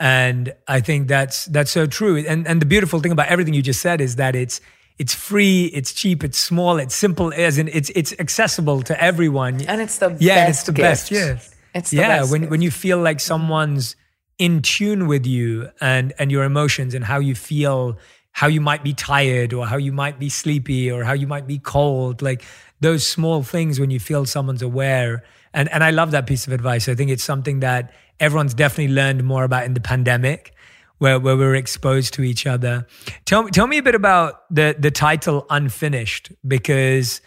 And 0.00 0.52
I 0.66 0.80
think 0.80 1.08
that's 1.08 1.46
that's 1.46 1.70
so 1.70 1.86
true. 1.86 2.16
And 2.16 2.46
and 2.46 2.60
the 2.60 2.66
beautiful 2.66 3.00
thing 3.00 3.12
about 3.12 3.28
everything 3.28 3.54
you 3.54 3.62
just 3.62 3.80
said 3.80 4.00
is 4.00 4.16
that 4.16 4.34
it's 4.34 4.60
it's 4.98 5.14
free, 5.14 5.66
it's 5.66 5.92
cheap, 5.92 6.22
it's 6.22 6.38
small, 6.38 6.78
it's 6.78 6.94
simple, 6.94 7.32
as 7.32 7.58
in 7.58 7.68
it's 7.68 7.90
it's 7.90 8.12
accessible 8.18 8.82
to 8.82 9.00
everyone. 9.02 9.60
And 9.62 9.80
it's 9.80 9.98
the 9.98 10.16
yeah, 10.20 10.48
it's 10.48 10.64
the 10.64 10.72
gift. 10.72 10.82
best. 10.82 11.10
Yeah, 11.10 11.38
it's 11.74 11.92
yeah. 11.92 12.24
when 12.24 12.42
gift. 12.42 12.50
when 12.50 12.62
you 12.62 12.70
feel 12.70 12.98
like 12.98 13.20
someone's 13.20 13.96
in 14.38 14.60
tune 14.62 15.06
with 15.06 15.26
you 15.26 15.70
and 15.80 16.12
and 16.18 16.30
your 16.30 16.44
emotions 16.44 16.94
and 16.94 17.04
how 17.04 17.18
you 17.18 17.34
feel 17.34 17.96
how 18.32 18.46
you 18.46 18.60
might 18.60 18.82
be 18.82 18.94
tired 18.94 19.52
or 19.52 19.66
how 19.66 19.76
you 19.76 19.92
might 19.92 20.18
be 20.18 20.28
sleepy 20.28 20.90
or 20.90 21.04
how 21.04 21.12
you 21.12 21.26
might 21.26 21.46
be 21.46 21.58
cold 21.58 22.22
like 22.22 22.42
those 22.80 23.06
small 23.06 23.42
things 23.42 23.78
when 23.78 23.90
you 23.90 24.00
feel 24.00 24.26
someone's 24.26 24.62
aware. 24.62 25.22
And 25.54 25.68
and 25.70 25.84
I 25.84 25.90
love 25.90 26.10
that 26.12 26.26
piece 26.26 26.46
of 26.46 26.52
advice. 26.52 26.88
I 26.88 26.94
think 26.94 27.10
it's 27.10 27.24
something 27.24 27.60
that 27.60 27.92
everyone's 28.18 28.54
definitely 28.54 28.94
learned 28.94 29.24
more 29.24 29.44
about 29.44 29.64
in 29.64 29.74
the 29.74 29.80
pandemic 29.80 30.54
where 30.98 31.18
where 31.20 31.36
we 31.36 31.44
are 31.44 31.54
exposed 31.54 32.14
to 32.14 32.22
each 32.22 32.46
other. 32.46 32.86
Tell 33.24 33.48
tell 33.48 33.66
me 33.66 33.78
a 33.78 33.82
bit 33.82 33.94
about 33.94 34.44
the 34.50 34.74
the 34.78 34.90
title 34.90 35.46
unfinished 35.50 36.32
because 36.46 37.20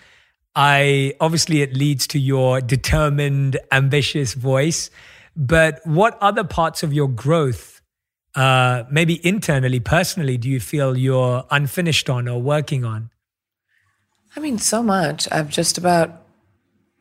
I 0.55 1.13
obviously 1.19 1.61
it 1.61 1.75
leads 1.75 2.07
to 2.07 2.19
your 2.19 2.61
determined 2.61 3.57
ambitious 3.71 4.33
voice 4.33 4.89
but 5.35 5.81
what 5.83 6.17
other 6.21 6.43
parts 6.43 6.81
of 6.81 6.93
your 6.93 7.09
growth 7.09 7.74
uh, 8.35 8.83
maybe 8.91 9.25
internally, 9.25 9.79
personally, 9.79 10.37
do 10.37 10.49
you 10.49 10.59
feel 10.59 10.97
you're 10.97 11.45
unfinished 11.51 12.09
on 12.09 12.27
or 12.27 12.41
working 12.41 12.83
on? 12.83 13.09
I 14.35 14.41
mean, 14.41 14.57
so 14.57 14.83
much. 14.83 15.27
I've 15.31 15.49
just 15.49 15.77
about, 15.77 16.23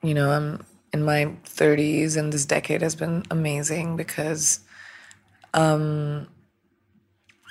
you 0.02 0.14
know, 0.14 0.30
I'm 0.30 0.64
in 0.92 1.02
my 1.02 1.32
30s, 1.44 2.16
and 2.16 2.32
this 2.32 2.44
decade 2.44 2.82
has 2.82 2.94
been 2.94 3.24
amazing 3.30 3.96
because 3.96 4.60
um, 5.52 6.28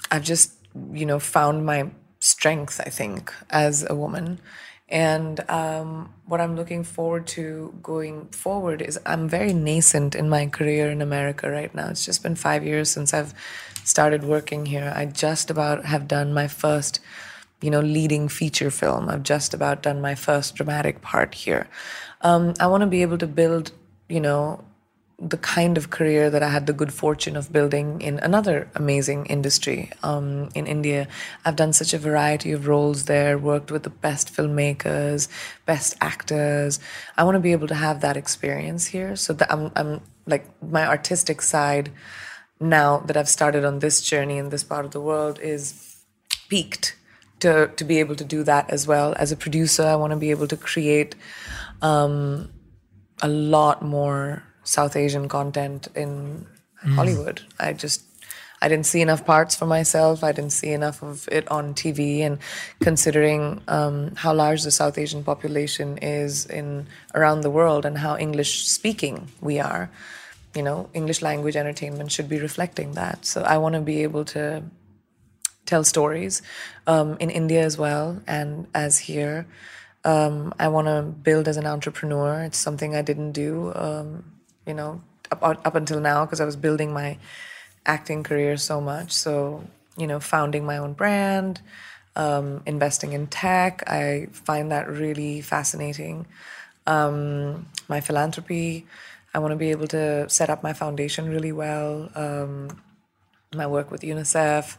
I've 0.09 0.23
just, 0.23 0.53
you 0.93 1.05
know, 1.05 1.19
found 1.19 1.65
my 1.65 1.91
strength, 2.19 2.79
I 2.79 2.89
think, 2.89 3.33
as 3.49 3.85
a 3.89 3.93
woman. 3.93 4.39
And 4.87 5.43
um, 5.49 6.13
what 6.25 6.39
I'm 6.39 6.55
looking 6.55 6.83
forward 6.83 7.27
to 7.27 7.73
going 7.81 8.27
forward 8.27 8.81
is 8.81 8.99
I'm 9.05 9.27
very 9.27 9.51
nascent 9.51 10.15
in 10.15 10.29
my 10.29 10.45
career 10.47 10.89
in 10.89 11.01
America 11.01 11.49
right 11.49 11.73
now. 11.73 11.89
It's 11.89 12.05
just 12.05 12.23
been 12.23 12.35
five 12.35 12.63
years 12.63 12.89
since 12.89 13.13
I've 13.13 13.33
started 13.83 14.23
working 14.23 14.65
here. 14.65 14.93
I 14.95 15.05
just 15.05 15.49
about 15.49 15.85
have 15.85 16.07
done 16.07 16.33
my 16.33 16.47
first 16.47 16.99
you 17.63 17.71
know, 17.71 17.79
leading 17.79 18.27
feature 18.27 18.69
film. 18.69 19.07
I've 19.07 19.23
just 19.23 19.53
about 19.53 19.81
done 19.81 20.01
my 20.01 20.15
first 20.15 20.55
dramatic 20.55 21.01
part 21.01 21.33
here. 21.33 21.69
Um, 22.19 22.53
I 22.59 22.67
want 22.67 22.81
to 22.81 22.87
be 22.87 23.01
able 23.01 23.17
to 23.19 23.27
build, 23.27 23.71
you 24.09 24.19
know, 24.19 24.65
the 25.17 25.37
kind 25.37 25.77
of 25.77 25.89
career 25.89 26.29
that 26.29 26.43
I 26.43 26.49
had 26.49 26.67
the 26.67 26.73
good 26.73 26.93
fortune 26.93 27.37
of 27.37 27.53
building 27.53 28.01
in 28.01 28.19
another 28.19 28.69
amazing 28.75 29.27
industry 29.27 29.91
um, 30.03 30.49
in 30.53 30.67
India. 30.67 31.07
I've 31.45 31.55
done 31.55 31.71
such 31.71 31.93
a 31.93 31.97
variety 31.97 32.51
of 32.51 32.67
roles 32.67 33.05
there, 33.05 33.37
worked 33.37 33.71
with 33.71 33.83
the 33.83 33.89
best 33.89 34.35
filmmakers, 34.35 35.29
best 35.65 35.95
actors. 36.01 36.81
I 37.15 37.23
want 37.23 37.35
to 37.35 37.39
be 37.39 37.53
able 37.53 37.67
to 37.67 37.75
have 37.75 38.01
that 38.01 38.17
experience 38.17 38.87
here. 38.87 39.15
So 39.15 39.31
that 39.33 39.49
I'm, 39.49 39.71
I'm 39.77 40.01
like 40.25 40.45
my 40.61 40.85
artistic 40.85 41.41
side 41.41 41.91
now 42.63 42.99
that 42.99 43.17
I've 43.17 43.29
started 43.29 43.65
on 43.65 43.79
this 43.79 44.01
journey 44.01 44.37
in 44.37 44.49
this 44.49 44.63
part 44.63 44.85
of 44.85 44.91
the 44.91 45.01
world 45.01 45.39
is 45.41 45.97
peaked 46.49 46.95
to 47.39 47.67
to 47.75 47.83
be 47.83 47.99
able 47.99 48.15
to 48.15 48.23
do 48.23 48.43
that 48.43 48.69
as 48.69 48.87
well. 48.87 49.13
As 49.17 49.31
a 49.31 49.35
producer, 49.35 49.83
I 49.83 49.95
want 49.95 50.11
to 50.11 50.17
be 50.17 50.31
able 50.31 50.47
to 50.47 50.57
create 50.57 51.15
um, 51.81 52.51
a 53.21 53.27
lot 53.27 53.81
more 53.81 54.43
South 54.63 54.95
Asian 54.95 55.27
content 55.27 55.87
in 55.95 56.47
mm. 56.83 56.95
Hollywood. 56.95 57.41
I 57.59 57.73
just 57.73 58.03
I 58.63 58.69
didn't 58.69 58.85
see 58.85 59.01
enough 59.01 59.25
parts 59.25 59.55
for 59.55 59.65
myself. 59.65 60.23
I 60.23 60.31
didn't 60.31 60.53
see 60.53 60.71
enough 60.71 61.03
of 61.03 61.27
it 61.29 61.45
on 61.51 61.73
TV. 61.73 62.21
And 62.21 62.39
considering 62.79 63.61
um, 63.67 64.15
how 64.15 64.33
large 64.33 64.63
the 64.63 64.71
South 64.71 64.97
Asian 64.97 65.21
population 65.21 65.97
is 65.97 66.45
in 66.45 66.87
around 67.13 67.41
the 67.41 67.49
world 67.49 67.85
and 67.85 67.97
how 67.97 68.17
English 68.17 68.65
speaking 68.69 69.27
we 69.41 69.59
are, 69.59 69.91
you 70.55 70.61
know, 70.61 70.89
English 70.93 71.21
language 71.21 71.55
entertainment 71.55 72.11
should 72.11 72.29
be 72.29 72.39
reflecting 72.39 72.93
that. 72.93 73.25
So 73.25 73.41
I 73.41 73.57
want 73.57 73.75
to 73.75 73.81
be 73.81 74.03
able 74.03 74.25
to 74.25 74.63
tell 75.65 75.83
stories 75.83 76.41
um, 76.87 77.17
in 77.19 77.29
India 77.29 77.63
as 77.63 77.77
well 77.77 78.21
and 78.27 78.67
as 78.73 78.99
here. 78.99 79.47
Um, 80.05 80.53
I 80.59 80.67
want 80.67 80.87
to 80.87 81.01
build 81.01 81.47
as 81.47 81.57
an 81.57 81.65
entrepreneur. 81.65 82.43
It's 82.43 82.57
something 82.57 82.95
I 82.95 83.01
didn't 83.01 83.31
do, 83.31 83.71
um, 83.73 84.23
you 84.67 84.73
know, 84.73 85.01
up, 85.31 85.41
up 85.43 85.75
until 85.75 85.99
now 85.99 86.25
because 86.25 86.41
I 86.41 86.45
was 86.45 86.55
building 86.55 86.93
my 86.93 87.17
acting 87.85 88.23
career 88.23 88.57
so 88.57 88.81
much. 88.81 89.11
So, 89.11 89.63
you 89.97 90.07
know, 90.07 90.19
founding 90.19 90.65
my 90.65 90.77
own 90.77 90.93
brand, 90.93 91.61
um, 92.15 92.61
investing 92.65 93.13
in 93.13 93.27
tech, 93.27 93.83
I 93.87 94.27
find 94.31 94.71
that 94.71 94.89
really 94.89 95.41
fascinating. 95.41 96.27
Um, 96.85 97.67
my 97.87 98.01
philanthropy, 98.01 98.85
I 99.33 99.39
want 99.39 99.51
to 99.51 99.57
be 99.57 99.71
able 99.71 99.87
to 99.87 100.29
set 100.29 100.49
up 100.49 100.63
my 100.63 100.73
foundation 100.73 101.29
really 101.29 101.51
well. 101.51 102.09
Um, 102.15 102.81
my 103.53 103.67
work 103.67 103.91
with 103.91 104.01
UNICEF. 104.01 104.77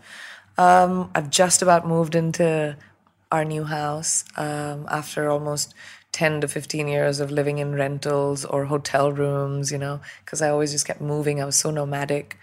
Um, 0.59 1.11
I've 1.15 1.31
just 1.31 1.63
about 1.63 1.87
moved 1.87 2.15
into 2.15 2.77
our 3.33 3.45
new 3.45 3.65
house 3.65 4.25
um, 4.37 4.87
after 4.91 5.29
almost 5.29 5.75
10 6.13 6.43
to 6.43 6.49
15 6.49 6.87
years 6.87 7.19
of 7.19 7.33
living 7.33 7.59
in 7.59 7.75
rentals 7.75 8.45
or 8.45 8.67
hotel 8.67 9.11
rooms, 9.11 9.73
you 9.73 9.79
know, 9.79 10.01
because 10.25 10.41
I 10.41 10.51
always 10.51 10.71
just 10.71 10.87
kept 10.87 11.01
moving. 11.01 11.43
I 11.43 11.45
was 11.45 11.57
so 11.57 11.71
nomadic. 11.71 12.39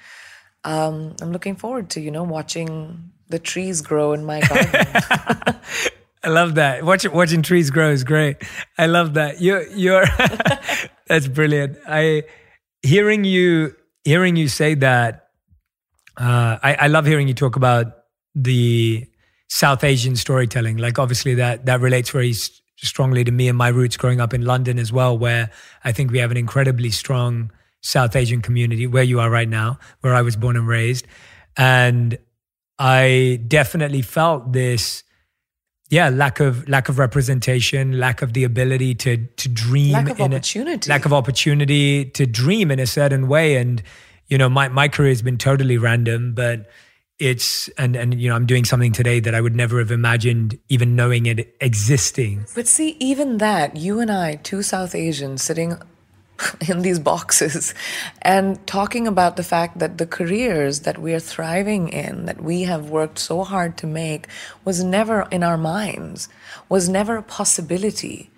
Um, 0.65 1.15
I'm 1.21 1.31
looking 1.31 1.55
forward 1.55 1.89
to, 1.91 2.01
you 2.01 2.11
know, 2.11 2.23
watching 2.23 3.11
the 3.29 3.39
trees 3.39 3.81
grow 3.81 4.11
in 4.11 4.25
my 4.25 4.41
garden. 4.41 4.71
I 6.23 6.29
love 6.29 6.55
that. 6.55 6.83
Watching 6.83 7.41
trees 7.41 7.71
grow 7.71 7.89
is 7.89 8.03
great. 8.03 8.37
I 8.77 8.85
love 8.85 9.15
that. 9.15 9.41
You're 9.41 9.65
you're 9.69 10.05
that's 11.11 11.27
brilliant. 11.27 11.77
I 11.85 12.23
hearing 12.81 13.25
you 13.25 13.75
hearing 14.05 14.37
you 14.37 14.47
say 14.47 14.75
that. 14.75 15.27
Uh, 16.15 16.57
I, 16.63 16.75
I 16.75 16.87
love 16.87 17.05
hearing 17.05 17.27
you 17.27 17.33
talk 17.33 17.57
about 17.57 17.87
the 18.33 19.05
South 19.49 19.83
Asian 19.83 20.15
storytelling. 20.15 20.77
Like 20.77 20.99
obviously 20.99 21.33
that 21.35 21.65
that 21.65 21.81
relates 21.81 22.11
very 22.11 22.31
strongly 22.77 23.25
to 23.25 23.31
me 23.31 23.49
and 23.49 23.57
my 23.57 23.67
roots 23.67 23.97
growing 23.97 24.21
up 24.21 24.33
in 24.33 24.45
London 24.45 24.79
as 24.79 24.93
well, 24.93 25.17
where 25.17 25.51
I 25.83 25.91
think 25.91 26.11
we 26.11 26.19
have 26.19 26.31
an 26.31 26.37
incredibly 26.37 26.91
strong 26.91 27.51
South 27.81 28.15
Asian 28.15 28.41
community 28.41 28.87
where 28.87 29.03
you 29.03 29.19
are 29.19 29.29
right 29.29 29.49
now, 29.49 29.79
where 29.99 30.15
I 30.15 30.21
was 30.21 30.37
born 30.37 30.55
and 30.55 30.65
raised. 30.65 31.07
And 31.57 32.17
I 32.79 33.41
definitely 33.49 34.01
felt 34.01 34.53
this 34.53 35.03
yeah, 35.91 36.07
lack 36.07 36.39
of 36.39 36.67
lack 36.69 36.87
of 36.87 36.97
representation, 36.97 37.99
lack 37.99 38.21
of 38.21 38.31
the 38.31 38.45
ability 38.45 38.95
to 38.95 39.17
to 39.27 39.49
dream 39.49 39.91
lack 39.91 40.09
of 40.09 40.21
opportunity. 40.21 40.89
A, 40.89 40.89
lack 40.89 41.05
of 41.05 41.11
opportunity 41.11 42.05
to 42.05 42.25
dream 42.25 42.71
in 42.71 42.79
a 42.79 42.87
certain 42.87 43.27
way. 43.27 43.57
And, 43.57 43.83
you 44.27 44.37
know, 44.37 44.47
my, 44.47 44.69
my 44.69 44.87
career 44.87 45.09
has 45.09 45.21
been 45.21 45.37
totally 45.37 45.77
random, 45.77 46.33
but 46.33 46.69
it's 47.19 47.67
and 47.77 47.95
and 47.95 48.19
you 48.19 48.27
know 48.27 48.35
i'm 48.35 48.47
doing 48.47 48.65
something 48.65 48.91
today 48.91 49.19
that 49.19 49.35
i 49.35 49.39
would 49.39 49.55
never 49.55 49.77
have 49.77 49.91
imagined 49.91 50.57
even 50.69 50.95
knowing 50.95 51.27
it 51.27 51.55
existing 51.61 52.47
but 52.55 52.67
see 52.67 52.97
even 52.99 53.37
that 53.37 53.75
you 53.75 53.99
and 53.99 54.09
i 54.09 54.33
two 54.37 54.63
south 54.63 54.95
asians 54.95 55.43
sitting 55.43 55.79
in 56.69 56.81
these 56.81 56.99
boxes 56.99 57.73
and 58.21 58.65
talking 58.67 59.07
about 59.07 59.35
the 59.35 59.43
fact 59.43 59.79
that 59.79 59.97
the 59.97 60.05
careers 60.05 60.81
that 60.81 60.97
we 60.97 61.13
are 61.13 61.19
thriving 61.19 61.89
in 61.89 62.25
that 62.25 62.41
we 62.41 62.63
have 62.63 62.89
worked 62.89 63.19
so 63.19 63.43
hard 63.43 63.77
to 63.77 63.87
make 63.87 64.27
was 64.65 64.83
never 64.83 65.27
in 65.31 65.43
our 65.43 65.57
minds 65.57 66.29
was 66.69 66.89
never 66.89 67.17
a 67.17 67.23
possibility 67.23 68.31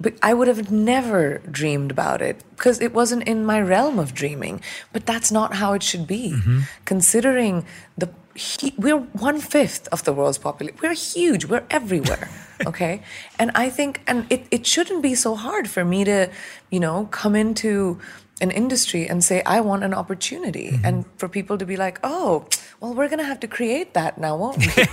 but 0.00 0.14
I 0.22 0.32
would 0.32 0.48
have 0.48 0.70
never 0.70 1.38
dreamed 1.50 1.90
about 1.90 2.22
it 2.22 2.42
because 2.50 2.80
it 2.80 2.94
wasn't 2.94 3.26
in 3.26 3.44
my 3.44 3.60
realm 3.60 3.98
of 3.98 4.14
dreaming. 4.14 4.60
But 4.92 5.06
that's 5.06 5.32
not 5.32 5.54
how 5.54 5.72
it 5.72 5.82
should 5.82 6.06
be. 6.06 6.34
Mm-hmm. 6.34 6.60
Considering 6.84 7.64
the 7.96 8.08
he, 8.38 8.72
we're 8.78 8.98
one 8.98 9.40
fifth 9.40 9.88
of 9.88 10.04
the 10.04 10.12
world's 10.12 10.38
population. 10.38 10.78
We're 10.80 10.94
huge. 10.94 11.44
We're 11.44 11.64
everywhere. 11.70 12.30
okay, 12.66 13.02
and 13.38 13.50
I 13.54 13.68
think, 13.70 14.00
and 14.06 14.26
it 14.30 14.46
it 14.50 14.66
shouldn't 14.66 15.02
be 15.02 15.14
so 15.14 15.34
hard 15.34 15.68
for 15.68 15.84
me 15.84 16.04
to, 16.04 16.30
you 16.70 16.80
know, 16.80 17.08
come 17.10 17.34
into 17.34 17.98
an 18.40 18.50
industry 18.50 19.08
and 19.08 19.22
say 19.22 19.42
I 19.44 19.60
want 19.60 19.82
an 19.84 19.92
opportunity, 19.92 20.70
mm-hmm. 20.70 20.84
and 20.84 21.04
for 21.16 21.28
people 21.28 21.58
to 21.58 21.66
be 21.66 21.76
like, 21.76 21.98
oh, 22.02 22.46
well, 22.80 22.94
we're 22.94 23.08
gonna 23.08 23.24
have 23.24 23.40
to 23.40 23.48
create 23.48 23.94
that 23.94 24.18
now, 24.18 24.36
won't 24.36 24.58
we? 24.58 24.66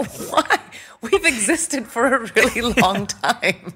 Why? 0.30 0.58
We've 1.00 1.24
existed 1.24 1.86
for 1.86 2.06
a 2.06 2.32
really 2.32 2.62
long 2.80 3.06
time. 3.06 3.74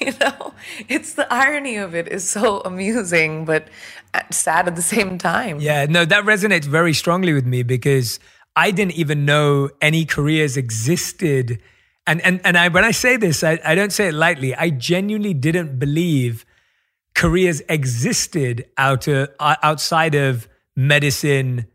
you 0.00 0.12
know 0.20 0.54
it's 0.88 1.14
the 1.14 1.30
irony 1.32 1.76
of 1.76 1.94
it 1.94 2.06
is 2.08 2.28
so 2.28 2.60
amusing 2.60 3.44
but 3.44 3.66
sad 4.30 4.68
at 4.68 4.76
the 4.76 4.82
same 4.82 5.18
time 5.18 5.60
yeah 5.60 5.84
no 5.86 6.04
that 6.04 6.24
resonates 6.24 6.64
very 6.64 6.94
strongly 6.94 7.32
with 7.32 7.44
me 7.44 7.62
because 7.64 8.20
i 8.64 8.70
didn't 8.70 8.96
even 9.02 9.24
know 9.24 9.70
any 9.80 10.04
careers 10.04 10.56
existed 10.56 11.60
and 12.06 12.20
and, 12.26 12.40
and 12.44 12.56
I, 12.56 12.68
when 12.68 12.84
i 12.84 12.92
say 13.04 13.16
this 13.16 13.42
I, 13.44 13.58
I 13.64 13.74
don't 13.74 13.92
say 13.98 14.08
it 14.08 14.14
lightly 14.14 14.54
i 14.54 14.70
genuinely 14.70 15.34
didn't 15.34 15.78
believe 15.78 16.44
careers 17.14 17.60
existed 17.68 18.66
out 18.76 19.08
of, 19.08 19.28
uh, 19.40 19.56
outside 19.62 20.14
of 20.14 20.48
medicine 20.76 21.66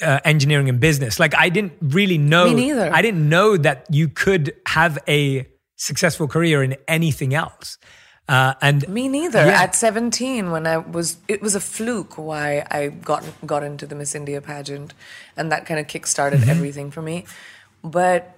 uh, 0.00 0.18
engineering 0.24 0.68
and 0.68 0.80
business 0.80 1.20
like 1.20 1.34
i 1.36 1.48
didn't 1.48 1.74
really 1.80 2.18
know 2.18 2.46
Me 2.46 2.54
neither. 2.54 2.88
i 2.92 3.00
didn't 3.02 3.28
know 3.28 3.56
that 3.56 3.86
you 3.90 4.08
could 4.08 4.54
have 4.66 4.98
a 5.08 5.46
successful 5.76 6.28
career 6.28 6.62
in 6.62 6.76
anything 6.88 7.34
else. 7.34 7.78
Uh, 8.26 8.54
and 8.62 8.88
me 8.88 9.08
neither. 9.08 9.44
Yeah. 9.44 9.62
At 9.62 9.74
17, 9.74 10.50
when 10.50 10.66
I 10.66 10.78
was, 10.78 11.18
it 11.28 11.42
was 11.42 11.54
a 11.54 11.60
fluke 11.60 12.16
why 12.16 12.66
I 12.70 12.88
got 12.88 13.22
got 13.44 13.62
into 13.62 13.86
the 13.86 13.94
Miss 13.94 14.14
India 14.14 14.40
pageant, 14.40 14.94
and 15.36 15.52
that 15.52 15.66
kind 15.66 15.78
of 15.78 15.86
kickstarted 15.86 16.38
mm-hmm. 16.38 16.50
everything 16.50 16.90
for 16.90 17.02
me. 17.02 17.26
But 17.82 18.36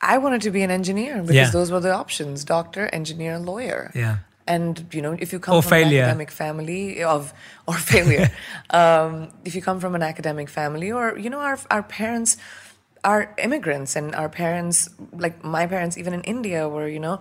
I 0.00 0.18
wanted 0.18 0.42
to 0.42 0.50
be 0.50 0.62
an 0.62 0.70
engineer 0.70 1.20
because 1.20 1.34
yeah. 1.34 1.50
those 1.50 1.70
were 1.70 1.78
the 1.78 1.92
options: 1.92 2.42
doctor, 2.44 2.88
engineer, 2.92 3.38
lawyer. 3.38 3.92
Yeah. 3.94 4.18
And 4.48 4.84
you 4.92 5.00
know, 5.00 5.16
if 5.18 5.32
you 5.32 5.38
come 5.38 5.54
or 5.54 5.62
from 5.62 5.70
failure. 5.70 6.02
an 6.02 6.04
academic 6.04 6.30
family 6.32 7.02
of 7.04 7.32
or 7.68 7.74
failure, 7.74 8.32
um, 8.70 9.30
if 9.44 9.54
you 9.54 9.62
come 9.62 9.78
from 9.78 9.94
an 9.94 10.02
academic 10.02 10.48
family, 10.48 10.90
or 10.90 11.16
you 11.16 11.30
know, 11.30 11.38
our 11.38 11.58
our 11.70 11.84
parents 11.84 12.36
are 13.04 13.34
immigrants 13.38 13.96
and 13.96 14.14
our 14.14 14.28
parents 14.28 14.88
like 15.12 15.44
my 15.44 15.66
parents 15.66 15.98
even 15.98 16.14
in 16.14 16.22
india 16.22 16.66
were 16.66 16.88
you 16.88 16.98
know 16.98 17.20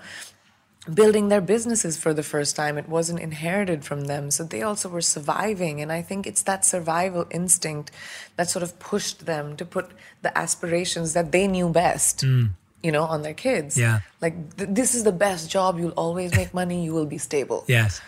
building 0.92 1.30
their 1.30 1.42
businesses 1.42 1.98
for 1.98 2.14
the 2.14 2.24
first 2.24 2.56
time 2.56 2.78
it 2.78 2.90
wasn't 2.90 3.20
inherited 3.20 3.86
from 3.86 4.06
them 4.06 4.30
so 4.30 4.44
they 4.44 4.62
also 4.62 4.90
were 4.90 5.02
surviving 5.02 5.80
and 5.80 5.92
i 5.92 6.02
think 6.02 6.28
it's 6.28 6.42
that 6.42 6.66
survival 6.66 7.26
instinct 7.32 7.90
that 8.36 8.50
sort 8.50 8.64
of 8.64 8.78
pushed 8.80 9.26
them 9.26 9.56
to 9.56 9.64
put 9.64 9.92
the 10.24 10.38
aspirations 10.38 11.14
that 11.14 11.32
they 11.32 11.48
knew 11.48 11.70
best 11.70 12.22
mm. 12.22 12.50
you 12.84 12.92
know, 12.92 13.04
on 13.04 13.22
their 13.22 13.34
kids. 13.34 13.78
Yeah. 13.78 14.02
Like, 14.22 14.58
th- 14.58 14.70
this 14.72 14.94
is 14.94 15.06
the 15.06 15.12
best 15.14 15.50
job. 15.50 15.80
You'll 15.80 15.92
always 15.92 16.36
make 16.36 16.54
money. 16.54 16.84
You 16.84 16.94
will 16.94 17.06
be 17.06 17.18
stable. 17.18 17.64
Yes. 17.68 18.02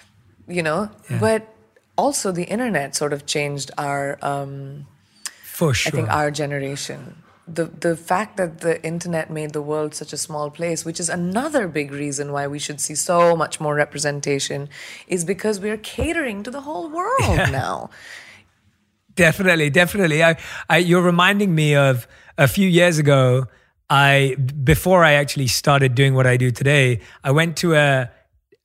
You 0.48 0.62
know? 0.62 0.90
Yeah. 1.10 1.20
But 1.20 1.48
also, 1.98 2.34
the 2.34 2.44
internet 2.44 2.94
sort 2.94 3.14
of 3.14 3.26
changed 3.26 3.72
our, 3.78 4.20
um, 4.22 4.86
For 5.44 5.74
sure. 5.74 5.90
I 5.90 5.96
think, 5.96 6.10
our 6.10 6.30
generation. 6.30 7.24
The, 7.48 7.66
the 7.66 7.96
fact 7.96 8.38
that 8.38 8.62
the 8.62 8.84
internet 8.84 9.30
made 9.30 9.54
the 9.54 9.62
world 9.62 9.94
such 9.94 10.14
a 10.14 10.18
small 10.18 10.50
place, 10.50 10.84
which 10.84 11.00
is 11.00 11.10
another 11.10 11.68
big 11.68 11.92
reason 11.92 12.32
why 12.32 12.48
we 12.48 12.58
should 12.58 12.82
see 12.82 12.96
so 12.96 13.36
much 13.36 13.60
more 13.60 13.76
representation, 13.76 14.68
is 15.08 15.24
because 15.24 15.60
we're 15.60 15.78
catering 15.78 16.42
to 16.44 16.50
the 16.50 16.62
whole 16.62 16.90
world 16.90 17.38
now. 17.52 17.92
Definitely, 19.14 19.70
definitely. 19.70 20.24
I, 20.24 20.38
I, 20.70 20.78
you're 20.78 21.02
reminding 21.02 21.54
me 21.54 21.76
of 21.76 22.08
a 22.38 22.48
few 22.48 22.68
years 22.68 22.98
ago. 22.98 23.46
I 23.90 24.36
before 24.64 25.04
I 25.04 25.14
actually 25.14 25.46
started 25.46 25.94
doing 25.94 26.16
what 26.16 26.26
I 26.26 26.38
do 26.38 26.50
today, 26.50 27.02
I 27.24 27.32
went 27.32 27.56
to 27.58 27.76
a 27.76 28.10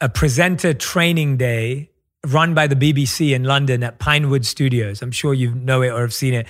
a 0.01 0.09
presenter 0.09 0.73
training 0.73 1.37
day 1.37 1.91
run 2.27 2.55
by 2.55 2.67
the 2.67 2.77
BBC 2.77 3.35
in 3.35 3.45
London 3.45 3.83
at 3.83 3.99
Pinewood 3.99 4.45
Studios. 4.45 5.03
I'm 5.03 5.11
sure 5.11 5.33
you 5.33 5.55
know 5.55 5.83
it 5.83 5.89
or 5.89 6.01
have 6.01 6.15
seen 6.15 6.35
it. 6.35 6.47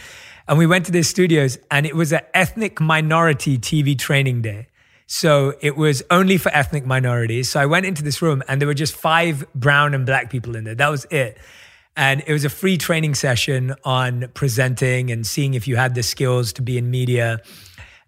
And 0.51 0.59
we 0.59 0.67
went 0.67 0.85
to 0.87 0.93
the 0.93 1.05
studios, 1.05 1.59
and 1.71 1.87
it 1.87 1.95
was 1.95 2.13
an 2.13 2.23
ethnic 2.35 2.81
minority 2.81 3.57
TV 3.57 3.97
training 3.97 4.43
day. 4.43 4.67
So 5.07 5.55
it 5.61 5.77
was 5.77 6.03
only 6.11 6.39
for 6.39 6.53
ethnic 6.53 6.85
minorities. 6.85 7.53
So 7.53 7.61
I 7.61 7.67
went 7.67 7.87
into 7.87 8.03
this 8.03 8.21
room, 8.21 8.43
and 8.49 8.61
there 8.61 8.67
were 8.67 8.75
just 8.75 8.97
five 8.97 9.47
brown 9.55 9.95
and 9.95 10.05
black 10.05 10.29
people 10.29 10.57
in 10.57 10.65
there. 10.65 10.75
That 10.75 10.89
was 10.89 11.07
it. 11.09 11.39
And 11.97 12.25
it 12.27 12.33
was 12.33 12.45
a 12.45 12.49
free 12.49 12.79
training 12.79 13.15
session 13.15 13.77
on 13.85 14.29
presenting 14.35 15.13
and 15.13 15.25
seeing 15.25 15.55
if 15.55 15.69
you 15.69 15.77
had 15.77 15.95
the 15.95 16.03
skills 16.03 16.53
to 16.55 16.63
be 16.63 16.77
in 16.79 16.91
media. 16.91 17.39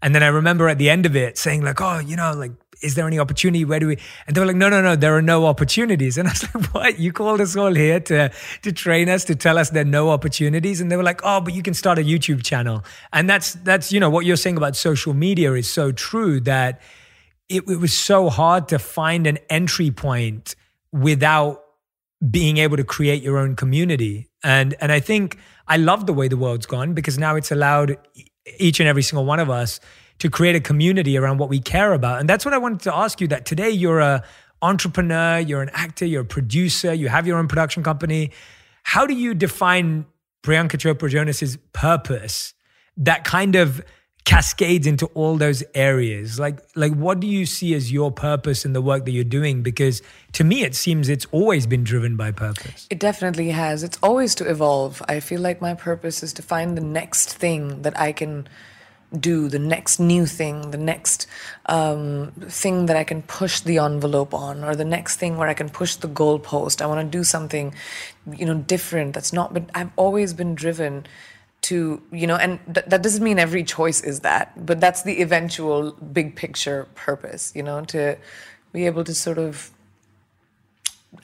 And 0.02 0.12
then 0.12 0.24
I 0.24 0.28
remember 0.28 0.68
at 0.68 0.78
the 0.78 0.90
end 0.90 1.06
of 1.06 1.14
it 1.14 1.38
saying, 1.38 1.62
like, 1.62 1.80
oh, 1.80 2.00
you 2.00 2.16
know, 2.16 2.32
like, 2.32 2.52
is 2.82 2.94
there 2.94 3.06
any 3.06 3.18
opportunity? 3.18 3.64
Where 3.64 3.80
do 3.80 3.86
we? 3.86 3.98
And 4.26 4.36
they 4.36 4.40
were 4.40 4.46
like, 4.46 4.56
no, 4.56 4.68
no, 4.68 4.82
no, 4.82 4.96
there 4.96 5.16
are 5.16 5.22
no 5.22 5.46
opportunities. 5.46 6.18
And 6.22 6.28
I 6.28 6.32
was 6.32 6.54
like, 6.54 6.74
what? 6.74 6.98
You 6.98 7.12
called 7.12 7.40
us 7.40 7.56
all 7.56 7.74
here 7.74 8.00
to 8.00 8.30
to 8.62 8.72
train 8.72 9.08
us, 9.08 9.24
to 9.24 9.34
tell 9.34 9.58
us 9.58 9.70
there 9.70 9.82
are 9.82 9.84
no 9.84 10.10
opportunities? 10.10 10.80
And 10.80 10.90
they 10.90 10.96
were 10.96 11.02
like, 11.02 11.20
oh, 11.24 11.40
but 11.40 11.54
you 11.54 11.62
can 11.62 11.74
start 11.74 11.98
a 11.98 12.02
YouTube 12.02 12.42
channel. 12.44 12.84
And 13.12 13.28
that's 13.28 13.54
that's 13.54 13.92
you 13.92 14.00
know 14.00 14.10
what 14.10 14.26
you're 14.26 14.36
saying 14.36 14.56
about 14.56 14.76
social 14.76 15.14
media 15.14 15.52
is 15.54 15.68
so 15.68 15.92
true 15.92 16.40
that 16.40 16.80
it, 17.48 17.68
it 17.68 17.76
was 17.76 17.96
so 17.96 18.30
hard 18.30 18.68
to 18.68 18.78
find 18.78 19.26
an 19.26 19.38
entry 19.48 19.90
point 19.90 20.54
without 20.92 21.62
being 22.30 22.58
able 22.58 22.76
to 22.76 22.84
create 22.84 23.22
your 23.22 23.38
own 23.38 23.56
community. 23.56 24.28
And 24.44 24.74
and 24.80 24.92
I 24.92 25.00
think 25.00 25.38
I 25.68 25.76
love 25.76 26.06
the 26.06 26.12
way 26.12 26.28
the 26.28 26.36
world's 26.36 26.66
gone 26.66 26.94
because 26.94 27.18
now 27.18 27.36
it's 27.36 27.50
allowed 27.50 27.96
each 28.58 28.80
and 28.80 28.88
every 28.88 29.02
single 29.02 29.24
one 29.24 29.40
of 29.40 29.50
us 29.50 29.80
to 30.18 30.30
create 30.30 30.54
a 30.54 30.60
community 30.60 31.16
around 31.16 31.38
what 31.38 31.48
we 31.48 31.60
care 31.60 31.92
about. 31.92 32.20
And 32.20 32.28
that's 32.28 32.44
what 32.44 32.54
I 32.54 32.58
wanted 32.58 32.80
to 32.80 32.94
ask 32.94 33.20
you 33.20 33.28
that 33.28 33.44
today 33.44 33.70
you're 33.70 34.00
a 34.00 34.22
entrepreneur, 34.60 35.38
you're 35.38 35.62
an 35.62 35.70
actor, 35.72 36.04
you're 36.04 36.22
a 36.22 36.24
producer, 36.24 36.94
you 36.94 37.08
have 37.08 37.26
your 37.26 37.38
own 37.38 37.48
production 37.48 37.82
company. 37.82 38.30
How 38.84 39.06
do 39.06 39.14
you 39.14 39.34
define 39.34 40.06
Priyanka 40.42 40.78
Chopra 40.78 41.08
Jonas's 41.08 41.58
purpose 41.72 42.54
that 42.96 43.24
kind 43.24 43.56
of 43.56 43.82
cascades 44.24 44.86
into 44.86 45.06
all 45.14 45.36
those 45.36 45.64
areas 45.74 46.38
like 46.38 46.60
like 46.76 46.94
what 46.94 47.18
do 47.18 47.26
you 47.26 47.44
see 47.44 47.74
as 47.74 47.90
your 47.90 48.12
purpose 48.12 48.64
in 48.64 48.72
the 48.72 48.80
work 48.80 49.04
that 49.04 49.10
you're 49.10 49.24
doing 49.24 49.64
because 49.64 50.00
to 50.30 50.44
me 50.44 50.62
it 50.62 50.76
seems 50.76 51.08
it's 51.08 51.26
always 51.32 51.66
been 51.66 51.82
driven 51.82 52.16
by 52.16 52.30
purpose 52.30 52.86
It 52.88 53.00
definitely 53.00 53.50
has. 53.50 53.82
It's 53.82 53.98
always 54.02 54.34
to 54.36 54.48
evolve. 54.48 55.02
I 55.08 55.18
feel 55.20 55.40
like 55.40 55.60
my 55.60 55.74
purpose 55.74 56.22
is 56.22 56.32
to 56.34 56.42
find 56.42 56.76
the 56.76 56.82
next 56.82 57.32
thing 57.34 57.82
that 57.82 57.98
I 57.98 58.12
can 58.12 58.46
do, 59.18 59.48
the 59.48 59.58
next 59.58 59.98
new 59.98 60.26
thing, 60.26 60.70
the 60.70 60.78
next 60.78 61.26
um, 61.66 62.32
thing 62.48 62.86
that 62.86 62.96
I 62.96 63.04
can 63.04 63.22
push 63.22 63.60
the 63.60 63.78
envelope 63.78 64.34
on, 64.34 64.64
or 64.64 64.74
the 64.74 64.84
next 64.84 65.16
thing 65.16 65.36
where 65.36 65.48
I 65.48 65.54
can 65.54 65.68
push 65.68 65.96
the 65.96 66.08
goalpost. 66.08 66.80
I 66.80 66.86
want 66.86 67.00
to 67.00 67.18
do 67.18 67.24
something, 67.24 67.74
you 68.36 68.46
know, 68.46 68.54
different. 68.54 69.14
That's 69.14 69.32
not. 69.32 69.52
But 69.52 69.64
I've 69.74 69.90
always 69.96 70.32
been 70.34 70.54
driven 70.54 71.06
to 71.62 72.02
you 72.10 72.26
know 72.26 72.34
and 72.34 72.58
th- 72.74 72.86
that 72.86 73.02
doesn't 73.04 73.22
mean 73.22 73.38
every 73.38 73.62
choice 73.62 74.00
is 74.00 74.18
that 74.20 74.66
but 74.66 74.80
that's 74.80 75.02
the 75.02 75.22
eventual 75.22 75.92
big 75.92 76.34
picture 76.34 76.88
purpose 76.96 77.52
you 77.54 77.62
know 77.62 77.84
to 77.84 78.18
be 78.72 78.84
able 78.84 79.04
to 79.04 79.14
sort 79.14 79.38
of 79.38 79.70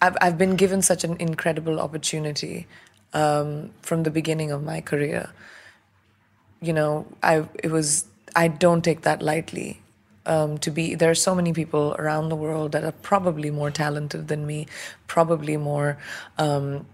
I've, 0.01 0.17
I've 0.21 0.39
been 0.39 0.57
given 0.57 0.83
such 0.83 1.05
an 1.05 1.17
incredible 1.19 1.81
opportunity 1.81 2.67
um, 3.13 3.71
from 3.83 4.03
the 4.03 4.11
beginning 4.11 4.51
of 4.51 4.63
my 4.63 4.81
career. 4.81 5.31
You 6.61 6.73
know, 6.73 7.07
I 7.23 7.47
it 7.63 7.71
was 7.71 8.07
I 8.35 8.49
don't 8.49 8.83
take 8.83 9.03
that 9.03 9.23
lightly. 9.23 9.83
Um, 10.27 10.59
to 10.59 10.71
be 10.71 10.95
there 10.95 11.11
are 11.11 11.15
so 11.15 11.35
many 11.35 11.55
people 11.55 11.97
around 11.99 12.29
the 12.29 12.37
world 12.37 12.73
that 12.73 12.85
are 12.85 12.93
probably 12.93 13.51
more 13.51 13.71
talented 13.71 14.29
than 14.29 14.47
me, 14.47 14.67
probably 15.07 15.57
more 15.57 15.97
um, 16.37 16.87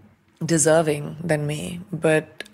deserving 0.45 1.17
than 1.21 1.45
me. 1.45 1.81
But 1.91 2.45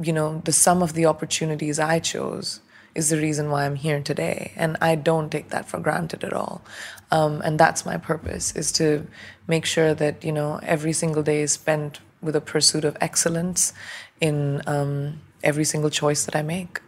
you 0.00 0.12
know, 0.12 0.40
the 0.44 0.52
sum 0.52 0.82
of 0.82 0.94
the 0.94 1.06
opportunities 1.06 1.78
I 1.78 1.98
chose 1.98 2.60
is 2.94 3.08
the 3.08 3.16
reason 3.16 3.50
why 3.50 3.64
I'm 3.64 3.76
here 3.76 4.00
today. 4.00 4.52
And 4.56 4.76
I 4.80 4.94
don't 4.94 5.30
take 5.30 5.48
that 5.50 5.68
for 5.68 5.78
granted 5.80 6.24
at 6.24 6.32
all. 6.32 6.62
Um, 7.10 7.40
and 7.42 7.58
that's 7.58 7.86
my 7.86 7.96
purpose 7.96 8.54
is 8.54 8.72
to 8.72 9.06
make 9.46 9.64
sure 9.64 9.94
that, 9.94 10.24
you 10.24 10.32
know, 10.32 10.60
every 10.62 10.92
single 10.92 11.22
day 11.22 11.42
is 11.42 11.52
spent 11.52 12.00
with 12.20 12.36
a 12.36 12.40
pursuit 12.40 12.84
of 12.84 12.96
excellence 13.00 13.72
in 14.20 14.62
um, 14.66 15.20
every 15.42 15.64
single 15.64 15.90
choice 15.90 16.24
that 16.24 16.36
I 16.36 16.42
make. 16.42 16.80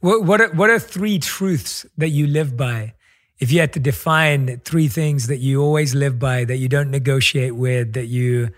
what 0.00 0.24
what 0.24 0.40
are, 0.40 0.52
what 0.54 0.70
are 0.70 0.78
three 0.78 1.18
truths 1.18 1.86
that 1.96 2.08
you 2.08 2.26
live 2.26 2.56
by 2.56 2.94
if 3.38 3.50
you 3.50 3.60
had 3.60 3.72
to 3.72 3.80
define 3.80 4.60
three 4.64 4.88
things 4.88 5.26
that 5.28 5.38
you 5.38 5.62
always 5.62 5.94
live 5.94 6.18
by 6.18 6.44
that 6.44 6.56
you 6.56 6.68
don't 6.68 6.90
negotiate 6.90 7.54
with 7.54 7.92
that 7.94 8.06
you 8.06 8.50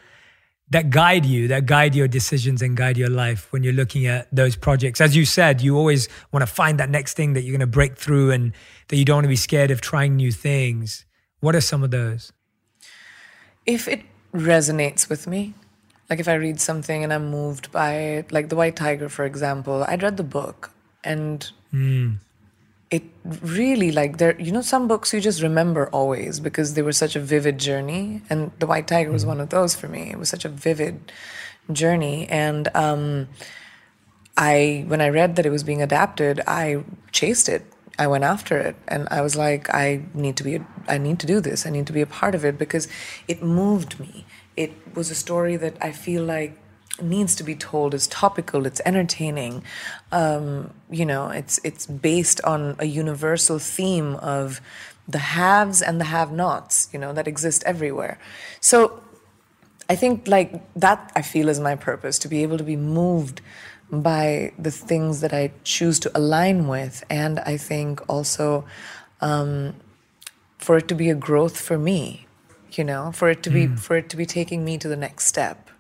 that 0.71 0.89
guide 0.89 1.27
you, 1.27 1.49
that 1.49 1.67
guide 1.67 1.95
your 1.95 2.09
decisions 2.09 2.63
and 2.63 2.79
guide 2.79 2.97
your 2.97 3.11
life 3.11 3.53
when 3.53 3.63
you're 3.63 3.75
looking 3.75 4.07
at 4.07 4.27
those 4.35 4.57
projects. 4.57 5.03
As 5.03 5.15
you 5.15 5.27
said, 5.27 5.61
you 5.61 5.77
always 5.77 6.09
want 6.33 6.41
to 6.41 6.47
find 6.47 6.81
that 6.81 6.89
next 6.89 7.13
thing 7.13 7.35
that 7.35 7.43
you're 7.43 7.53
going 7.53 7.61
to 7.61 7.67
break 7.67 7.99
through 7.99 8.31
and 8.31 8.55
that 8.89 8.97
you 8.97 9.05
don't 9.05 9.17
want 9.17 9.25
to 9.25 9.29
be 9.29 9.37
scared 9.37 9.71
of 9.71 9.83
trying 9.83 10.17
new 10.17 10.33
things. 10.33 11.05
What 11.41 11.55
are 11.55 11.61
some 11.61 11.83
of 11.83 11.91
those? 11.91 12.33
If 13.67 13.87
it 13.87 14.01
resonates 14.33 15.11
with 15.11 15.27
me, 15.27 15.53
like 16.13 16.21
if 16.21 16.29
I 16.29 16.35
read 16.35 16.61
something 16.61 17.03
and 17.03 17.11
I'm 17.11 17.31
moved 17.31 17.73
by 17.73 17.93
it, 17.95 18.33
like 18.33 18.51
The 18.51 18.57
White 18.57 18.77
Tiger, 18.77 19.09
for 19.09 19.25
example, 19.25 19.83
I'd 19.89 20.03
read 20.03 20.19
the 20.19 20.23
book. 20.39 20.71
And 21.03 21.51
it 22.91 23.05
really 23.41 23.91
like 23.91 24.19
there 24.19 24.39
you 24.39 24.53
know 24.53 24.61
some 24.61 24.87
books 24.87 25.15
you 25.15 25.21
just 25.23 25.41
remember 25.41 25.89
always 25.89 26.39
because 26.39 26.75
they 26.75 26.83
were 26.83 26.93
such 26.93 27.17
a 27.17 27.21
vivid 27.21 27.57
journey. 27.57 28.21
And 28.29 28.51
the 28.59 28.67
white 28.67 28.87
tiger 28.87 29.11
was 29.11 29.25
one 29.25 29.41
of 29.41 29.49
those 29.49 29.75
for 29.75 29.89
me. 29.89 30.11
It 30.11 30.19
was 30.19 30.29
such 30.29 30.45
a 30.45 30.51
vivid 30.51 31.11
journey. 31.73 32.29
And 32.29 32.69
um 32.75 33.29
i 34.37 34.85
when 34.89 35.01
i 35.01 35.09
read 35.09 35.37
that 35.37 35.47
it 35.47 35.51
was 35.57 35.65
being 35.65 35.81
adapted 35.81 36.43
i 36.47 36.85
chased 37.11 37.49
it. 37.49 37.63
I 37.99 38.07
went 38.07 38.25
after 38.25 38.59
it. 38.59 38.77
And 38.87 39.09
i 39.11 39.23
was 39.23 39.35
like 39.35 39.75
i 39.75 40.03
need 40.13 40.37
to 40.37 40.45
be 40.45 40.57
a, 40.57 40.67
i 40.95 40.99
need 40.99 41.19
to 41.21 41.27
do 41.27 41.41
this. 41.41 41.65
I 41.65 41.71
need 41.71 41.87
to 41.87 41.95
be 41.95 42.03
a 42.03 42.13
part 42.21 42.35
of 42.35 42.45
it 42.45 42.59
because 42.59 42.87
it 43.27 43.43
moved 43.43 43.99
me 43.99 44.27
it 44.57 44.73
was 44.95 45.11
a 45.11 45.15
story 45.15 45.57
that 45.57 45.77
i 45.81 45.93
feel 45.93 46.25
like 46.25 46.59
needs 47.01 47.35
to 47.35 47.43
be 47.43 47.55
told 47.55 47.95
it's 47.95 48.07
topical 48.07 48.67
it's 48.67 48.81
entertaining. 48.85 49.63
Um, 50.11 50.75
you 50.91 51.07
know 51.07 51.29
it's 51.29 51.59
it's 51.65 51.87
based 51.87 52.41
on 52.45 52.77
a 52.79 52.85
universal 52.85 53.59
theme 53.59 54.17
of 54.17 54.61
the 55.09 55.19
haves 55.19 55.81
and 55.83 56.01
the 56.01 56.05
have 56.05 56.33
nots 56.33 56.89
you 56.93 56.99
know 56.99 57.13
that 57.13 57.27
exist 57.27 57.63
everywhere. 57.65 58.19
So 58.61 59.03
i 59.89 59.97
think 59.97 60.29
like 60.29 60.51
that 60.75 61.11
i 61.17 61.23
feel 61.23 61.49
is 61.49 61.59
my 61.59 61.75
purpose 61.75 62.19
to 62.19 62.29
be 62.29 62.43
able 62.43 62.57
to 62.57 62.65
be 62.65 62.77
moved 62.77 63.41
by 63.91 64.53
the 64.59 64.71
things 64.71 65.21
that 65.21 65.33
i 65.33 65.51
choose 65.65 65.99
to 65.99 66.11
align 66.15 66.69
with 66.69 67.05
and 67.11 67.41
i 67.41 67.57
think 67.57 68.01
also 68.09 68.65
um, 69.21 69.75
for 70.59 70.77
it 70.77 70.87
to 70.89 70.95
be 70.95 71.11
a 71.11 71.15
growth 71.15 71.61
for 71.61 71.79
me 71.79 72.27
you 72.79 72.85
know 72.85 73.13
for 73.13 73.29
it 73.29 73.43
to 73.43 73.51
be 73.51 73.67
hmm. 73.67 73.77
for 73.77 73.97
it 73.97 74.09
to 74.09 74.17
be 74.17 74.27
taking 74.27 74.65
me 74.65 74.79
to 74.79 74.89
the 74.89 74.97
next 74.97 75.27
step 75.27 75.71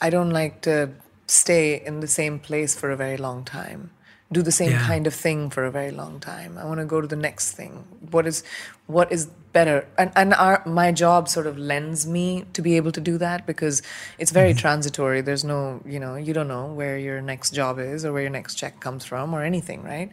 I 0.00 0.10
don't 0.10 0.30
like 0.30 0.60
to 0.62 0.90
stay 1.26 1.80
in 1.84 2.00
the 2.00 2.06
same 2.06 2.38
place 2.38 2.74
for 2.74 2.90
a 2.90 2.96
very 2.96 3.16
long 3.16 3.44
time. 3.44 3.90
Do 4.30 4.42
the 4.42 4.52
same 4.52 4.72
Yeah. 4.72 4.86
kind 4.86 5.06
of 5.06 5.14
thing 5.14 5.48
for 5.48 5.64
a 5.64 5.70
very 5.70 5.90
long 5.90 6.20
time. 6.20 6.58
I 6.58 6.64
want 6.64 6.80
to 6.80 6.84
go 6.84 7.00
to 7.00 7.06
the 7.06 7.16
next 7.16 7.52
thing. 7.52 7.84
What 8.10 8.26
is 8.26 8.42
what 8.86 9.10
is 9.10 9.26
better? 9.52 9.86
And 9.96 10.12
and 10.14 10.34
our 10.34 10.62
my 10.66 10.92
job 10.92 11.28
sort 11.28 11.46
of 11.46 11.56
lends 11.56 12.06
me 12.06 12.44
to 12.52 12.60
be 12.60 12.76
able 12.76 12.92
to 12.92 13.00
do 13.00 13.16
that 13.18 13.46
because 13.46 13.82
it's 14.18 14.30
very 14.30 14.50
mm-hmm. 14.50 14.58
transitory. 14.58 15.22
There's 15.22 15.44
no, 15.44 15.80
you 15.86 15.98
know, 15.98 16.16
you 16.16 16.34
don't 16.34 16.48
know 16.48 16.66
where 16.66 16.98
your 16.98 17.22
next 17.22 17.54
job 17.54 17.78
is 17.78 18.04
or 18.04 18.12
where 18.12 18.22
your 18.22 18.30
next 18.30 18.56
check 18.56 18.80
comes 18.80 19.04
from 19.04 19.32
or 19.32 19.42
anything, 19.42 19.82
right? 19.82 20.10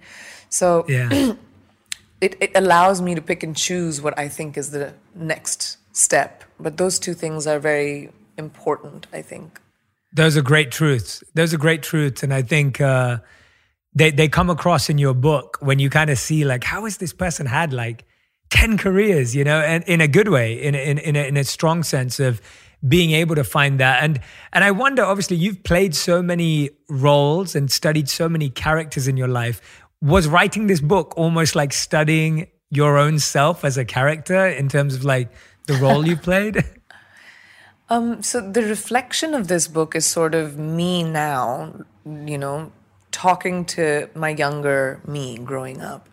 So 0.49 0.85
Yeah. 0.87 1.33
it, 2.21 2.35
it 2.39 2.51
allows 2.55 3.01
me 3.01 3.15
to 3.15 3.21
pick 3.21 3.43
and 3.43 3.55
choose 3.55 4.01
what 4.01 4.17
I 4.17 4.27
think 4.27 4.57
is 4.57 4.71
the 4.71 4.93
next 5.13 5.77
step. 5.91 6.43
But 6.59 6.77
those 6.77 6.99
two 6.99 7.13
things 7.13 7.47
are 7.47 7.59
very 7.59 8.11
important, 8.37 9.07
I 9.13 9.21
think. 9.21 9.59
Those 10.13 10.37
are 10.37 10.41
great 10.41 10.71
truths. 10.71 11.23
Those 11.33 11.53
are 11.53 11.57
great 11.57 11.83
truths. 11.83 12.23
And 12.23 12.33
I 12.33 12.41
think 12.41 12.79
uh, 12.79 13.17
they 13.93 14.11
they 14.11 14.29
come 14.29 14.49
across 14.49 14.89
in 14.89 14.97
your 14.97 15.13
book 15.13 15.57
when 15.59 15.79
you 15.79 15.89
kind 15.89 16.09
of 16.09 16.17
see 16.17 16.45
like 16.45 16.63
how 16.63 16.85
has 16.85 16.97
this 16.97 17.13
person 17.13 17.45
had 17.45 17.73
like 17.73 18.05
10 18.49 18.77
careers, 18.77 19.35
you 19.35 19.43
know, 19.43 19.59
and 19.59 19.83
in 19.85 20.01
a 20.01 20.07
good 20.07 20.29
way, 20.29 20.61
in 20.61 20.75
in 20.75 20.97
in 20.99 21.15
a, 21.15 21.27
in 21.27 21.37
a 21.37 21.43
strong 21.43 21.83
sense 21.83 22.19
of 22.19 22.41
being 22.87 23.11
able 23.11 23.35
to 23.35 23.43
find 23.43 23.79
that. 23.79 24.03
And 24.03 24.19
and 24.53 24.63
I 24.63 24.71
wonder, 24.71 25.03
obviously, 25.03 25.37
you've 25.37 25.63
played 25.63 25.95
so 25.95 26.21
many 26.21 26.69
roles 26.89 27.55
and 27.55 27.71
studied 27.71 28.07
so 28.09 28.29
many 28.29 28.49
characters 28.49 29.07
in 29.07 29.17
your 29.17 29.27
life. 29.27 29.61
Was 30.01 30.27
writing 30.27 30.67
this 30.67 30.81
book 30.81 31.13
almost 31.17 31.55
like 31.55 31.73
studying 31.73 32.47
your 32.69 32.97
own 32.97 33.19
self 33.19 33.63
as 33.63 33.77
a 33.77 33.85
character 33.85 34.47
in 34.47 34.69
terms 34.69 34.95
of 34.95 35.03
like 35.03 35.29
the 35.67 35.75
role 35.75 36.05
you 36.05 36.17
played? 36.29 36.63
Um, 37.89 38.23
so 38.23 38.41
the 38.41 38.63
reflection 38.63 39.33
of 39.33 39.47
this 39.47 39.67
book 39.67 39.95
is 39.95 40.05
sort 40.05 40.33
of 40.33 40.57
me 40.57 41.03
now, 41.03 41.73
you 42.05 42.37
know, 42.37 42.71
talking 43.11 43.63
to 43.65 44.09
my 44.15 44.29
younger 44.29 45.01
me 45.07 45.37
growing 45.37 45.81
up. 45.81 46.09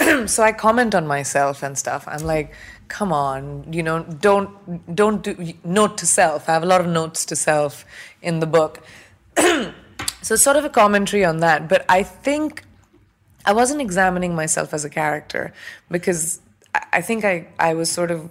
so 0.26 0.42
I 0.42 0.52
comment 0.52 0.94
on 0.94 1.06
myself 1.06 1.62
and 1.62 1.78
stuff. 1.78 2.04
I'm 2.08 2.24
like, 2.24 2.52
come 2.88 3.12
on, 3.12 3.72
you 3.72 3.82
know, 3.82 4.02
don't 4.02 4.94
don't 4.94 5.22
do 5.22 5.54
note 5.64 5.98
to 5.98 6.06
self. 6.06 6.48
I 6.48 6.52
have 6.52 6.62
a 6.62 6.66
lot 6.66 6.80
of 6.80 6.88
notes 6.88 7.24
to 7.26 7.36
self 7.36 7.84
in 8.20 8.40
the 8.40 8.46
book. 8.46 8.84
so 10.22 10.36
sort 10.36 10.56
of 10.56 10.64
a 10.64 10.70
commentary 10.70 11.24
on 11.24 11.38
that. 11.38 11.68
But 11.68 11.84
I 11.88 12.02
think 12.02 12.64
I 13.44 13.52
wasn't 13.52 13.80
examining 13.80 14.34
myself 14.34 14.74
as 14.74 14.84
a 14.84 14.90
character 14.90 15.52
because 15.90 16.40
I 16.92 17.00
think 17.00 17.24
I, 17.24 17.48
I 17.58 17.74
was 17.74 17.90
sort 17.90 18.10
of 18.10 18.30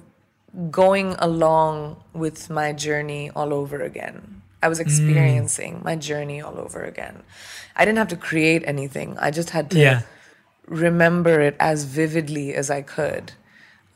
going 0.71 1.15
along 1.19 2.01
with 2.13 2.49
my 2.49 2.73
journey 2.73 3.29
all 3.35 3.53
over 3.53 3.81
again. 3.81 4.41
I 4.61 4.69
was 4.69 4.79
mm. 4.79 4.83
experiencing 4.83 5.79
mm. 5.79 5.83
my 5.83 5.95
journey 5.95 6.41
all 6.41 6.57
over 6.57 6.83
again. 6.83 7.23
I 7.75 7.85
didn't 7.85 7.99
have 7.99 8.07
to 8.09 8.15
create 8.17 8.63
anything. 8.65 9.17
I 9.19 9.31
just 9.31 9.51
had 9.51 9.69
to 9.71 9.79
yeah. 9.79 10.01
remember 10.67 11.39
it 11.41 11.55
as 11.59 11.83
vividly 11.83 12.53
as 12.53 12.69
I 12.69 12.81
could. 12.81 13.33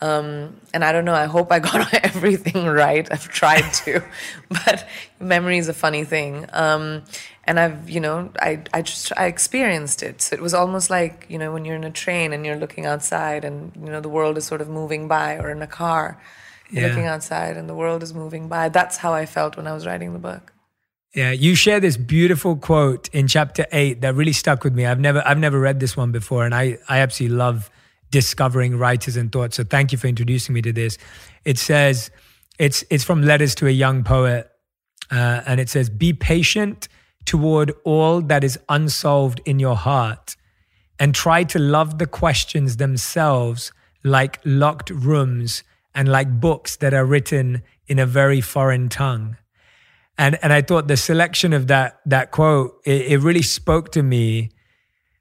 Um, 0.02 0.60
and 0.74 0.84
I 0.84 0.92
don't 0.92 1.06
know, 1.06 1.14
I 1.14 1.26
hope 1.26 1.52
I 1.52 1.60
got 1.60 1.94
everything 2.06 2.66
right. 2.66 3.08
I've 3.12 3.28
tried 3.30 3.72
to, 3.86 4.04
but 4.50 4.88
memory 5.20 5.58
is 5.58 5.68
a 5.68 5.74
funny 5.74 6.04
thing. 6.04 6.48
Um, 6.54 7.04
and 7.46 7.60
I've, 7.60 7.90
you 7.90 8.00
know, 8.00 8.32
I, 8.40 8.64
I 8.74 8.82
just, 8.82 9.12
I 9.18 9.26
experienced 9.26 10.04
it. 10.04 10.22
So 10.22 10.36
it 10.36 10.42
was 10.42 10.54
almost 10.54 10.90
like, 10.90 11.26
you 11.28 11.38
know, 11.38 11.52
when 11.52 11.66
you're 11.66 11.76
in 11.76 11.84
a 11.84 11.92
train 11.92 12.34
and 12.34 12.46
you're 12.46 12.58
looking 12.58 12.86
outside 12.86 13.44
and, 13.44 13.72
you 13.76 13.92
know, 13.92 14.00
the 14.00 14.10
world 14.10 14.38
is 14.38 14.46
sort 14.46 14.62
of 14.62 14.70
moving 14.70 15.08
by 15.08 15.38
or 15.38 15.50
in 15.50 15.62
a 15.62 15.68
car, 15.68 16.22
yeah. 16.72 16.88
looking 16.88 17.06
outside 17.06 17.58
and 17.58 17.68
the 17.68 17.74
world 17.76 18.04
is 18.04 18.14
moving 18.14 18.48
by. 18.48 18.70
That's 18.70 18.98
how 18.98 19.14
I 19.14 19.26
felt 19.26 19.58
when 19.58 19.66
I 19.66 19.74
was 19.74 19.86
writing 19.86 20.14
the 20.14 20.20
book. 20.20 20.54
Yeah, 21.16 21.32
you 21.32 21.56
share 21.56 21.82
this 21.82 21.98
beautiful 21.98 22.56
quote 22.56 23.10
in 23.10 23.28
chapter 23.28 23.66
eight 23.74 24.00
that 24.02 24.16
really 24.16 24.32
stuck 24.32 24.64
with 24.64 24.74
me. 24.74 24.86
I've 24.86 25.00
never, 25.00 25.22
I've 25.28 25.40
never 25.40 25.60
read 25.60 25.82
this 25.82 25.98
one 25.98 26.14
before, 26.14 26.46
and 26.46 26.56
I, 26.56 26.78
I 26.88 27.00
absolutely 27.00 27.36
love 27.36 27.70
discovering 28.12 28.78
writers 28.78 29.18
and 29.18 29.30
thoughts. 29.30 29.58
So 29.58 29.66
thank 29.66 29.92
you 29.92 29.98
for 29.98 30.08
introducing 30.08 30.54
me 30.54 30.62
to 30.62 30.72
this. 30.72 30.98
It 31.44 31.58
says, 31.58 32.12
it's 32.60 32.86
it's 32.90 33.04
from 33.04 33.24
Letters 33.24 33.56
to 33.56 33.68
a 33.68 33.72
Young 33.72 34.06
Poet, 34.06 34.50
uh, 35.10 35.42
and 35.46 35.60
it 35.60 35.68
says, 35.68 35.90
"Be 35.90 36.14
patient 36.14 36.88
toward 37.26 37.72
all 37.84 38.22
that 38.22 38.44
is 38.44 38.60
unsolved 38.70 39.42
in 39.46 39.60
your 39.60 39.76
heart, 39.76 40.36
and 41.00 41.14
try 41.16 41.44
to 41.44 41.60
love 41.60 41.98
the 41.98 42.08
questions 42.08 42.78
themselves 42.78 43.72
like 44.04 44.40
locked 44.44 44.90
rooms 44.90 45.64
and 45.94 46.08
like 46.08 46.40
books 46.40 46.78
that 46.78 46.94
are 46.94 47.06
written 47.06 47.64
in 47.88 48.00
a 48.00 48.06
very 48.06 48.42
foreign 48.42 48.90
tongue." 48.90 49.38
and 50.22 50.38
and 50.44 50.54
I 50.54 50.62
thought 50.62 50.88
the 50.88 50.98
selection 50.98 51.52
of 51.52 51.68
that 51.68 52.00
that 52.06 52.32
quote 52.32 52.80
it, 52.86 53.14
it 53.14 53.18
really 53.20 53.42
spoke 53.42 53.92
to 53.94 54.04
me. 54.04 54.52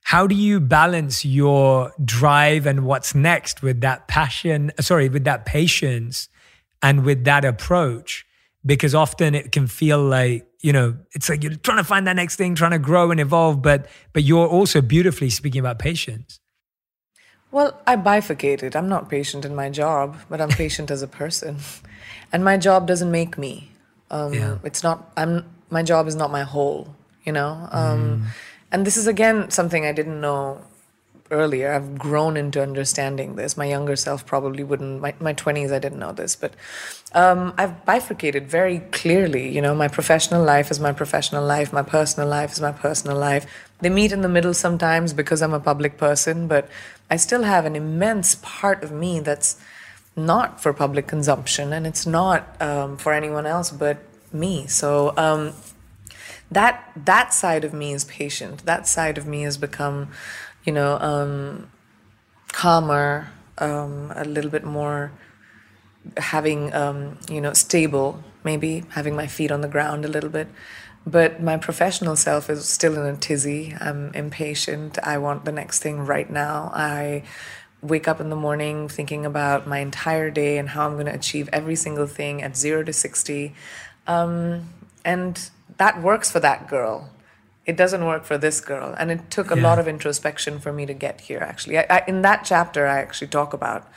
How 0.05 0.27
do 0.27 0.35
you 0.35 0.61
balance 0.61 1.25
your 1.25 1.93
drive 2.05 2.67
and 2.67 2.85
what's 2.85 3.15
next 3.15 3.63
with 3.63 3.81
that 3.81 4.09
passion? 4.09 4.73
Sorry, 4.81 5.09
with 5.09 5.25
that 5.25 5.47
patience 5.47 6.29
and 6.83 7.05
with 7.05 7.25
that 7.25 7.45
approach, 7.45 8.27
because 8.65 8.95
often 8.95 9.35
it 9.35 9.53
can 9.53 9.67
feel 9.67 10.03
like 10.03 10.47
you 10.61 10.73
know 10.73 10.97
it's 11.13 11.29
like 11.29 11.43
you're 11.43 11.55
trying 11.55 11.79
to 11.79 11.85
find 11.85 12.07
that 12.07 12.17
next 12.17 12.37
thing, 12.37 12.55
trying 12.55 12.73
to 12.73 12.79
grow 12.79 13.11
and 13.11 13.21
evolve, 13.21 13.63
but 13.63 13.87
but 14.13 14.25
you're 14.25 14.47
also 14.47 14.81
beautifully 14.81 15.31
speaking 15.31 15.61
about 15.61 15.79
patience. 15.79 16.41
Well, 17.53 17.81
I 17.87 17.97
bifurcated. 17.97 18.77
I'm 18.77 18.89
not 18.89 19.09
patient 19.09 19.45
in 19.45 19.55
my 19.55 19.71
job, 19.71 20.17
but 20.29 20.41
I'm 20.41 20.49
patient 20.65 20.91
as 20.91 21.03
a 21.03 21.09
person. 21.09 21.59
And 22.33 22.45
my 22.45 22.57
job 22.57 22.87
doesn't 22.87 23.11
make 23.11 23.37
me. 23.37 23.71
Um, 24.11 24.35
yeah. 24.35 24.59
It's 24.65 24.83
not. 24.83 25.13
I'm. 25.17 25.45
My 25.71 25.83
job 25.83 26.07
is 26.07 26.15
not 26.15 26.31
my 26.31 26.43
whole. 26.43 26.95
You 27.25 27.33
know. 27.33 27.69
Um, 27.71 28.23
mm. 28.23 28.27
And 28.73 28.87
this 28.87 28.97
is 28.97 29.07
again 29.07 29.51
something 29.51 29.85
I 29.85 29.93
didn't 29.93 30.21
know 30.21 30.63
earlier. 31.31 31.73
I've 31.73 31.99
grown 31.99 32.37
into 32.37 32.63
understanding 32.63 33.37
this. 33.37 33.57
My 33.57 33.67
younger 33.67 33.97
self 33.97 34.27
probably 34.27 34.65
wouldn't. 34.65 35.01
My 35.01 35.15
my 35.21 35.33
twenties, 35.33 35.73
I 35.73 35.79
didn't 35.79 35.99
know 35.99 36.13
this, 36.13 36.37
but 36.37 36.55
um, 37.13 37.55
I've 37.59 37.85
bifurcated 37.85 38.49
very 38.49 38.81
clearly. 38.93 39.49
You 39.49 39.63
know, 39.63 39.75
my 39.75 39.89
professional 39.89 40.43
life 40.45 40.71
is 40.71 40.81
my 40.81 40.93
professional 40.93 41.45
life. 41.45 41.73
My 41.73 41.83
personal 41.83 42.29
life 42.29 42.53
is 42.53 42.61
my 42.61 42.73
personal 42.73 43.17
life. 43.17 43.47
They 43.81 43.91
meet 43.91 44.13
in 44.13 44.23
the 44.23 44.29
middle 44.29 44.55
sometimes 44.55 45.13
because 45.13 45.43
I'm 45.43 45.55
a 45.55 45.61
public 45.61 45.97
person, 45.97 46.49
but 46.49 46.69
I 47.11 47.17
still 47.17 47.43
have 47.43 47.65
an 47.65 47.77
immense 47.77 48.37
part 48.43 48.83
of 48.85 48.93
me 48.93 49.21
that's 49.21 49.61
not 50.17 50.61
for 50.61 50.73
public 50.73 51.07
consumption 51.07 51.73
and 51.73 51.87
it's 51.87 52.07
not 52.07 52.61
um, 52.61 52.97
for 52.97 53.13
anyone 53.13 53.47
else 53.47 53.71
but 53.71 53.99
me. 54.33 54.67
So 54.67 55.15
um, 55.17 55.53
that 56.51 56.91
that 56.97 57.33
side 57.33 57.65
of 57.65 57.73
me 57.73 57.93
is 57.93 58.05
patient. 58.05 58.67
That 58.67 58.87
side 58.87 59.19
of 59.19 59.27
me 59.27 59.43
has 59.43 59.57
become, 59.57 60.11
you 60.65 60.73
know, 60.73 60.99
um, 60.99 61.71
calmer, 62.49 63.31
um, 63.59 64.13
a 64.15 64.25
little 64.25 64.51
bit 64.51 64.65
more 64.65 65.13
having, 66.17 66.73
um, 66.75 67.19
you 67.31 67.41
know, 67.41 67.53
stable. 67.53 68.23
Maybe 68.43 68.85
having 68.91 69.15
my 69.15 69.27
feet 69.27 69.51
on 69.51 69.61
the 69.61 69.69
ground 69.69 70.05
a 70.05 70.09
little 70.09 70.31
bit. 70.31 70.49
But 71.07 71.43
my 71.43 71.57
professional 71.57 72.17
self 72.17 72.49
is 72.51 72.67
still 72.67 72.95
in 72.95 73.15
a 73.15 73.17
tizzy. 73.17 73.75
I'm 73.81 74.13
impatient. 74.15 74.99
I 75.03 75.19
want 75.19 75.45
the 75.45 75.53
next 75.53 75.81
thing 75.81 76.01
right 76.01 76.29
now. 76.31 76.71
I 76.75 77.25
wake 77.83 78.07
up 78.07 78.21
in 78.21 78.29
the 78.29 78.37
morning 78.37 78.89
thinking 78.89 79.25
about 79.25 79.67
my 79.67 79.79
entire 79.79 80.31
day 80.31 80.59
and 80.59 80.69
how 80.69 80.87
I'm 80.87 80.95
going 80.95 81.07
to 81.07 81.15
achieve 81.15 81.49
every 81.53 81.77
single 81.77 82.07
thing 82.07 82.43
at 82.43 82.57
zero 82.57 82.83
to 82.83 82.93
60. 82.93 83.55
Um, 84.07 84.69
and 85.05 85.51
that 85.79 86.03
works 86.03 86.31
for 86.31 86.41
that 86.41 86.69
girl. 86.69 87.11
It 87.67 87.77
doesn't 87.77 88.05
work 88.05 88.25
for 88.25 88.39
this 88.39 88.61
girl. 88.61 88.95
And 88.99 89.11
it 89.11 89.31
took 89.31 89.51
a 89.51 89.57
yeah. 89.57 89.63
lot 89.63 89.79
of 89.79 89.87
introspection 89.87 90.59
for 90.59 90.73
me 90.73 90.87
to 90.87 90.95
get 90.95 91.23
here, 91.23 91.41
actually. 91.41 91.79
I, 91.79 91.87
I, 91.91 92.05
in 92.09 92.23
that 92.23 92.45
chapter, 92.45 92.87
I 92.87 92.99
actually 92.99 93.29
talk 93.29 93.53
about 93.53 93.89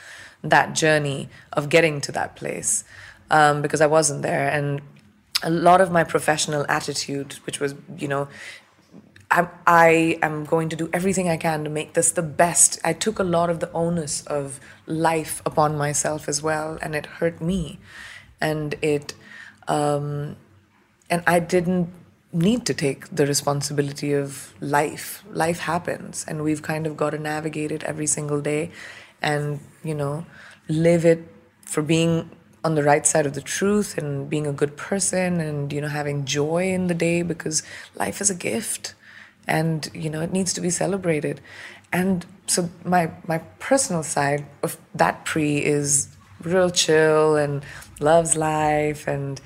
that 0.42 0.74
journey 0.74 1.28
of 1.52 1.68
getting 1.68 2.00
to 2.02 2.12
that 2.12 2.36
place 2.36 2.84
um, 3.30 3.62
because 3.62 3.80
I 3.80 3.86
wasn't 3.86 4.22
there. 4.22 4.48
And 4.48 4.82
a 5.42 5.50
lot 5.50 5.80
of 5.80 5.90
my 5.90 6.04
professional 6.04 6.64
attitude, 6.68 7.34
which 7.46 7.60
was, 7.60 7.74
you 7.98 8.08
know, 8.08 8.28
I'm, 9.30 9.48
I 9.66 10.18
am 10.22 10.44
going 10.44 10.68
to 10.68 10.76
do 10.76 10.88
everything 10.92 11.28
I 11.28 11.36
can 11.36 11.64
to 11.64 11.70
make 11.70 11.94
this 11.94 12.12
the 12.12 12.22
best. 12.22 12.78
I 12.84 12.92
took 12.92 13.18
a 13.18 13.24
lot 13.24 13.50
of 13.50 13.58
the 13.60 13.70
onus 13.72 14.22
of 14.26 14.60
life 14.86 15.42
upon 15.44 15.76
myself 15.76 16.28
as 16.28 16.42
well, 16.42 16.78
and 16.80 16.94
it 16.94 17.06
hurt 17.06 17.40
me. 17.40 17.80
And 18.40 18.76
it, 18.80 19.14
um, 19.66 20.36
and 21.10 21.22
I 21.26 21.40
didn't 21.40 21.90
need 22.34 22.66
to 22.66 22.74
take 22.74 23.08
the 23.08 23.26
responsibility 23.26 24.12
of 24.12 24.52
life. 24.60 25.24
Life 25.30 25.60
happens, 25.60 26.24
and 26.26 26.42
we've 26.42 26.62
kind 26.62 26.86
of 26.86 26.96
got 26.96 27.10
to 27.10 27.18
navigate 27.18 27.72
it 27.72 27.82
every 27.84 28.06
single 28.06 28.40
day 28.40 28.70
and, 29.22 29.60
you 29.82 29.94
know, 29.94 30.26
live 30.68 31.04
it 31.04 31.26
for 31.64 31.82
being 31.82 32.30
on 32.64 32.74
the 32.74 32.82
right 32.82 33.06
side 33.06 33.26
of 33.26 33.34
the 33.34 33.40
truth 33.40 33.96
and 33.96 34.28
being 34.28 34.46
a 34.46 34.52
good 34.52 34.76
person 34.76 35.40
and, 35.40 35.72
you 35.72 35.80
know, 35.80 35.88
having 35.88 36.24
joy 36.24 36.72
in 36.72 36.88
the 36.88 36.94
day 36.94 37.22
because 37.22 37.62
life 37.94 38.20
is 38.20 38.30
a 38.30 38.34
gift 38.34 38.94
and 39.46 39.90
you 39.94 40.08
know 40.08 40.20
it 40.20 40.32
needs 40.32 40.52
to 40.52 40.60
be 40.60 40.70
celebrated 40.70 41.40
and 41.92 42.26
so 42.46 42.68
my 42.84 43.10
my 43.26 43.38
personal 43.58 44.02
side 44.02 44.46
of 44.62 44.78
that 44.94 45.24
pre 45.24 45.58
is 45.58 46.08
real 46.42 46.70
chill 46.70 47.36
and 47.36 47.64
loves 48.00 48.36
life 48.36 49.06
and 49.06 49.40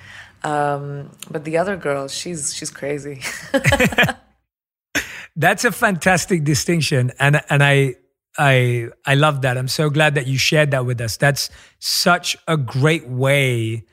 um, 0.44 1.10
but 1.30 1.44
the 1.44 1.56
other 1.58 1.76
girl 1.76 2.08
she's 2.08 2.54
she's 2.54 2.70
crazy. 2.70 3.22
That's 5.36 5.64
a 5.64 5.70
fantastic 5.70 6.42
distinction 6.42 7.12
and 7.20 7.40
and 7.48 7.62
i 7.62 7.94
i 8.38 8.88
i 9.06 9.14
love 9.14 9.42
that. 9.42 9.56
I'm 9.56 9.68
so 9.68 9.90
glad 9.90 10.14
that 10.14 10.26
you 10.26 10.38
shared 10.38 10.70
that 10.72 10.84
with 10.86 11.00
us. 11.00 11.16
That's 11.16 11.50
such 11.78 12.36
a 12.46 12.56
great 12.56 13.08
way 13.08 13.84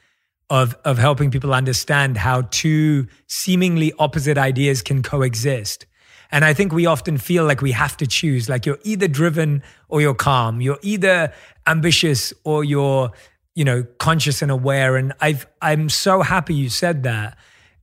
of 0.50 0.76
of 0.86 0.98
helping 0.98 1.32
people 1.32 1.54
understand 1.54 2.18
how 2.18 2.44
two 2.52 3.08
seemingly 3.28 3.94
opposite 4.00 4.38
ideas 4.38 4.82
can 4.82 5.04
coexist. 5.04 5.86
And 6.32 6.44
I 6.44 6.54
think 6.54 6.74
we 6.74 6.86
often 6.86 7.18
feel 7.18 7.46
like 7.46 7.62
we 7.62 7.72
have 7.72 7.98
to 7.98 8.08
choose, 8.08 8.50
like 8.50 8.66
you're 8.66 8.80
either 8.84 9.08
driven 9.08 9.64
or 9.90 10.02
you're 10.02 10.16
calm. 10.16 10.62
You're 10.62 10.80
either 10.82 11.32
ambitious 11.68 12.34
or 12.44 12.64
you're, 12.64 13.12
you 13.56 13.64
know, 13.64 13.84
conscious 13.98 14.42
and 14.42 14.52
aware. 14.52 14.98
And 14.98 15.14
I've, 15.22 15.48
I'm 15.62 15.90
so 15.90 16.22
happy 16.22 16.54
you 16.54 16.70
said 16.70 17.04
that 17.04 17.38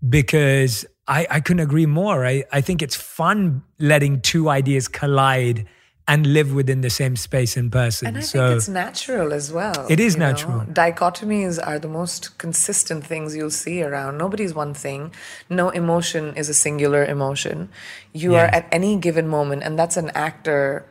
because 0.06 0.86
I, 1.08 1.26
I 1.28 1.40
couldn't 1.40 1.60
agree 1.60 1.86
more. 1.86 2.24
I, 2.24 2.44
I 2.52 2.60
think 2.60 2.82
it's 2.82 2.96
fun 2.96 3.62
letting 3.78 4.20
two 4.20 4.48
ideas 4.48 4.86
collide 4.86 5.66
and 6.08 6.26
live 6.26 6.52
within 6.52 6.80
the 6.80 6.90
same 6.90 7.16
space 7.16 7.56
in 7.56 7.70
person. 7.70 8.08
And 8.08 8.18
I 8.18 8.20
so 8.20 8.48
think 8.48 8.56
it's 8.58 8.68
natural 8.68 9.32
as 9.32 9.52
well. 9.52 9.86
It 9.88 10.00
is 10.00 10.14
you 10.14 10.20
know? 10.20 10.30
natural. 10.30 10.60
Dichotomies 10.62 11.64
are 11.64 11.78
the 11.78 11.88
most 11.88 12.38
consistent 12.38 13.06
things 13.06 13.36
you'll 13.36 13.50
see 13.50 13.82
around. 13.82 14.18
Nobody's 14.18 14.52
one 14.52 14.74
thing. 14.74 15.12
No 15.48 15.70
emotion 15.70 16.34
is 16.36 16.48
a 16.48 16.54
singular 16.54 17.04
emotion. 17.04 17.68
You 18.12 18.34
are 18.34 18.46
at 18.46 18.66
any 18.72 18.96
given 18.96 19.28
moment, 19.28 19.62
and 19.62 19.78
that's 19.78 19.96
an 19.96 20.10
actor 20.14 20.86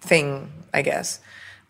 thing, 0.00 0.52
I 0.72 0.82
guess. 0.82 1.20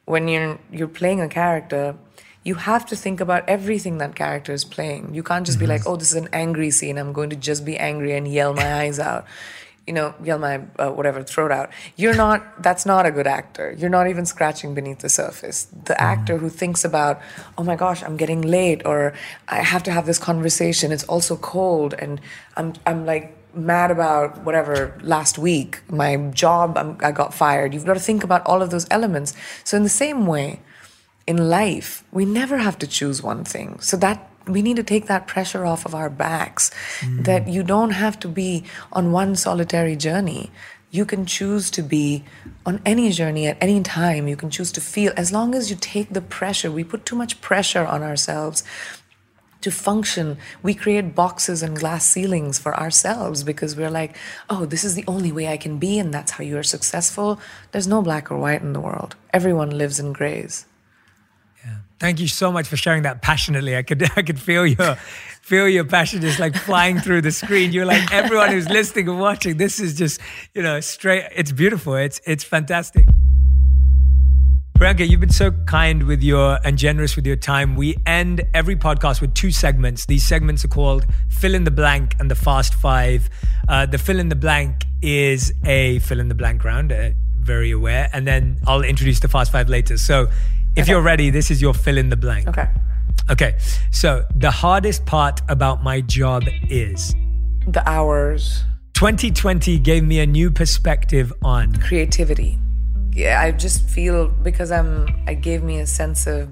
When 0.06 0.28
you're 0.28 0.58
you're 0.72 0.88
playing 0.88 1.20
a 1.20 1.28
character, 1.28 1.96
you 2.44 2.54
have 2.56 2.84
to 2.86 2.96
think 2.96 3.20
about 3.20 3.48
everything 3.48 3.98
that 3.98 4.14
character 4.14 4.52
is 4.52 4.64
playing. 4.64 5.14
You 5.14 5.22
can't 5.22 5.46
just 5.46 5.58
be 5.58 5.66
like, 5.66 5.86
"Oh, 5.86 5.96
this 5.96 6.10
is 6.10 6.16
an 6.16 6.28
angry 6.32 6.70
scene. 6.70 6.98
I'm 6.98 7.12
going 7.12 7.30
to 7.30 7.36
just 7.36 7.64
be 7.64 7.76
angry 7.76 8.14
and 8.16 8.28
yell 8.28 8.54
my 8.54 8.74
eyes 8.82 8.98
out." 8.98 9.24
You 9.86 9.92
know, 9.92 10.14
yell 10.22 10.38
my 10.38 10.62
uh, 10.78 10.90
whatever 10.90 11.22
throat 11.22 11.52
out. 11.52 11.70
You're 11.96 12.14
not. 12.14 12.62
That's 12.62 12.86
not 12.86 13.06
a 13.06 13.10
good 13.10 13.26
actor. 13.26 13.74
You're 13.76 13.90
not 13.90 14.08
even 14.08 14.24
scratching 14.26 14.74
beneath 14.74 15.00
the 15.00 15.08
surface. 15.08 15.66
The 15.84 16.00
actor 16.00 16.38
who 16.38 16.48
thinks 16.48 16.84
about, 16.84 17.20
"Oh 17.58 17.64
my 17.64 17.76
gosh, 17.76 18.02
I'm 18.02 18.16
getting 18.16 18.42
late," 18.42 18.82
or 18.84 19.14
"I 19.48 19.56
have 19.56 19.82
to 19.84 19.90
have 19.90 20.06
this 20.06 20.18
conversation. 20.18 20.92
It's 20.92 21.04
also 21.04 21.36
cold," 21.36 21.94
and 21.94 22.20
I'm 22.56 22.74
I'm 22.86 23.06
like 23.06 23.36
mad 23.54 23.90
about 23.90 24.38
whatever 24.44 24.98
last 25.02 25.38
week, 25.38 25.80
my 25.88 26.16
job, 26.32 26.76
I'm, 26.76 26.98
I 27.00 27.12
got 27.12 27.32
fired. 27.32 27.72
You've 27.72 27.84
got 27.84 27.94
to 27.94 28.00
think 28.00 28.24
about 28.24 28.44
all 28.46 28.62
of 28.62 28.70
those 28.70 28.84
elements. 28.90 29.32
So, 29.62 29.76
in 29.76 29.84
the 29.84 29.88
same 29.88 30.26
way, 30.26 30.60
in 31.26 31.48
life, 31.48 32.04
we 32.12 32.24
never 32.24 32.58
have 32.58 32.78
to 32.78 32.86
choose 32.86 33.22
one 33.22 33.44
thing. 33.44 33.78
So, 33.80 33.96
that 33.98 34.30
we 34.46 34.62
need 34.62 34.76
to 34.76 34.82
take 34.82 35.06
that 35.06 35.26
pressure 35.26 35.64
off 35.64 35.86
of 35.86 35.94
our 35.94 36.10
backs, 36.10 36.70
mm. 37.00 37.24
that 37.24 37.48
you 37.48 37.62
don't 37.62 37.90
have 37.90 38.18
to 38.20 38.28
be 38.28 38.64
on 38.92 39.10
one 39.10 39.36
solitary 39.36 39.96
journey. 39.96 40.50
You 40.90 41.04
can 41.04 41.26
choose 41.26 41.70
to 41.72 41.82
be 41.82 42.24
on 42.64 42.80
any 42.84 43.10
journey 43.10 43.46
at 43.46 43.56
any 43.60 43.82
time. 43.82 44.28
You 44.28 44.36
can 44.36 44.50
choose 44.50 44.70
to 44.72 44.80
feel, 44.80 45.12
as 45.16 45.32
long 45.32 45.54
as 45.54 45.70
you 45.70 45.76
take 45.80 46.12
the 46.12 46.20
pressure, 46.20 46.70
we 46.70 46.84
put 46.84 47.04
too 47.04 47.16
much 47.16 47.40
pressure 47.40 47.86
on 47.86 48.02
ourselves 48.02 48.62
to 49.64 49.70
function, 49.70 50.36
we 50.62 50.74
create 50.74 51.14
boxes 51.14 51.62
and 51.62 51.74
glass 51.74 52.04
ceilings 52.04 52.58
for 52.58 52.78
ourselves 52.78 53.42
because 53.42 53.74
we're 53.74 53.90
like, 53.90 54.14
oh, 54.50 54.66
this 54.66 54.84
is 54.84 54.94
the 54.94 55.04
only 55.08 55.32
way 55.32 55.48
I 55.48 55.56
can 55.56 55.78
be, 55.78 55.98
and 55.98 56.12
that's 56.12 56.32
how 56.32 56.44
you 56.44 56.58
are 56.58 56.62
successful. 56.62 57.40
There's 57.72 57.88
no 57.88 58.02
black 58.02 58.30
or 58.30 58.36
white 58.36 58.60
in 58.60 58.74
the 58.74 58.80
world. 58.80 59.16
Everyone 59.32 59.70
lives 59.70 59.98
in 59.98 60.12
grays. 60.12 60.66
Thank 62.00 62.20
you 62.20 62.28
so 62.28 62.50
much 62.50 62.66
for 62.66 62.76
sharing 62.76 63.02
that 63.02 63.22
passionately. 63.22 63.76
I 63.76 63.82
could 63.82 64.02
I 64.16 64.22
could 64.22 64.40
feel 64.40 64.66
your 64.66 64.96
feel 65.42 65.68
your 65.68 65.84
passion 65.84 66.20
just 66.20 66.38
like 66.38 66.56
flying 66.56 66.98
through 66.98 67.22
the 67.22 67.30
screen. 67.32 67.72
You're 67.72 67.86
like 67.86 68.12
everyone 68.12 68.50
who's 68.50 68.68
listening 68.68 69.08
and 69.08 69.20
watching. 69.20 69.56
This 69.56 69.78
is 69.80 69.96
just 69.96 70.20
you 70.54 70.62
know 70.62 70.80
straight. 70.80 71.24
It's 71.34 71.52
beautiful. 71.52 71.94
It's 71.94 72.20
it's 72.26 72.44
fantastic. 72.44 73.06
Priyanka, 74.78 75.08
you've 75.08 75.20
been 75.20 75.30
so 75.30 75.52
kind 75.66 76.02
with 76.02 76.20
your 76.20 76.58
and 76.64 76.76
generous 76.76 77.14
with 77.14 77.24
your 77.24 77.36
time. 77.36 77.76
We 77.76 77.96
end 78.06 78.42
every 78.54 78.74
podcast 78.74 79.20
with 79.20 79.32
two 79.32 79.52
segments. 79.52 80.04
These 80.06 80.26
segments 80.26 80.64
are 80.64 80.68
called 80.68 81.06
Fill 81.28 81.54
in 81.54 81.62
the 81.62 81.70
Blank 81.70 82.16
and 82.18 82.28
the 82.28 82.34
Fast 82.34 82.74
Five. 82.74 83.30
Uh, 83.68 83.86
the 83.86 83.98
Fill 83.98 84.18
in 84.18 84.30
the 84.30 84.36
Blank 84.36 84.84
is 85.00 85.52
a 85.64 86.00
fill 86.00 86.18
in 86.18 86.28
the 86.28 86.34
blank 86.34 86.64
round, 86.64 86.90
uh, 86.90 87.10
very 87.38 87.70
aware. 87.70 88.10
And 88.12 88.26
then 88.26 88.58
I'll 88.66 88.82
introduce 88.82 89.20
the 89.20 89.28
Fast 89.28 89.52
Five 89.52 89.68
later. 89.68 89.96
So 89.96 90.28
if 90.76 90.88
you're 90.88 91.02
ready, 91.02 91.30
this 91.30 91.50
is 91.50 91.62
your 91.62 91.74
fill 91.74 91.98
in 91.98 92.08
the 92.08 92.16
blank. 92.16 92.48
Okay. 92.48 92.68
Okay. 93.30 93.56
So 93.90 94.24
the 94.34 94.50
hardest 94.50 95.06
part 95.06 95.40
about 95.48 95.82
my 95.82 96.00
job 96.00 96.42
is 96.68 97.14
The 97.66 97.82
hours, 97.88 98.62
2020 98.94 99.78
gave 99.78 100.04
me 100.04 100.20
a 100.20 100.26
new 100.26 100.50
perspective 100.50 101.32
on 101.42 101.76
creativity. 101.76 102.58
Yeah, 103.12 103.40
I 103.40 103.52
just 103.52 103.88
feel 103.88 104.28
because 104.28 104.72
I'm, 104.72 105.06
I 105.26 105.34
gave 105.34 105.62
me 105.62 105.78
a 105.78 105.86
sense 105.86 106.26
of 106.26 106.50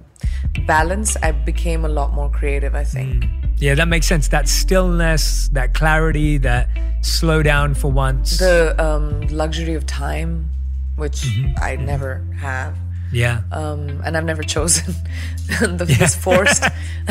balance. 0.66 1.16
I 1.22 1.32
became 1.32 1.84
a 1.84 1.88
lot 1.88 2.12
more 2.12 2.30
creative. 2.30 2.74
I 2.74 2.84
think. 2.84 3.24
Yeah, 3.56 3.74
that 3.74 3.88
makes 3.88 4.06
sense. 4.06 4.28
That 4.28 4.48
stillness, 4.48 5.48
that 5.48 5.74
clarity, 5.74 6.38
that 6.38 6.68
slow 7.02 7.42
down 7.42 7.74
for 7.74 7.90
once. 7.90 8.38
The 8.38 8.74
um, 8.82 9.20
luxury 9.28 9.74
of 9.74 9.86
time, 9.86 10.50
which 10.96 11.26
I 11.60 11.76
never 11.76 12.24
have. 12.38 12.76
Yeah. 13.12 13.42
um, 13.52 14.00
and 14.04 14.16
I've 14.16 14.24
never 14.24 14.42
chosen. 14.42 14.94
the, 15.60 15.84
This 15.98 16.14
forced, 16.16 16.64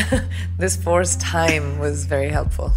this 0.58 0.76
forced 0.76 1.22
time 1.22 1.80
was 1.80 2.06
very 2.06 2.30
helpful. 2.30 2.74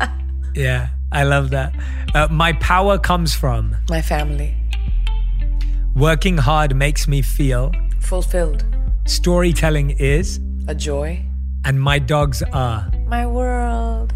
yeah. 0.54 0.88
I 1.12 1.22
love 1.22 1.50
that. 1.50 1.72
Uh, 2.14 2.26
my 2.30 2.52
power 2.54 2.98
comes 2.98 3.32
from 3.34 3.76
My 3.88 4.02
family, 4.02 4.54
working 5.94 6.36
hard 6.36 6.74
makes 6.74 7.06
me 7.08 7.22
feel. 7.22 7.70
fulfilled, 8.00 8.64
Storytelling 9.06 9.90
is, 9.98 10.40
a 10.68 10.74
joy. 10.74 11.22
and 11.64 11.80
my 11.80 11.98
dogs 12.00 12.42
are. 12.52 12.90
My 13.06 13.24
world. 13.26 14.12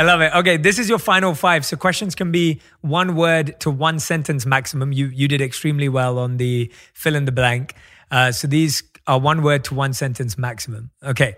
I 0.00 0.02
love 0.02 0.22
it. 0.22 0.34
Okay, 0.34 0.56
this 0.56 0.78
is 0.78 0.88
your 0.88 0.98
final 0.98 1.34
five. 1.34 1.66
So 1.66 1.76
questions 1.76 2.14
can 2.14 2.32
be 2.32 2.62
one 2.80 3.16
word 3.16 3.60
to 3.60 3.70
one 3.70 3.98
sentence 3.98 4.46
maximum. 4.46 4.94
You 4.94 5.08
you 5.08 5.28
did 5.28 5.42
extremely 5.42 5.90
well 5.90 6.18
on 6.18 6.38
the 6.38 6.72
fill 6.94 7.14
in 7.14 7.26
the 7.26 7.32
blank. 7.32 7.74
Uh, 8.10 8.32
so 8.32 8.48
these 8.48 8.82
are 9.06 9.20
one 9.20 9.42
word 9.42 9.62
to 9.64 9.74
one 9.74 9.92
sentence 9.92 10.38
maximum. 10.38 10.90
Okay. 11.02 11.36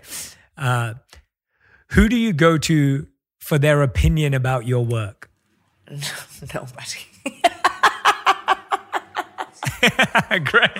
Uh, 0.57 0.93
who 1.89 2.07
do 2.07 2.15
you 2.15 2.31
go 2.31 2.57
to 2.57 3.05
for 3.37 3.57
their 3.57 3.81
opinion 3.81 4.33
about 4.33 4.65
your 4.65 4.85
work? 4.85 5.29
Nobody. 6.53 7.03
great, 10.45 10.71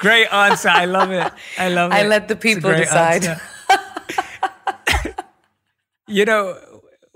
great 0.00 0.26
answer. 0.26 0.68
I 0.68 0.84
love 0.84 1.10
it. 1.12 1.32
I 1.56 1.70
love 1.70 1.92
it. 1.92 1.94
I 1.94 2.06
let 2.06 2.28
the 2.28 2.36
people 2.36 2.70
decide. 2.76 3.24
you 6.06 6.26
know, 6.26 6.58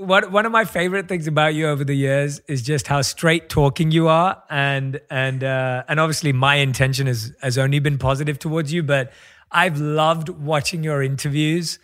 what 0.01 0.32
one 0.32 0.46
of 0.46 0.53
my 0.53 0.64
favorite 0.64 1.09
things 1.09 1.26
about 1.26 1.55
you 1.55 1.68
over 1.68 1.84
the 1.84 1.94
years 1.94 2.40
is 2.48 2.62
just 2.62 2.86
how 2.86 3.03
straight 3.03 3.48
talking 3.48 3.90
you 3.90 4.09
are, 4.09 4.42
and 4.48 5.01
and 5.11 5.44
uh, 5.44 5.84
and 5.88 6.01
obviously 6.01 6.32
my 6.32 6.57
intention 6.57 7.07
has 7.07 7.32
has 7.42 7.59
only 7.59 7.78
been 7.80 7.98
positive 7.98 8.38
towards 8.38 8.72
you, 8.72 8.82
but 8.82 9.12
I've 9.53 9.78
loved 9.78 10.30
watching 10.30 10.82
your 10.82 11.03
interviews 11.03 11.78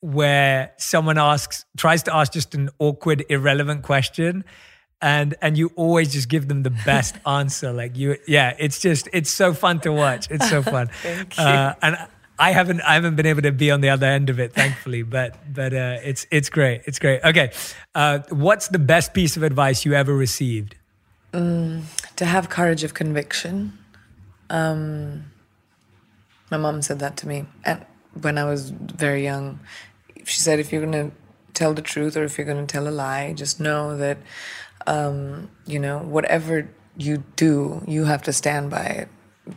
where 0.00 0.72
someone 0.78 1.18
asks 1.18 1.64
tries 1.76 2.02
to 2.04 2.14
ask 2.14 2.32
just 2.32 2.54
an 2.54 2.70
awkward 2.78 3.24
irrelevant 3.28 3.82
question 3.82 4.44
and 5.02 5.34
and 5.42 5.58
you 5.58 5.70
always 5.76 6.12
just 6.12 6.28
give 6.28 6.48
them 6.48 6.62
the 6.62 6.70
best 6.70 7.16
answer. 7.26 7.72
Like 7.72 7.96
you 7.96 8.16
yeah 8.26 8.54
it's 8.58 8.80
just 8.80 9.08
it's 9.12 9.30
so 9.30 9.52
fun 9.52 9.80
to 9.80 9.92
watch. 9.92 10.30
It's 10.30 10.48
so 10.48 10.62
fun. 10.62 10.88
Thank 11.02 11.36
you. 11.36 11.44
Uh, 11.44 11.74
and 11.82 11.98
I 12.40 12.52
haven't 12.52 12.80
I 12.80 12.94
haven't 12.94 13.16
been 13.16 13.26
able 13.26 13.42
to 13.42 13.52
be 13.52 13.70
on 13.70 13.80
the 13.80 13.90
other 13.90 14.06
end 14.06 14.30
of 14.30 14.40
it 14.40 14.54
thankfully 14.54 15.02
but 15.16 15.36
but 15.52 15.72
uh, 15.72 15.98
it's 16.02 16.26
it's 16.30 16.50
great 16.50 16.82
it's 16.86 16.98
great 16.98 17.22
okay 17.22 17.52
uh, 17.94 18.20
what's 18.30 18.68
the 18.68 18.78
best 18.78 19.14
piece 19.14 19.36
of 19.36 19.42
advice 19.42 19.84
you 19.84 19.94
ever 19.94 20.14
received 20.14 20.74
to 22.20 22.26
have 22.26 22.50
courage 22.50 22.84
of 22.84 22.92
conviction. 22.92 23.78
Um, 24.50 25.24
my 26.50 26.58
mom 26.58 26.82
said 26.82 26.98
that 26.98 27.16
to 27.18 27.28
me 27.28 27.46
and 27.64 27.86
when 28.20 28.36
I 28.36 28.44
was 28.44 28.70
very 28.70 29.22
young. 29.22 29.60
She 30.24 30.40
said, 30.40 30.58
if 30.58 30.70
you're 30.70 30.84
going 30.84 31.10
to 31.10 31.16
tell 31.54 31.72
the 31.72 31.80
truth 31.80 32.14
or 32.14 32.24
if 32.24 32.36
you're 32.36 32.46
going 32.46 32.66
to 32.66 32.70
tell 32.70 32.86
a 32.86 32.90
lie, 32.90 33.32
just 33.32 33.58
know 33.58 33.96
that, 33.96 34.18
um, 34.86 35.50
you 35.66 35.78
know, 35.78 36.00
whatever 36.00 36.68
you 36.96 37.24
do, 37.36 37.82
you 37.86 38.04
have 38.04 38.22
to 38.24 38.32
stand 38.34 38.68
by 38.68 38.84
it. 38.84 39.08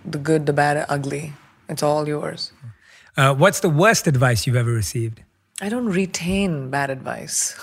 The 0.06 0.18
good, 0.18 0.46
the 0.46 0.54
bad, 0.54 0.78
the 0.78 0.90
ugly. 0.90 1.34
It's 1.68 1.84
all 1.84 2.08
yours. 2.08 2.54
Uh, 3.18 3.34
what's 3.34 3.60
the 3.60 3.70
worst 3.70 4.08
advice 4.08 4.46
you've 4.48 4.56
ever 4.56 4.72
received 4.72 5.22
I 5.62 5.70
don't 5.70 5.86
retain 5.86 6.70
bad 6.70 6.90
advice. 6.90 7.56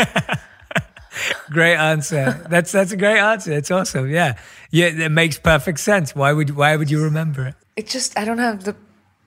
Great 1.50 1.76
answer. 1.76 2.46
That's 2.48 2.72
that's 2.72 2.92
a 2.92 2.96
great 2.96 3.18
answer. 3.18 3.52
It's 3.52 3.70
awesome. 3.70 4.08
Yeah, 4.08 4.38
yeah. 4.70 4.86
It 4.86 5.10
makes 5.10 5.38
perfect 5.38 5.80
sense. 5.80 6.14
Why 6.14 6.32
would 6.32 6.56
why 6.56 6.76
would 6.76 6.90
you 6.90 7.02
remember 7.02 7.46
it? 7.46 7.54
It 7.76 7.88
just, 7.88 8.18
I 8.18 8.24
don't 8.24 8.38
have 8.38 8.64
the 8.64 8.76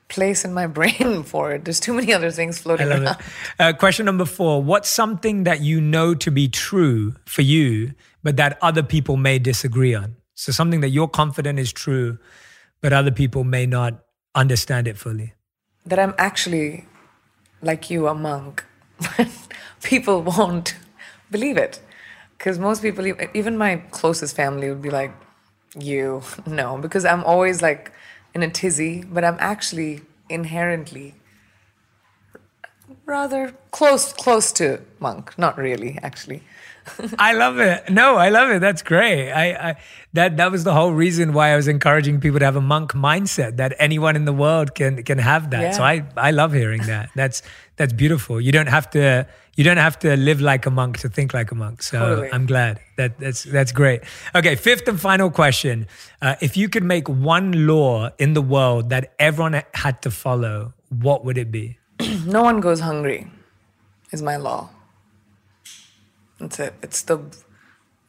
place 0.07 0.45
in 0.45 0.53
my 0.53 0.68
brain 0.78 1.24
for 1.24 1.51
it. 1.51 1.66
There's 1.66 1.80
too 1.80 1.93
many 1.93 2.14
other 2.14 2.32
things 2.32 2.59
floating 2.59 2.88
around. 2.88 3.18
Uh, 3.59 3.74
question 3.74 4.05
number 4.05 4.26
four: 4.26 4.64
What's 4.64 4.89
something 4.89 5.43
that 5.43 5.62
you 5.62 5.82
know 5.82 6.16
to 6.16 6.32
be 6.32 6.47
true 6.47 7.16
for 7.26 7.41
you, 7.41 7.93
but 8.24 8.38
that 8.38 8.57
other 8.62 8.84
people 8.84 9.18
may 9.18 9.39
disagree 9.39 9.93
on? 9.93 10.16
So 10.36 10.51
something 10.51 10.82
that 10.82 10.89
you're 10.89 11.09
confident 11.09 11.59
is 11.59 11.74
true, 11.74 12.18
but 12.82 12.93
other 12.93 13.12
people 13.12 13.43
may 13.43 13.66
not 13.66 14.01
understand 14.36 14.88
it 14.88 14.98
fully. 14.98 15.34
that 15.86 16.00
I'm 16.00 16.14
actually 16.18 16.86
like 17.62 17.90
you, 17.90 18.08
a 18.08 18.14
monk. 18.14 18.66
People 19.84 20.22
won't 20.22 20.76
believe 21.30 21.58
it. 21.58 21.82
Because 22.38 22.58
most 22.58 22.82
people, 22.82 23.06
even 23.34 23.58
my 23.58 23.78
closest 23.92 24.36
family, 24.36 24.70
would 24.70 24.82
be 24.82 24.90
like, 24.90 25.12
You, 25.78 26.24
no. 26.46 26.78
Because 26.78 27.06
I'm 27.06 27.24
always 27.24 27.62
like 27.62 27.92
in 28.34 28.44
a 28.44 28.50
tizzy, 28.50 29.04
but 29.04 29.24
I'm 29.24 29.38
actually 29.40 30.02
inherently 30.30 31.16
rather 33.06 33.54
close 33.72 34.14
close 34.14 34.52
to 34.54 34.82
monk. 35.00 35.38
Not 35.38 35.58
really, 35.58 36.00
actually. 36.02 36.44
I 37.20 37.34
love 37.34 37.60
it. 37.60 37.90
No, 37.90 38.16
I 38.16 38.30
love 38.30 38.50
it. 38.50 38.60
That's 38.60 38.82
great. 38.82 39.32
I, 39.32 39.70
I 39.70 39.76
that 40.14 40.38
that 40.38 40.52
was 40.52 40.64
the 40.64 40.74
whole 40.74 40.94
reason 40.94 41.34
why 41.34 41.54
I 41.54 41.56
was 41.56 41.68
encouraging 41.68 42.20
people 42.20 42.40
to 42.40 42.46
have 42.46 42.56
a 42.56 42.62
monk 42.62 42.94
mindset 42.94 43.58
that 43.58 43.74
anyone 43.80 44.16
in 44.16 44.26
the 44.26 44.34
world 44.34 44.76
can 44.76 45.04
can 45.04 45.18
have 45.18 45.52
that. 45.52 45.62
Yeah. 45.62 45.72
So 45.72 45.84
I 45.84 46.06
I 46.18 46.32
love 46.32 46.54
hearing 46.54 46.84
that. 46.84 47.10
That's 47.16 47.42
that's 47.78 47.94
beautiful. 47.94 48.42
You 48.42 48.52
don't 48.52 48.68
have 48.68 48.90
to 48.92 49.28
you 49.56 49.64
don't 49.64 49.78
have 49.78 50.00
to 50.00 50.16
live 50.16 50.42
like 50.42 50.66
a 50.66 50.72
monk 50.72 51.00
to 51.00 51.10
think 51.10 51.34
like 51.34 51.52
a 51.52 51.56
monk. 51.56 51.84
So 51.84 52.00
totally. 52.00 52.32
I'm 52.32 52.46
glad 52.46 52.80
that 52.98 53.20
that's 53.20 53.44
that's 53.44 53.72
great. 53.72 54.02
Okay, 54.34 54.56
fifth 54.56 54.88
and 54.88 55.00
final 55.00 55.30
question: 55.30 55.88
uh, 56.22 56.36
If 56.42 56.58
you 56.58 56.70
could 56.70 56.84
make 56.84 57.08
one 57.08 57.68
law 57.68 58.10
in 58.18 58.34
the 58.34 58.42
world 58.42 58.90
that 58.90 59.14
everyone 59.20 59.62
had 59.74 60.02
to 60.04 60.12
follow, 60.12 60.74
what 60.90 61.26
would 61.26 61.38
it 61.38 61.52
be? 61.52 61.78
no 62.26 62.44
one 62.44 62.60
goes 62.60 62.80
hungry. 62.80 63.28
Is 64.12 64.22
my 64.22 64.36
law. 64.36 64.70
That's 66.42 66.60
it. 66.60 66.74
It's 66.82 67.04
the 67.04 67.20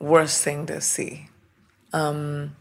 worst 0.01 0.43
thing 0.43 0.65
to 0.67 0.81
see. 0.81 1.29
Um, 1.93 2.57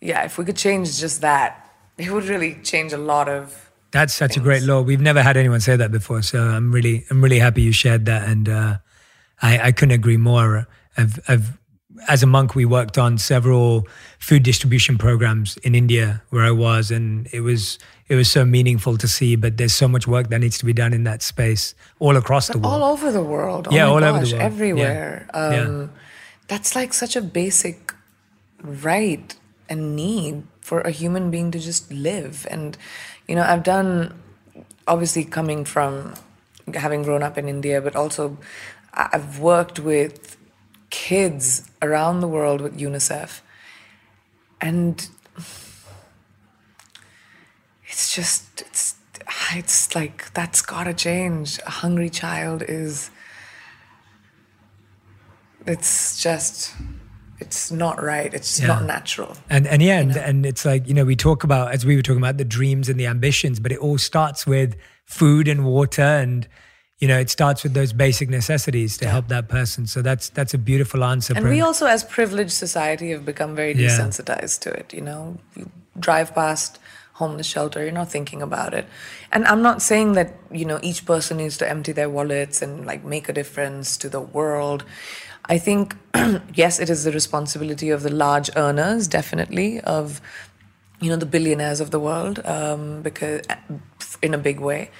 yeah, 0.00 0.24
if 0.24 0.38
we 0.38 0.44
could 0.44 0.56
change 0.56 1.00
just 1.00 1.20
that, 1.22 1.74
it 1.98 2.12
would 2.12 2.24
really 2.24 2.54
change 2.62 2.92
a 2.92 2.98
lot 2.98 3.28
of. 3.28 3.70
That's 3.90 4.14
such 4.14 4.34
things. 4.34 4.42
a 4.42 4.44
great 4.44 4.62
law. 4.62 4.80
We've 4.80 5.00
never 5.00 5.22
had 5.22 5.36
anyone 5.36 5.60
say 5.60 5.74
that 5.74 5.90
before, 5.90 6.22
so 6.22 6.40
I'm 6.40 6.70
really, 6.70 7.04
I'm 7.10 7.20
really 7.20 7.40
happy 7.40 7.62
you 7.62 7.72
shared 7.72 8.04
that, 8.06 8.28
and 8.28 8.48
uh, 8.48 8.76
I, 9.42 9.58
I 9.58 9.72
couldn't 9.72 9.94
agree 9.94 10.16
more. 10.16 10.68
I've, 10.96 11.18
I've 11.26 11.58
as 12.08 12.22
a 12.22 12.26
monk, 12.26 12.54
we 12.54 12.64
worked 12.64 12.98
on 12.98 13.18
several 13.18 13.86
food 14.18 14.42
distribution 14.42 14.98
programs 14.98 15.56
in 15.58 15.74
India 15.74 16.22
where 16.30 16.44
I 16.44 16.50
was, 16.50 16.90
and 16.90 17.28
it 17.32 17.40
was 17.40 17.78
it 18.08 18.14
was 18.14 18.30
so 18.30 18.44
meaningful 18.44 18.96
to 18.98 19.08
see. 19.08 19.36
But 19.36 19.56
there's 19.56 19.74
so 19.74 19.88
much 19.88 20.06
work 20.06 20.28
that 20.28 20.40
needs 20.40 20.58
to 20.58 20.64
be 20.64 20.72
done 20.72 20.92
in 20.92 21.04
that 21.04 21.22
space 21.22 21.74
all 21.98 22.16
across 22.16 22.48
the 22.48 22.58
world, 22.58 22.82
all 22.82 22.92
over 22.92 23.10
the 23.10 23.22
world. 23.22 23.68
Oh 23.70 23.74
yeah, 23.74 23.86
all 23.86 24.00
gosh, 24.00 24.08
over 24.08 24.24
the 24.24 24.32
world, 24.32 24.42
everywhere. 24.42 25.28
Yeah. 25.32 25.40
Um, 25.40 25.80
yeah. 25.80 25.86
That's 26.48 26.76
like 26.76 26.94
such 26.94 27.16
a 27.16 27.22
basic 27.22 27.94
right 28.62 29.34
and 29.68 29.96
need 29.96 30.44
for 30.60 30.80
a 30.80 30.90
human 30.90 31.30
being 31.30 31.50
to 31.50 31.58
just 31.58 31.92
live. 31.92 32.46
And 32.50 32.76
you 33.26 33.34
know, 33.34 33.42
I've 33.42 33.62
done 33.62 34.14
obviously 34.86 35.24
coming 35.24 35.64
from 35.64 36.14
having 36.74 37.02
grown 37.02 37.22
up 37.22 37.38
in 37.38 37.48
India, 37.48 37.80
but 37.80 37.96
also 37.96 38.38
I've 38.94 39.40
worked 39.40 39.78
with 39.78 40.35
kids 40.96 41.70
around 41.82 42.20
the 42.20 42.26
world 42.26 42.62
with 42.62 42.78
UNICEF. 42.78 43.40
And 44.62 45.06
it's 47.86 48.14
just, 48.14 48.62
it's, 48.62 48.94
it's 49.52 49.94
like, 49.94 50.32
that's 50.32 50.62
gotta 50.62 50.94
change. 50.94 51.60
A 51.66 51.70
hungry 51.70 52.08
child 52.08 52.62
is, 52.66 53.10
it's 55.66 56.20
just, 56.22 56.74
it's 57.40 57.70
not 57.70 58.02
right. 58.02 58.32
It's 58.32 58.58
yeah. 58.58 58.68
not 58.68 58.84
natural. 58.84 59.36
And 59.50 59.66
and 59.66 59.82
yeah, 59.82 60.00
and, 60.00 60.16
and 60.16 60.46
it's 60.46 60.64
like, 60.64 60.88
you 60.88 60.94
know, 60.94 61.04
we 61.04 61.14
talk 61.14 61.44
about 61.44 61.72
as 61.72 61.84
we 61.84 61.94
were 61.94 62.02
talking 62.02 62.22
about 62.22 62.38
the 62.38 62.44
dreams 62.46 62.88
and 62.88 62.98
the 62.98 63.06
ambitions, 63.06 63.60
but 63.60 63.70
it 63.70 63.78
all 63.78 63.98
starts 63.98 64.46
with 64.46 64.76
food 65.04 65.46
and 65.46 65.66
water 65.66 66.00
and 66.00 66.48
you 66.98 67.06
know 67.08 67.18
it 67.18 67.28
starts 67.28 67.62
with 67.62 67.74
those 67.74 67.92
basic 67.92 68.28
necessities 68.28 68.96
to 68.98 69.04
yeah. 69.04 69.10
help 69.12 69.28
that 69.28 69.48
person. 69.48 69.86
So 69.86 70.02
that's 70.02 70.28
that's 70.30 70.54
a 70.54 70.58
beautiful 70.58 71.04
answer 71.04 71.34
and 71.36 71.48
we 71.48 71.60
also 71.60 71.86
as 71.86 72.04
privileged 72.04 72.52
society 72.52 73.10
have 73.10 73.24
become 73.24 73.54
very 73.54 73.74
desensitized 73.74 74.64
yeah. 74.64 74.72
to 74.72 74.78
it 74.78 74.94
you 74.94 75.02
know? 75.02 75.38
You 75.54 75.70
drive 75.98 76.34
past 76.34 76.78
homeless 77.14 77.46
shelter 77.46 77.82
you're 77.82 77.92
not 77.92 78.10
thinking 78.10 78.42
about 78.42 78.72
it. 78.72 78.86
And 79.30 79.46
i'm 79.46 79.62
not 79.62 79.82
saying 79.82 80.12
that 80.14 80.34
you 80.50 80.64
know 80.64 80.78
each 80.82 81.04
person 81.04 81.36
needs 81.36 81.58
to 81.58 81.68
empty 81.68 81.92
their 81.92 82.08
wallets 82.08 82.62
and 82.62 82.86
like 82.86 83.04
make 83.04 83.28
a 83.28 83.32
difference 83.32 83.96
to 83.98 84.08
the 84.08 84.20
world. 84.20 84.84
I 85.48 85.58
think 85.58 85.96
yes 86.54 86.80
it 86.80 86.88
is 86.88 87.04
the 87.04 87.12
responsibility 87.12 87.90
of 87.90 88.02
the 88.02 88.10
large 88.10 88.50
earners 88.56 89.06
definitely 89.06 89.80
of 89.82 90.20
you 91.00 91.10
know 91.10 91.16
the 91.16 91.26
billionaires 91.26 91.80
of 91.80 91.90
the 91.90 92.00
world 92.00 92.40
um, 92.46 93.02
because 93.02 93.42
in 94.22 94.32
a 94.32 94.38
big 94.38 94.60
way 94.60 94.90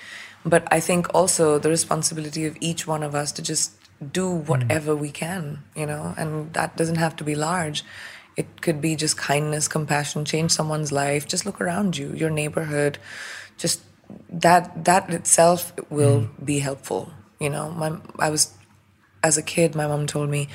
but 0.47 0.67
I 0.73 0.79
think 0.79 1.13
also 1.13 1.59
the 1.59 1.69
responsibility 1.69 2.47
of 2.47 2.57
each 2.61 2.87
one 2.87 3.03
of 3.03 3.15
us 3.15 3.33
to 3.33 3.43
just 3.43 3.73
do 4.13 4.31
whatever 4.31 4.95
mm. 4.95 4.99
we 5.01 5.11
can, 5.11 5.65
you 5.75 5.87
know, 5.87 6.15
and 6.17 6.53
that 6.55 6.77
doesn't 6.77 6.97
have 6.97 7.17
to 7.17 7.25
be 7.25 7.35
large. 7.35 7.85
It 8.37 8.63
could 8.63 8.81
be 8.81 8.95
just 8.95 9.17
kindness, 9.17 9.67
compassion, 9.67 10.25
change 10.25 10.53
someone's 10.53 10.93
life. 10.93 11.27
Just 11.27 11.47
look 11.47 11.61
around 11.61 11.97
you, 11.97 12.13
your 12.13 12.31
neighborhood. 12.31 12.99
Just 13.59 13.83
that 14.31 14.85
that 14.85 15.11
itself 15.11 15.73
will 15.91 16.21
mm. 16.21 16.45
be 16.45 16.61
helpful. 16.61 17.13
You 17.41 17.51
know, 17.51 17.71
my 17.71 17.99
I 18.19 18.31
was 18.31 18.55
as 19.25 19.37
a 19.37 19.43
kid, 19.43 19.75
my 19.75 19.89
mom 19.89 20.07
told 20.07 20.31
me, 20.31 20.49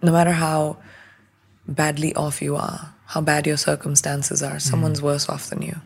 no 0.00 0.12
matter 0.12 0.32
how 0.32 0.78
badly 1.66 2.14
off 2.14 2.40
you 2.40 2.56
are, 2.56 2.94
how 3.04 3.20
bad 3.20 3.46
your 3.46 3.58
circumstances 3.58 4.42
are, 4.42 4.58
someone's 4.58 5.00
mm. 5.00 5.04
worse 5.04 5.28
off 5.28 5.50
than 5.50 5.60
you. 5.60 5.76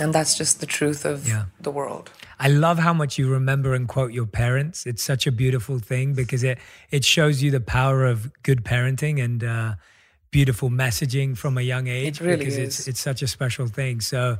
And 0.00 0.14
that's 0.14 0.36
just 0.36 0.60
the 0.60 0.66
truth 0.66 1.04
of 1.04 1.28
yeah. 1.28 1.46
the 1.60 1.70
world. 1.70 2.10
I 2.38 2.48
love 2.48 2.78
how 2.78 2.92
much 2.92 3.18
you 3.18 3.28
remember 3.28 3.74
and 3.74 3.88
quote 3.88 4.12
your 4.12 4.26
parents. 4.26 4.86
It's 4.86 5.02
such 5.02 5.26
a 5.26 5.32
beautiful 5.32 5.80
thing 5.80 6.14
because 6.14 6.44
it 6.44 6.58
it 6.90 7.04
shows 7.04 7.42
you 7.42 7.50
the 7.50 7.60
power 7.60 8.04
of 8.04 8.30
good 8.42 8.64
parenting 8.64 9.22
and 9.22 9.42
uh, 9.42 9.74
beautiful 10.30 10.70
messaging 10.70 11.36
from 11.36 11.58
a 11.58 11.62
young 11.62 11.88
age. 11.88 12.20
It 12.20 12.24
really 12.24 12.36
because 12.36 12.56
is. 12.56 12.78
It's 12.78 12.88
it's 12.88 13.00
such 13.00 13.22
a 13.22 13.26
special 13.26 13.66
thing. 13.66 14.00
So 14.00 14.38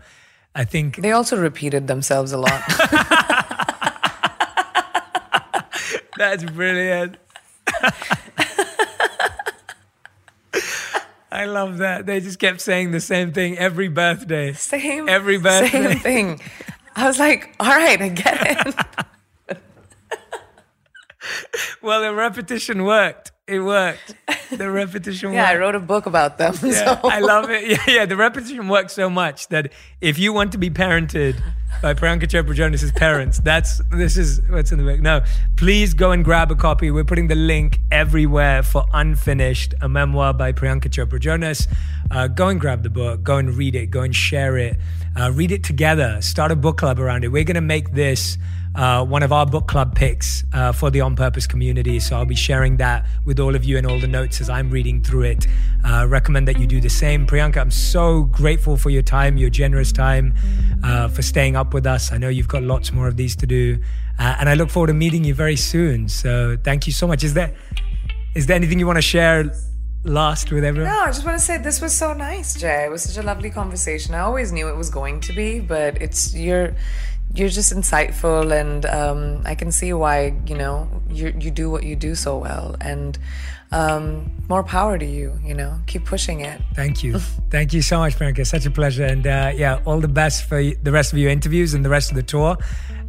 I 0.54 0.64
think 0.64 0.96
they 0.96 1.12
also 1.12 1.36
repeated 1.36 1.88
themselves 1.88 2.32
a 2.32 2.38
lot. 2.38 2.62
That's 6.18 6.44
brilliant. 6.44 7.16
I 11.38 11.44
love 11.44 11.78
that. 11.78 12.04
They 12.04 12.18
just 12.18 12.40
kept 12.40 12.60
saying 12.60 12.90
the 12.90 12.98
same 12.98 13.32
thing 13.32 13.56
every 13.56 13.86
birthday. 13.86 14.54
Same. 14.54 15.08
Every 15.08 15.38
birthday. 15.38 15.92
Same 15.92 15.98
thing. 16.00 16.40
I 16.96 17.06
was 17.06 17.20
like, 17.20 17.54
all 17.60 17.68
right, 17.68 18.02
I 18.02 18.08
get 18.08 18.66
it. 19.48 19.58
well, 21.80 22.00
the 22.00 22.12
repetition 22.12 22.82
worked. 22.82 23.30
It 23.48 23.60
worked. 23.60 24.14
The 24.50 24.70
repetition 24.82 25.32
yeah, 25.32 25.42
worked. 25.42 25.50
I 25.50 25.56
wrote 25.56 25.74
a 25.74 25.80
book 25.80 26.06
about 26.06 26.36
them. 26.38 26.54
Yeah, 26.62 27.00
so. 27.00 27.08
I 27.08 27.20
love 27.20 27.50
it. 27.50 27.66
Yeah, 27.66 27.78
yeah. 27.86 28.06
The 28.06 28.16
repetition 28.16 28.68
works 28.68 28.92
so 28.92 29.08
much 29.08 29.48
that 29.48 29.72
if 30.00 30.18
you 30.18 30.32
want 30.32 30.52
to 30.52 30.58
be 30.58 30.68
parented 30.68 31.40
by 31.82 31.94
Priyanka 31.94 32.22
Chopra 32.22 32.54
Jonas's 32.54 32.92
parents. 32.92 33.38
That's 33.38 33.80
this 33.90 34.16
is 34.16 34.40
what's 34.48 34.72
in 34.72 34.78
the 34.78 34.84
book. 34.84 35.00
No, 35.00 35.22
please 35.56 35.94
go 35.94 36.10
and 36.10 36.24
grab 36.24 36.50
a 36.50 36.56
copy. 36.56 36.90
We're 36.90 37.04
putting 37.04 37.28
the 37.28 37.34
link 37.36 37.78
everywhere 37.92 38.62
for 38.62 38.84
Unfinished, 38.92 39.74
a 39.80 39.88
memoir 39.88 40.34
by 40.34 40.52
Priyanka 40.52 40.88
Chopra 40.88 41.20
Jonas. 41.20 41.68
Uh, 42.10 42.26
go 42.26 42.48
and 42.48 42.60
grab 42.60 42.82
the 42.82 42.90
book. 42.90 43.22
Go 43.22 43.36
and 43.36 43.54
read 43.54 43.74
it. 43.74 43.86
Go 43.86 44.00
and 44.02 44.14
share 44.14 44.56
it. 44.56 44.76
Uh, 45.18 45.30
read 45.30 45.52
it 45.52 45.62
together. 45.62 46.20
Start 46.20 46.50
a 46.50 46.56
book 46.56 46.78
club 46.78 46.98
around 46.98 47.24
it. 47.24 47.28
We're 47.28 47.44
going 47.44 47.54
to 47.54 47.60
make 47.60 47.92
this 47.92 48.38
uh, 48.78 49.04
one 49.04 49.24
of 49.24 49.32
our 49.32 49.44
book 49.44 49.66
club 49.66 49.96
picks 49.96 50.44
uh, 50.52 50.70
for 50.70 50.88
the 50.88 51.00
On 51.00 51.16
Purpose 51.16 51.48
community. 51.48 51.98
So 51.98 52.16
I'll 52.16 52.24
be 52.24 52.36
sharing 52.36 52.76
that 52.76 53.04
with 53.24 53.40
all 53.40 53.56
of 53.56 53.64
you 53.64 53.76
and 53.76 53.84
all 53.84 53.98
the 53.98 54.06
notes 54.06 54.40
as 54.40 54.48
I'm 54.48 54.70
reading 54.70 55.02
through 55.02 55.24
it. 55.24 55.46
Uh, 55.84 56.06
recommend 56.08 56.46
that 56.46 56.60
you 56.60 56.66
do 56.66 56.80
the 56.80 56.88
same. 56.88 57.26
Priyanka, 57.26 57.56
I'm 57.56 57.72
so 57.72 58.22
grateful 58.22 58.76
for 58.76 58.90
your 58.90 59.02
time, 59.02 59.36
your 59.36 59.50
generous 59.50 59.90
time, 59.90 60.32
uh, 60.84 61.08
for 61.08 61.22
staying 61.22 61.56
up 61.56 61.74
with 61.74 61.86
us. 61.86 62.12
I 62.12 62.18
know 62.18 62.28
you've 62.28 62.46
got 62.46 62.62
lots 62.62 62.92
more 62.92 63.08
of 63.08 63.16
these 63.16 63.34
to 63.36 63.46
do. 63.46 63.80
Uh, 64.16 64.36
and 64.38 64.48
I 64.48 64.54
look 64.54 64.70
forward 64.70 64.88
to 64.88 64.94
meeting 64.94 65.24
you 65.24 65.34
very 65.34 65.56
soon. 65.56 66.08
So 66.08 66.56
thank 66.62 66.86
you 66.86 66.92
so 66.92 67.08
much. 67.08 67.24
Is 67.24 67.34
there, 67.34 67.52
is 68.36 68.46
there 68.46 68.54
anything 68.54 68.78
you 68.78 68.86
want 68.86 68.98
to 68.98 69.02
share 69.02 69.52
last 70.04 70.52
with 70.52 70.62
everyone? 70.62 70.92
No, 70.92 71.00
I 71.00 71.06
just 71.06 71.24
want 71.24 71.36
to 71.36 71.44
say 71.44 71.58
this 71.58 71.80
was 71.80 71.96
so 71.96 72.12
nice, 72.12 72.54
Jay. 72.54 72.84
It 72.84 72.90
was 72.92 73.02
such 73.02 73.16
a 73.16 73.26
lovely 73.26 73.50
conversation. 73.50 74.14
I 74.14 74.20
always 74.20 74.52
knew 74.52 74.68
it 74.68 74.76
was 74.76 74.88
going 74.88 75.20
to 75.22 75.32
be, 75.32 75.58
but 75.58 76.00
it's 76.00 76.32
you're 76.32 76.76
you're 77.34 77.48
just 77.48 77.72
insightful, 77.72 78.58
and 78.58 78.86
um, 78.86 79.42
I 79.44 79.54
can 79.54 79.70
see 79.70 79.92
why 79.92 80.34
you 80.46 80.56
know 80.56 80.88
you 81.08 81.34
you 81.38 81.50
do 81.50 81.70
what 81.70 81.82
you 81.84 81.96
do 81.96 82.14
so 82.14 82.38
well, 82.38 82.76
and 82.80 83.18
um, 83.70 84.30
more 84.48 84.62
power 84.62 84.98
to 84.98 85.04
you. 85.04 85.38
You 85.44 85.54
know, 85.54 85.78
keep 85.86 86.04
pushing 86.04 86.40
it. 86.40 86.60
Thank 86.74 87.02
you, 87.02 87.18
thank 87.50 87.72
you 87.72 87.82
so 87.82 87.98
much, 87.98 88.16
Priyanka. 88.16 88.46
Such 88.46 88.66
a 88.66 88.70
pleasure, 88.70 89.04
and 89.04 89.26
uh, 89.26 89.52
yeah, 89.54 89.80
all 89.84 90.00
the 90.00 90.08
best 90.08 90.44
for 90.44 90.62
the 90.62 90.92
rest 90.92 91.12
of 91.12 91.18
your 91.18 91.30
interviews 91.30 91.74
and 91.74 91.84
the 91.84 91.90
rest 91.90 92.10
of 92.10 92.16
the 92.16 92.22
tour. 92.22 92.56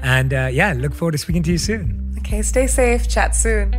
And 0.02 0.34
uh, 0.34 0.50
yeah, 0.52 0.74
look 0.74 0.94
forward 0.94 1.14
to 1.14 1.18
speaking 1.18 1.44
to 1.44 1.52
you 1.52 1.58
soon. 1.58 2.16
Okay, 2.20 2.42
stay 2.42 2.68
safe. 2.68 3.08
Chat 3.08 3.36
soon. 3.36 3.74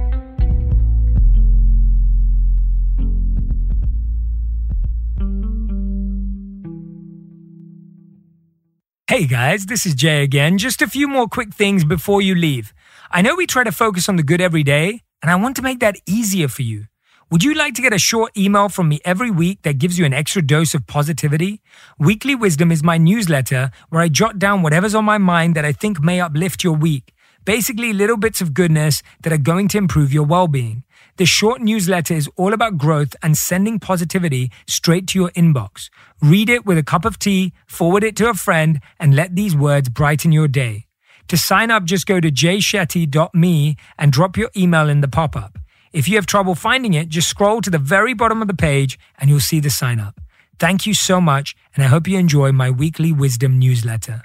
Hey 9.10 9.26
guys, 9.26 9.66
this 9.66 9.86
is 9.86 9.96
Jay 9.96 10.22
again. 10.22 10.56
Just 10.56 10.80
a 10.80 10.86
few 10.86 11.08
more 11.08 11.26
quick 11.26 11.52
things 11.52 11.84
before 11.84 12.22
you 12.22 12.36
leave. 12.36 12.72
I 13.10 13.22
know 13.22 13.34
we 13.34 13.44
try 13.44 13.64
to 13.64 13.72
focus 13.72 14.08
on 14.08 14.14
the 14.14 14.22
good 14.22 14.40
every 14.40 14.62
day, 14.62 15.02
and 15.20 15.32
I 15.32 15.34
want 15.34 15.56
to 15.56 15.62
make 15.62 15.80
that 15.80 15.96
easier 16.06 16.46
for 16.46 16.62
you. 16.62 16.84
Would 17.28 17.42
you 17.42 17.52
like 17.52 17.74
to 17.74 17.82
get 17.82 17.92
a 17.92 17.98
short 17.98 18.30
email 18.38 18.68
from 18.68 18.88
me 18.88 19.00
every 19.04 19.32
week 19.32 19.62
that 19.62 19.78
gives 19.78 19.98
you 19.98 20.04
an 20.04 20.14
extra 20.14 20.42
dose 20.42 20.76
of 20.76 20.86
positivity? 20.86 21.60
Weekly 21.98 22.36
Wisdom 22.36 22.70
is 22.70 22.84
my 22.84 22.98
newsletter 22.98 23.72
where 23.88 24.00
I 24.00 24.08
jot 24.08 24.38
down 24.38 24.62
whatever's 24.62 24.94
on 24.94 25.06
my 25.06 25.18
mind 25.18 25.56
that 25.56 25.64
I 25.64 25.72
think 25.72 26.00
may 26.00 26.20
uplift 26.20 26.62
your 26.62 26.76
week. 26.76 27.12
Basically, 27.44 27.92
little 27.92 28.16
bits 28.16 28.40
of 28.40 28.54
goodness 28.54 29.02
that 29.24 29.32
are 29.32 29.38
going 29.38 29.66
to 29.70 29.78
improve 29.78 30.12
your 30.12 30.24
well 30.24 30.46
being. 30.46 30.84
The 31.20 31.26
short 31.26 31.60
newsletter 31.60 32.14
is 32.14 32.30
all 32.36 32.54
about 32.54 32.78
growth 32.78 33.14
and 33.22 33.36
sending 33.36 33.78
positivity 33.78 34.50
straight 34.66 35.06
to 35.08 35.18
your 35.18 35.28
inbox. 35.32 35.90
Read 36.22 36.48
it 36.48 36.64
with 36.64 36.78
a 36.78 36.82
cup 36.82 37.04
of 37.04 37.18
tea, 37.18 37.52
forward 37.66 38.02
it 38.02 38.16
to 38.16 38.30
a 38.30 38.32
friend, 38.32 38.80
and 38.98 39.14
let 39.14 39.36
these 39.36 39.54
words 39.54 39.90
brighten 39.90 40.32
your 40.32 40.48
day. 40.48 40.86
To 41.28 41.36
sign 41.36 41.70
up, 41.70 41.84
just 41.84 42.06
go 42.06 42.20
to 42.20 42.30
jayshetty.me 42.30 43.76
and 43.98 44.12
drop 44.12 44.38
your 44.38 44.50
email 44.56 44.88
in 44.88 45.02
the 45.02 45.08
pop 45.08 45.36
up. 45.36 45.58
If 45.92 46.08
you 46.08 46.16
have 46.16 46.24
trouble 46.24 46.54
finding 46.54 46.94
it, 46.94 47.10
just 47.10 47.28
scroll 47.28 47.60
to 47.60 47.70
the 47.70 47.76
very 47.76 48.14
bottom 48.14 48.40
of 48.40 48.48
the 48.48 48.54
page 48.54 48.98
and 49.18 49.28
you'll 49.28 49.40
see 49.40 49.60
the 49.60 49.68
sign 49.68 50.00
up. 50.00 50.18
Thank 50.58 50.86
you 50.86 50.94
so 50.94 51.20
much, 51.20 51.54
and 51.74 51.84
I 51.84 51.88
hope 51.88 52.08
you 52.08 52.16
enjoy 52.16 52.52
my 52.52 52.70
weekly 52.70 53.12
wisdom 53.12 53.58
newsletter. 53.58 54.22